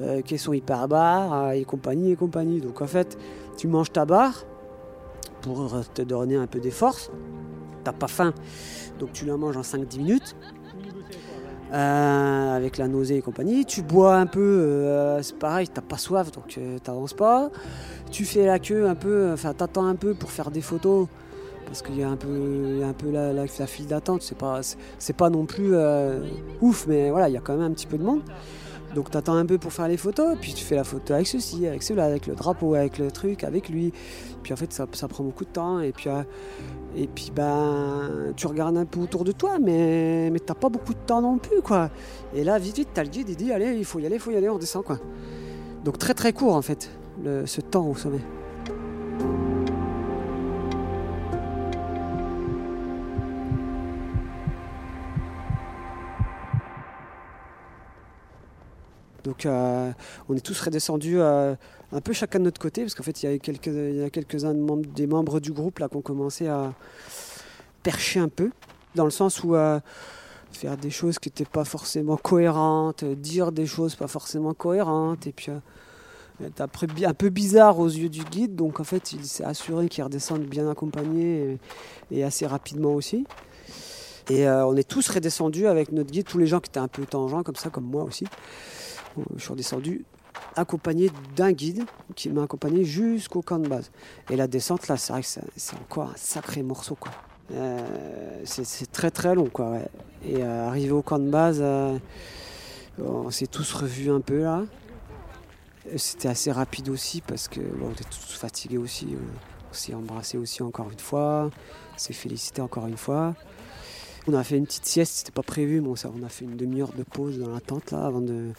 euh, 0.00 0.20
caisson 0.20 0.52
hyperbares 0.52 1.52
et 1.52 1.64
compagnie 1.64 2.12
et 2.12 2.16
compagnie. 2.16 2.60
Donc 2.60 2.82
en 2.82 2.86
fait, 2.86 3.16
tu 3.56 3.68
manges 3.68 3.92
ta 3.92 4.04
barre 4.04 4.44
pour 5.40 5.74
te 5.94 6.02
donner 6.02 6.36
un 6.36 6.46
peu 6.46 6.60
des 6.60 6.70
forces. 6.70 7.10
T'as 7.84 7.92
pas 7.92 8.08
faim, 8.08 8.34
donc 8.98 9.12
tu 9.12 9.24
la 9.24 9.36
manges 9.38 9.56
en 9.56 9.62
5-10 9.62 9.98
minutes. 9.98 10.36
Euh, 11.72 12.56
avec 12.56 12.78
la 12.78 12.86
nausée 12.88 13.16
et 13.16 13.22
compagnie. 13.22 13.64
Tu 13.64 13.82
bois 13.82 14.16
un 14.16 14.26
peu, 14.26 14.40
euh, 14.40 15.22
c'est 15.22 15.36
pareil, 15.36 15.66
t'as 15.66 15.80
pas 15.80 15.96
soif 15.96 16.30
donc 16.30 16.56
euh, 16.58 16.78
t'avances 16.78 17.14
pas. 17.14 17.50
Tu 18.12 18.24
fais 18.24 18.46
la 18.46 18.58
queue 18.58 18.86
un 18.86 18.94
peu, 18.94 19.32
enfin 19.32 19.54
t'attends 19.54 19.86
un 19.86 19.96
peu 19.96 20.14
pour 20.14 20.30
faire 20.30 20.50
des 20.50 20.60
photos 20.60 21.08
parce 21.66 21.82
qu'il 21.82 21.98
y 21.98 22.02
a 22.02 22.08
un 22.08 22.16
peu, 22.16 22.82
un 22.84 22.92
peu 22.92 23.10
la, 23.10 23.32
la, 23.32 23.46
file 23.46 23.86
d'attente. 23.86 24.22
C'est 24.22 24.38
pas, 24.38 24.60
c'est 24.98 25.16
pas 25.16 25.30
non 25.30 25.46
plus 25.46 25.74
ouf, 26.60 26.86
mais 26.86 27.10
voilà, 27.10 27.28
il 27.28 27.32
y 27.32 27.36
a 27.36 27.40
quand 27.40 27.56
même 27.56 27.66
un 27.66 27.72
petit 27.72 27.86
peu 27.86 27.98
de 27.98 28.04
monde. 28.04 28.20
Donc 28.94 29.10
tu 29.10 29.16
attends 29.16 29.34
un 29.34 29.46
peu 29.46 29.58
pour 29.58 29.72
faire 29.72 29.88
les 29.88 29.96
photos, 29.96 30.36
puis 30.40 30.54
tu 30.54 30.64
fais 30.64 30.76
la 30.76 30.84
photo 30.84 31.14
avec 31.14 31.26
ceci, 31.26 31.66
avec 31.66 31.82
cela, 31.82 32.04
avec 32.04 32.26
le 32.26 32.34
drapeau, 32.34 32.74
avec 32.74 32.98
le 32.98 33.10
truc, 33.10 33.44
avec 33.44 33.68
lui. 33.68 33.92
Puis 34.42 34.52
en 34.52 34.56
fait 34.56 34.72
ça, 34.72 34.86
prend 35.08 35.24
beaucoup 35.24 35.44
de 35.44 35.50
temps 35.50 35.80
et 35.80 35.92
puis 35.92 36.08
et 36.96 37.08
puis 37.08 37.32
ben, 37.34 38.32
tu 38.36 38.46
regardes 38.46 38.76
un 38.76 38.84
peu 38.84 39.00
autour 39.00 39.24
de 39.24 39.32
toi, 39.32 39.58
mais, 39.58 40.30
mais 40.30 40.38
t'as 40.38 40.54
pas 40.54 40.68
beaucoup 40.68 40.94
de 40.94 40.98
temps 41.06 41.20
non 41.20 41.38
plus. 41.38 41.58
Et 42.34 42.44
là, 42.44 42.58
vite, 42.58 42.76
vite, 42.76 42.88
t'as 42.94 43.02
le 43.02 43.08
guide, 43.08 43.28
il 43.28 43.36
dit, 43.36 43.52
allez, 43.52 43.76
il 43.76 43.84
faut 43.84 43.98
y 43.98 44.06
aller, 44.06 44.16
il 44.16 44.20
faut 44.20 44.30
y 44.30 44.36
aller, 44.36 44.48
on 44.48 44.58
descend, 44.58 44.84
quoi. 44.84 44.98
Donc 45.84 45.98
très 45.98 46.14
très 46.14 46.32
court, 46.32 46.54
en 46.54 46.62
fait, 46.62 46.90
ce 47.24 47.60
temps 47.60 47.86
au 47.86 47.96
sommet. 47.96 48.20
Donc 59.24 59.46
euh, 59.46 59.90
on 60.28 60.36
est 60.36 60.44
tous 60.44 60.60
redescendus 60.60 61.18
euh, 61.18 61.54
un 61.92 62.00
peu 62.00 62.12
chacun 62.12 62.38
de 62.38 62.44
notre 62.44 62.60
côté, 62.60 62.82
parce 62.82 62.94
qu'en 62.94 63.02
fait 63.02 63.22
il 63.22 63.30
y 63.30 64.02
a 64.04 64.10
quelques-uns 64.10 64.54
des 64.54 65.06
membres 65.06 65.40
du 65.40 65.52
groupe 65.52 65.78
là 65.78 65.88
qui 65.88 65.96
ont 65.96 66.02
commencé 66.02 66.46
à 66.46 66.72
percher 67.82 68.20
un 68.20 68.28
peu, 68.28 68.50
dans 68.94 69.04
le 69.04 69.10
sens 69.10 69.42
où 69.42 69.54
euh, 69.54 69.80
faire 70.52 70.76
des 70.76 70.90
choses 70.90 71.18
qui 71.18 71.30
n'étaient 71.30 71.44
pas 71.44 71.64
forcément 71.64 72.16
cohérentes, 72.16 73.04
dire 73.04 73.50
des 73.50 73.66
choses 73.66 73.96
pas 73.96 74.08
forcément 74.08 74.52
cohérentes, 74.52 75.26
et 75.26 75.32
puis 75.32 75.50
être 76.44 76.60
un 76.60 77.14
peu 77.14 77.28
bizarre 77.30 77.78
aux 77.78 77.88
yeux 77.88 78.10
du 78.10 78.24
guide, 78.24 78.54
donc 78.54 78.80
en 78.80 78.84
fait 78.84 79.12
il 79.12 79.24
s'est 79.24 79.44
assuré 79.44 79.88
qu'il 79.88 80.04
redescende 80.04 80.42
bien 80.42 80.68
accompagné 80.68 81.58
et, 82.10 82.18
et 82.18 82.24
assez 82.24 82.46
rapidement 82.46 82.94
aussi. 82.94 83.26
Et 84.30 84.48
on 84.48 84.74
est 84.74 84.88
tous 84.88 85.08
redescendus 85.08 85.66
avec 85.66 85.92
notre 85.92 86.10
guide, 86.10 86.26
tous 86.26 86.38
les 86.38 86.46
gens 86.46 86.58
qui 86.58 86.70
étaient 86.70 86.80
un 86.80 86.88
peu 86.88 87.04
tangents 87.04 87.42
comme 87.42 87.56
ça, 87.56 87.70
comme 87.70 87.84
moi 87.84 88.04
aussi 88.04 88.26
je 89.36 89.40
suis 89.40 89.50
redescendu 89.50 90.04
accompagné 90.56 91.10
d'un 91.36 91.52
guide 91.52 91.84
qui 92.14 92.28
m'a 92.28 92.42
accompagné 92.42 92.84
jusqu'au 92.84 93.42
camp 93.42 93.58
de 93.58 93.68
base. 93.68 93.90
Et 94.30 94.36
la 94.36 94.46
descente, 94.46 94.88
là, 94.88 94.96
c'est 94.96 95.12
vrai 95.12 95.22
que 95.22 95.28
c'est 95.56 95.76
encore 95.76 96.10
un 96.10 96.16
sacré 96.16 96.62
morceau, 96.62 96.94
quoi. 96.94 97.12
Euh, 97.52 98.40
c'est 98.44 98.90
très 98.90 99.10
très 99.10 99.34
long, 99.34 99.48
quoi. 99.48 99.78
Et 100.24 100.42
euh, 100.42 100.68
arrivé 100.68 100.92
au 100.92 101.02
camp 101.02 101.18
de 101.18 101.28
base, 101.28 101.58
euh, 101.60 101.98
on 102.98 103.30
s'est 103.30 103.46
tous 103.46 103.72
revus 103.72 104.10
un 104.10 104.20
peu 104.20 104.42
là. 104.42 104.62
C'était 105.96 106.28
assez 106.28 106.50
rapide 106.50 106.88
aussi 106.88 107.20
parce 107.20 107.46
que 107.46 107.60
on 107.82 107.90
était 107.90 108.04
tous 108.04 108.38
fatigués 108.38 108.78
aussi. 108.78 109.08
On 109.70 109.74
s'est 109.74 109.92
embrassé 109.92 110.38
aussi 110.38 110.62
encore 110.62 110.90
une 110.90 110.98
fois. 110.98 111.50
On 111.94 111.98
s'est 111.98 112.14
félicité 112.14 112.62
encore 112.62 112.86
une 112.86 112.96
fois. 112.96 113.34
On 114.26 114.32
a 114.32 114.42
fait 114.42 114.56
une 114.56 114.64
petite 114.64 114.86
sieste, 114.86 115.12
c'était 115.16 115.32
pas 115.32 115.42
prévu, 115.42 115.82
mais 115.82 115.88
on 115.88 116.22
a 116.24 116.28
fait 116.30 116.46
une 116.46 116.56
demi-heure 116.56 116.92
de 116.96 117.02
pause 117.02 117.38
dans 117.38 117.50
la 117.50 117.60
tente 117.60 117.90
là 117.90 118.06
avant 118.06 118.22
de, 118.22 118.52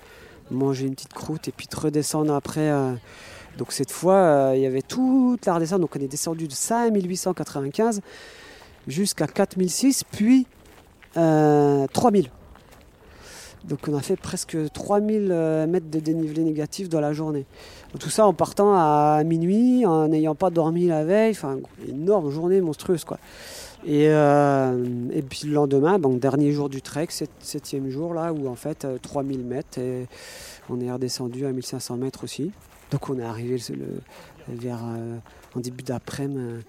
manger 0.52 0.88
une 0.88 0.96
petite 0.96 1.14
croûte 1.14 1.48
et 1.48 1.52
puis 1.52 1.68
de 1.68 1.76
redescendre 1.76 2.34
après. 2.34 2.70
Euh. 2.70 2.94
donc 3.58 3.72
cette 3.72 3.92
fois, 3.92 4.16
euh, 4.16 4.54
il 4.56 4.62
y 4.62 4.66
avait 4.66 4.82
toute 4.82 5.46
la 5.46 5.56
redescente. 5.56 5.82
Donc 5.82 5.96
on 5.96 6.00
est 6.00 6.08
descendu 6.08 6.48
de 6.48 6.54
5895 6.54 8.02
jusqu'à 8.88 9.28
4006, 9.28 10.04
puis 10.12 10.48
3000. 11.14 11.18
Euh, 11.18 12.30
donc 13.66 13.80
on 13.88 13.98
a 13.98 14.02
fait 14.02 14.16
presque 14.16 14.56
3000 14.74 15.66
mètres 15.68 15.90
de 15.90 16.00
dénivelé 16.00 16.44
négatif 16.44 16.88
dans 16.88 17.00
la 17.00 17.14
journée. 17.14 17.48
tout 18.00 18.12
ça 18.12 18.28
en 18.28 18.34
partant 18.34 18.76
à 18.76 19.24
minuit, 19.26 19.88
en 19.88 20.08
n'ayant 20.08 20.36
pas 20.36 20.52
dormi 20.52 20.86
la 20.86 21.04
veille. 21.04 21.32
Enfin, 21.32 21.58
énorme 21.88 22.30
journée 22.30 22.62
monstrueuse 22.62 23.04
quoi. 23.04 23.18
Et, 23.86 24.10
euh, 24.10 25.10
et, 25.12 25.22
puis 25.22 25.42
le 25.46 25.54
lendemain, 25.54 26.00
dernier 26.00 26.52
jour 26.52 26.70
du 26.70 26.82
trek, 26.82 27.08
septième 27.40 27.90
jour 27.90 28.16
là, 28.16 28.34
où 28.34 28.48
en 28.48 28.56
fait 28.56 28.88
3000 29.04 29.40
euh, 29.40 29.44
mètres 29.44 29.78
et 29.78 30.08
on 30.70 30.82
est 30.82 30.92
redescendu 30.92 31.46
à 31.46 31.52
1500 31.52 31.98
mètres 31.98 32.24
aussi. 32.24 32.52
Donc 32.90 33.10
on 33.12 33.20
est 33.20 33.24
arrivé 33.24 33.58
vers 34.48 34.84
euh, 34.84 35.18
en 35.56 35.60
début 35.60 35.84
d'après-midi 35.84 36.66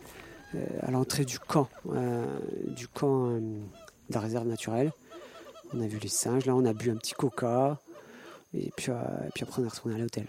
à 0.80 0.90
l'entrée 0.90 1.24
du 1.24 1.38
camp, 1.38 1.68
du 2.76 2.88
camp 2.88 3.28
de 3.30 4.14
la 4.14 4.20
réserve 4.20 4.46
naturelle. 4.46 4.92
On 5.74 5.80
a 5.80 5.86
vu 5.86 5.98
les 5.98 6.08
singes, 6.08 6.46
là 6.46 6.54
on 6.54 6.64
a 6.64 6.72
bu 6.72 6.90
un 6.90 6.96
petit 6.96 7.12
coca 7.12 7.78
et 8.54 8.70
puis, 8.76 8.92
et 8.92 9.30
puis 9.34 9.42
après 9.42 9.60
on 9.60 9.64
est 9.64 9.68
retourné 9.68 9.96
à 9.96 9.98
l'hôtel. 9.98 10.26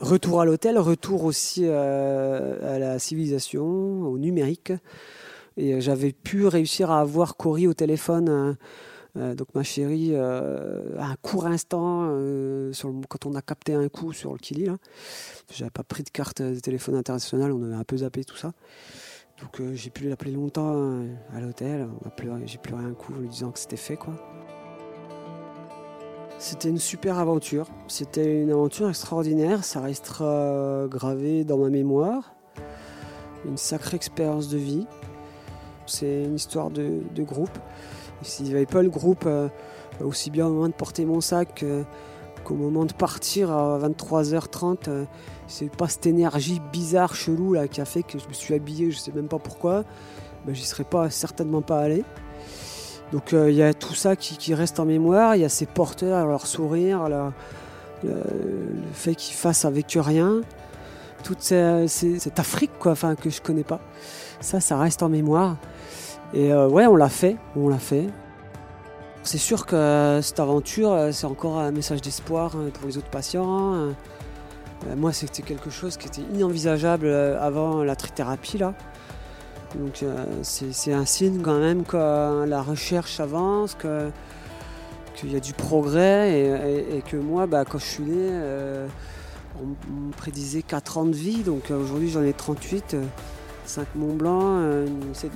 Retour 0.00 0.40
à 0.40 0.46
l'hôtel, 0.46 0.78
retour 0.78 1.24
aussi 1.24 1.64
euh, 1.66 2.74
à 2.74 2.78
la 2.78 2.98
civilisation, 2.98 3.64
au 3.64 4.16
numérique. 4.16 4.72
Et 5.58 5.80
j'avais 5.82 6.12
pu 6.12 6.46
réussir 6.46 6.90
à 6.90 7.00
avoir 7.00 7.36
Cory 7.36 7.66
au 7.66 7.74
téléphone 7.74 8.56
donc 9.16 9.48
ma 9.56 9.64
chérie, 9.64 10.14
à 10.14 11.04
un 11.04 11.16
court 11.20 11.46
instant, 11.46 12.16
quand 13.08 13.26
on 13.26 13.34
a 13.34 13.42
capté 13.42 13.74
un 13.74 13.88
coup 13.88 14.12
sur 14.12 14.32
le 14.32 14.38
Kili, 14.38 14.68
j'avais 15.52 15.70
pas 15.70 15.82
pris 15.82 16.04
de 16.04 16.10
carte 16.10 16.40
de 16.40 16.60
téléphone 16.60 16.94
international, 16.94 17.50
on 17.50 17.60
avait 17.64 17.74
un 17.74 17.82
peu 17.82 17.96
zappé 17.96 18.22
tout 18.22 18.36
ça. 18.36 18.52
Donc 19.42 19.60
j'ai 19.74 19.90
pu 19.90 20.08
l'appeler 20.08 20.30
longtemps 20.30 21.02
à 21.34 21.40
l'hôtel, 21.40 21.88
j'ai 22.46 22.58
pleuré 22.58 22.84
un 22.84 22.94
coup 22.94 23.12
en 23.12 23.18
lui 23.18 23.28
disant 23.28 23.50
que 23.50 23.58
c'était 23.58 23.76
fait 23.76 23.96
quoi. 23.96 24.14
C'était 26.40 26.70
une 26.70 26.78
super 26.78 27.18
aventure. 27.18 27.66
C'était 27.86 28.40
une 28.40 28.50
aventure 28.50 28.88
extraordinaire. 28.88 29.62
Ça 29.62 29.82
restera 29.82 30.86
gravé 30.88 31.44
dans 31.44 31.58
ma 31.58 31.68
mémoire. 31.68 32.32
Une 33.44 33.58
sacrée 33.58 33.96
expérience 33.96 34.48
de 34.48 34.56
vie. 34.56 34.86
C'est 35.84 36.24
une 36.24 36.36
histoire 36.36 36.70
de, 36.70 37.02
groupe. 37.18 37.58
S'il 38.22 38.46
n'y 38.46 38.54
avait 38.54 38.64
pas 38.64 38.80
le 38.80 38.88
groupe, 38.88 39.24
euh, 39.26 39.48
aussi 40.02 40.30
bien 40.30 40.46
au 40.46 40.50
moment 40.50 40.68
de 40.68 40.72
porter 40.72 41.04
mon 41.04 41.20
sac 41.20 41.62
qu'au 42.42 42.54
moment 42.54 42.86
de 42.86 42.94
partir 42.94 43.50
à 43.50 43.78
23h30, 43.78 44.88
euh, 44.88 45.04
c'est 45.46 45.70
pas 45.70 45.88
cette 45.88 46.06
énergie 46.06 46.62
bizarre, 46.72 47.14
chelou 47.14 47.52
là, 47.52 47.68
qui 47.68 47.82
a 47.82 47.84
fait 47.84 48.02
que 48.02 48.18
je 48.18 48.26
me 48.26 48.32
suis 48.32 48.54
habillé, 48.54 48.90
je 48.90 48.98
sais 48.98 49.12
même 49.12 49.28
pas 49.28 49.38
pourquoi. 49.38 49.84
Ben, 50.46 50.54
J'y 50.54 50.64
serais 50.64 50.84
pas, 50.84 51.10
certainement 51.10 51.60
pas 51.60 51.80
allé. 51.80 52.02
Donc 53.12 53.32
euh, 53.32 53.50
il 53.50 53.56
y 53.56 53.62
a 53.62 53.74
tout 53.74 53.94
ça 53.94 54.16
qui, 54.16 54.54
reste 54.54 54.78
en 54.78 54.84
mémoire, 54.84 55.34
il 55.34 55.42
y 55.42 55.44
a 55.44 55.48
ces 55.48 55.66
porteurs, 55.66 56.26
leur 56.26 56.46
sourire, 56.46 57.08
le, 57.08 58.12
fait 58.92 59.14
qu'ils 59.14 59.34
fassent 59.34 59.64
avec 59.64 59.86
rien, 59.96 60.40
toute 61.24 61.42
cette 61.42 62.38
Afrique 62.38 62.70
quoi, 62.78 62.92
enfin, 62.92 63.14
que 63.14 63.30
je 63.30 63.40
connais 63.40 63.64
pas. 63.64 63.80
Ça, 64.40 64.60
ça 64.60 64.78
reste 64.78 65.02
en 65.02 65.08
mémoire. 65.08 65.56
Et 66.32 66.52
euh, 66.52 66.68
ouais, 66.68 66.86
on 66.86 66.96
l'a 66.96 67.08
fait, 67.08 67.36
on 67.56 67.68
l'a 67.68 67.78
fait. 67.78 68.06
C'est 69.22 69.38
sûr 69.38 69.66
que 69.66 70.20
cette 70.22 70.40
aventure, 70.40 70.92
euh, 70.92 71.12
c'est 71.12 71.26
encore 71.26 71.58
un 71.58 71.72
message 71.72 72.00
d'espoir 72.00 72.54
hein, 72.56 72.70
pour 72.72 72.86
les 72.86 72.96
autres 72.96 73.10
patients. 73.10 73.74
Hein. 73.74 73.94
Moi, 74.96 75.12
c'était 75.12 75.42
quelque 75.42 75.68
chose 75.68 75.98
qui 75.98 76.06
était 76.06 76.22
inenvisageable 76.32 77.06
avant 77.06 77.84
la 77.84 77.94
trithérapie. 77.96 78.60
Donc 79.74 80.02
euh, 80.02 80.24
c'est 80.42 80.92
un 80.92 81.04
signe 81.04 81.42
quand 81.42 81.58
même 81.58 81.84
que 81.84 82.44
la 82.44 82.62
recherche 82.62 83.20
avance, 83.20 83.76
qu'il 85.14 85.32
y 85.32 85.36
a 85.36 85.40
du 85.40 85.52
progrès 85.52 86.40
et, 86.90 87.02
que 87.02 87.16
moi, 87.16 87.46
bah, 87.46 87.64
quand 87.64 87.78
je 87.78 87.84
suis 87.84 88.02
né, 88.02 88.16
euh, 88.16 88.86
on, 89.62 90.08
me 90.08 90.12
prédisait 90.12 90.62
4 90.62 90.98
ans 90.98 91.04
de 91.04 91.14
vie. 91.14 91.42
Donc 91.42 91.70
euh, 91.70 91.80
aujourd'hui 91.80 92.10
j'en 92.10 92.22
ai 92.22 92.32
38, 92.32 92.96
5 93.64 93.86
Mont 93.94 94.14
Blanc, 94.14 94.60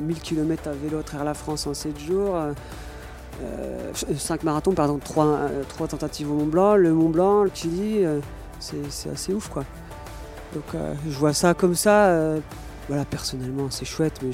1000 0.01 0.21
km 0.21 0.69
à 0.69 0.73
vélo 0.73 0.99
à 0.99 1.03
travers 1.03 1.25
la 1.25 1.35
France 1.35 1.67
en 1.67 1.75
7 1.75 1.99
jours. 1.99 2.37
5 4.17 4.43
marathons, 4.45 4.73
pardon, 4.73 4.99
3, 4.99 5.49
3, 5.69 5.89
tentatives 5.89 6.31
au 6.31 6.35
Mont 6.35 6.47
Blanc, 6.47 6.77
le 6.77 6.93
Mont 6.93 7.09
Blanc, 7.09 7.45
le 7.45 7.51
Chili, 7.55 8.05
c'est 8.59 9.11
assez 9.11 9.33
ouf 9.33 9.49
quoi. 9.49 9.65
Donc 10.55 10.81
je 11.09 11.19
vois 11.19 11.33
ça 11.33 11.55
comme 11.55 11.75
ça 11.75 12.37
voilà, 12.89 13.05
personnellement, 13.05 13.71
c'est 13.71 13.85
chouette, 13.85 14.21
mais 14.23 14.33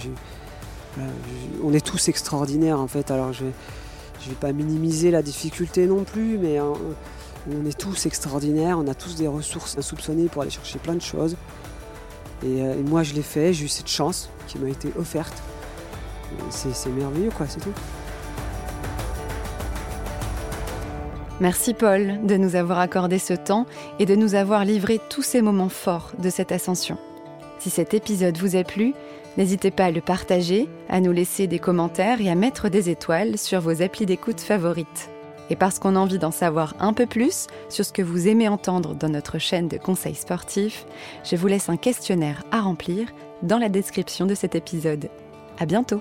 on 1.63 1.73
est 1.73 1.85
tous 1.85 2.09
extraordinaires 2.09 2.81
en 2.81 2.89
fait. 2.89 3.11
Alors 3.11 3.33
je 3.33 3.45
ne 3.45 3.51
vais 4.29 4.35
pas 4.41 4.53
minimiser 4.53 5.11
la 5.11 5.23
difficulté 5.23 5.87
non 5.87 6.05
plus, 6.05 6.39
mais 6.39 6.59
hein, 6.59 6.73
on 7.49 7.67
est 7.67 7.79
tous 7.79 8.07
extraordinaires, 8.07 8.79
on 8.79 8.89
a 8.89 8.95
tous 8.95 9.17
des 9.17 9.29
ressources 9.29 9.79
insoupçonnées 9.79 10.29
pour 10.29 10.43
aller 10.43 10.51
chercher 10.51 10.79
plein 10.79 10.95
de 10.95 11.03
choses. 11.03 11.37
Et, 12.43 12.63
euh, 12.63 12.83
moi 12.87 13.03
je 13.03 13.15
l'ai 13.15 13.23
fait, 13.23 13.53
j'ai 13.53 13.67
eu 13.67 13.69
cette 13.69 13.89
chance 13.89 14.31
qui 14.47 14.59
m'a 14.59 14.69
été 14.69 14.93
offerte. 14.99 15.43
C'est 16.51 16.89
merveilleux 16.91 17.31
quoi, 17.37 17.47
c'est 17.49 17.61
tout. 17.61 17.73
Merci 21.41 21.73
Paul 21.73 22.27
de 22.27 22.37
nous 22.37 22.55
avoir 22.55 22.79
accordé 22.79 23.19
ce 23.19 23.33
temps 23.33 23.67
et 23.99 24.07
de 24.07 24.15
nous 24.15 24.35
avoir 24.35 24.65
livré 24.65 25.01
tous 25.09 25.23
ces 25.23 25.41
moments 25.41 25.71
forts 25.71 26.13
de 26.19 26.29
cette 26.29 26.53
ascension. 26.53 26.99
Si 27.61 27.69
cet 27.69 27.93
épisode 27.93 28.39
vous 28.39 28.57
a 28.57 28.65
plu, 28.65 28.95
n'hésitez 29.37 29.71
pas 29.71 29.85
à 29.85 29.91
le 29.91 30.01
partager, 30.01 30.67
à 30.89 31.01
nous 31.01 31.13
laisser 31.13 31.47
des 31.47 31.59
commentaires 31.59 32.23
et 32.23 32.31
à 32.31 32.35
mettre 32.35 32.71
des 32.71 32.89
étoiles 32.89 33.37
sur 33.37 33.61
vos 33.61 33.83
applis 33.83 34.07
d'écoute 34.07 34.41
favorites. 34.41 35.11
Et 35.51 35.57
parce 35.57 35.79
qu'on 35.79 35.95
a 35.95 35.99
envie 35.99 36.19
d'en 36.19 36.31
savoir 36.31 36.75
un 36.81 36.95
peu 36.95 37.05
plus 37.05 37.49
sur 37.69 37.85
ce 37.85 37.93
que 37.93 38.01
vous 38.01 38.29
aimez 38.29 38.49
entendre 38.49 38.95
dans 38.95 39.11
notre 39.11 39.39
chaîne 39.39 39.69
de 39.69 39.77
conseils 39.77 40.15
sportifs, 40.15 40.87
je 41.23 41.37
vous 41.37 41.49
laisse 41.49 41.69
un 41.69 41.77
questionnaire 41.77 42.45
à 42.51 42.63
remplir 42.63 43.09
dans 43.43 43.59
la 43.59 43.69
description 43.69 44.25
de 44.25 44.35
cet 44.35 44.55
épisode. 44.55 45.11
À 45.59 45.67
bientôt! 45.67 46.01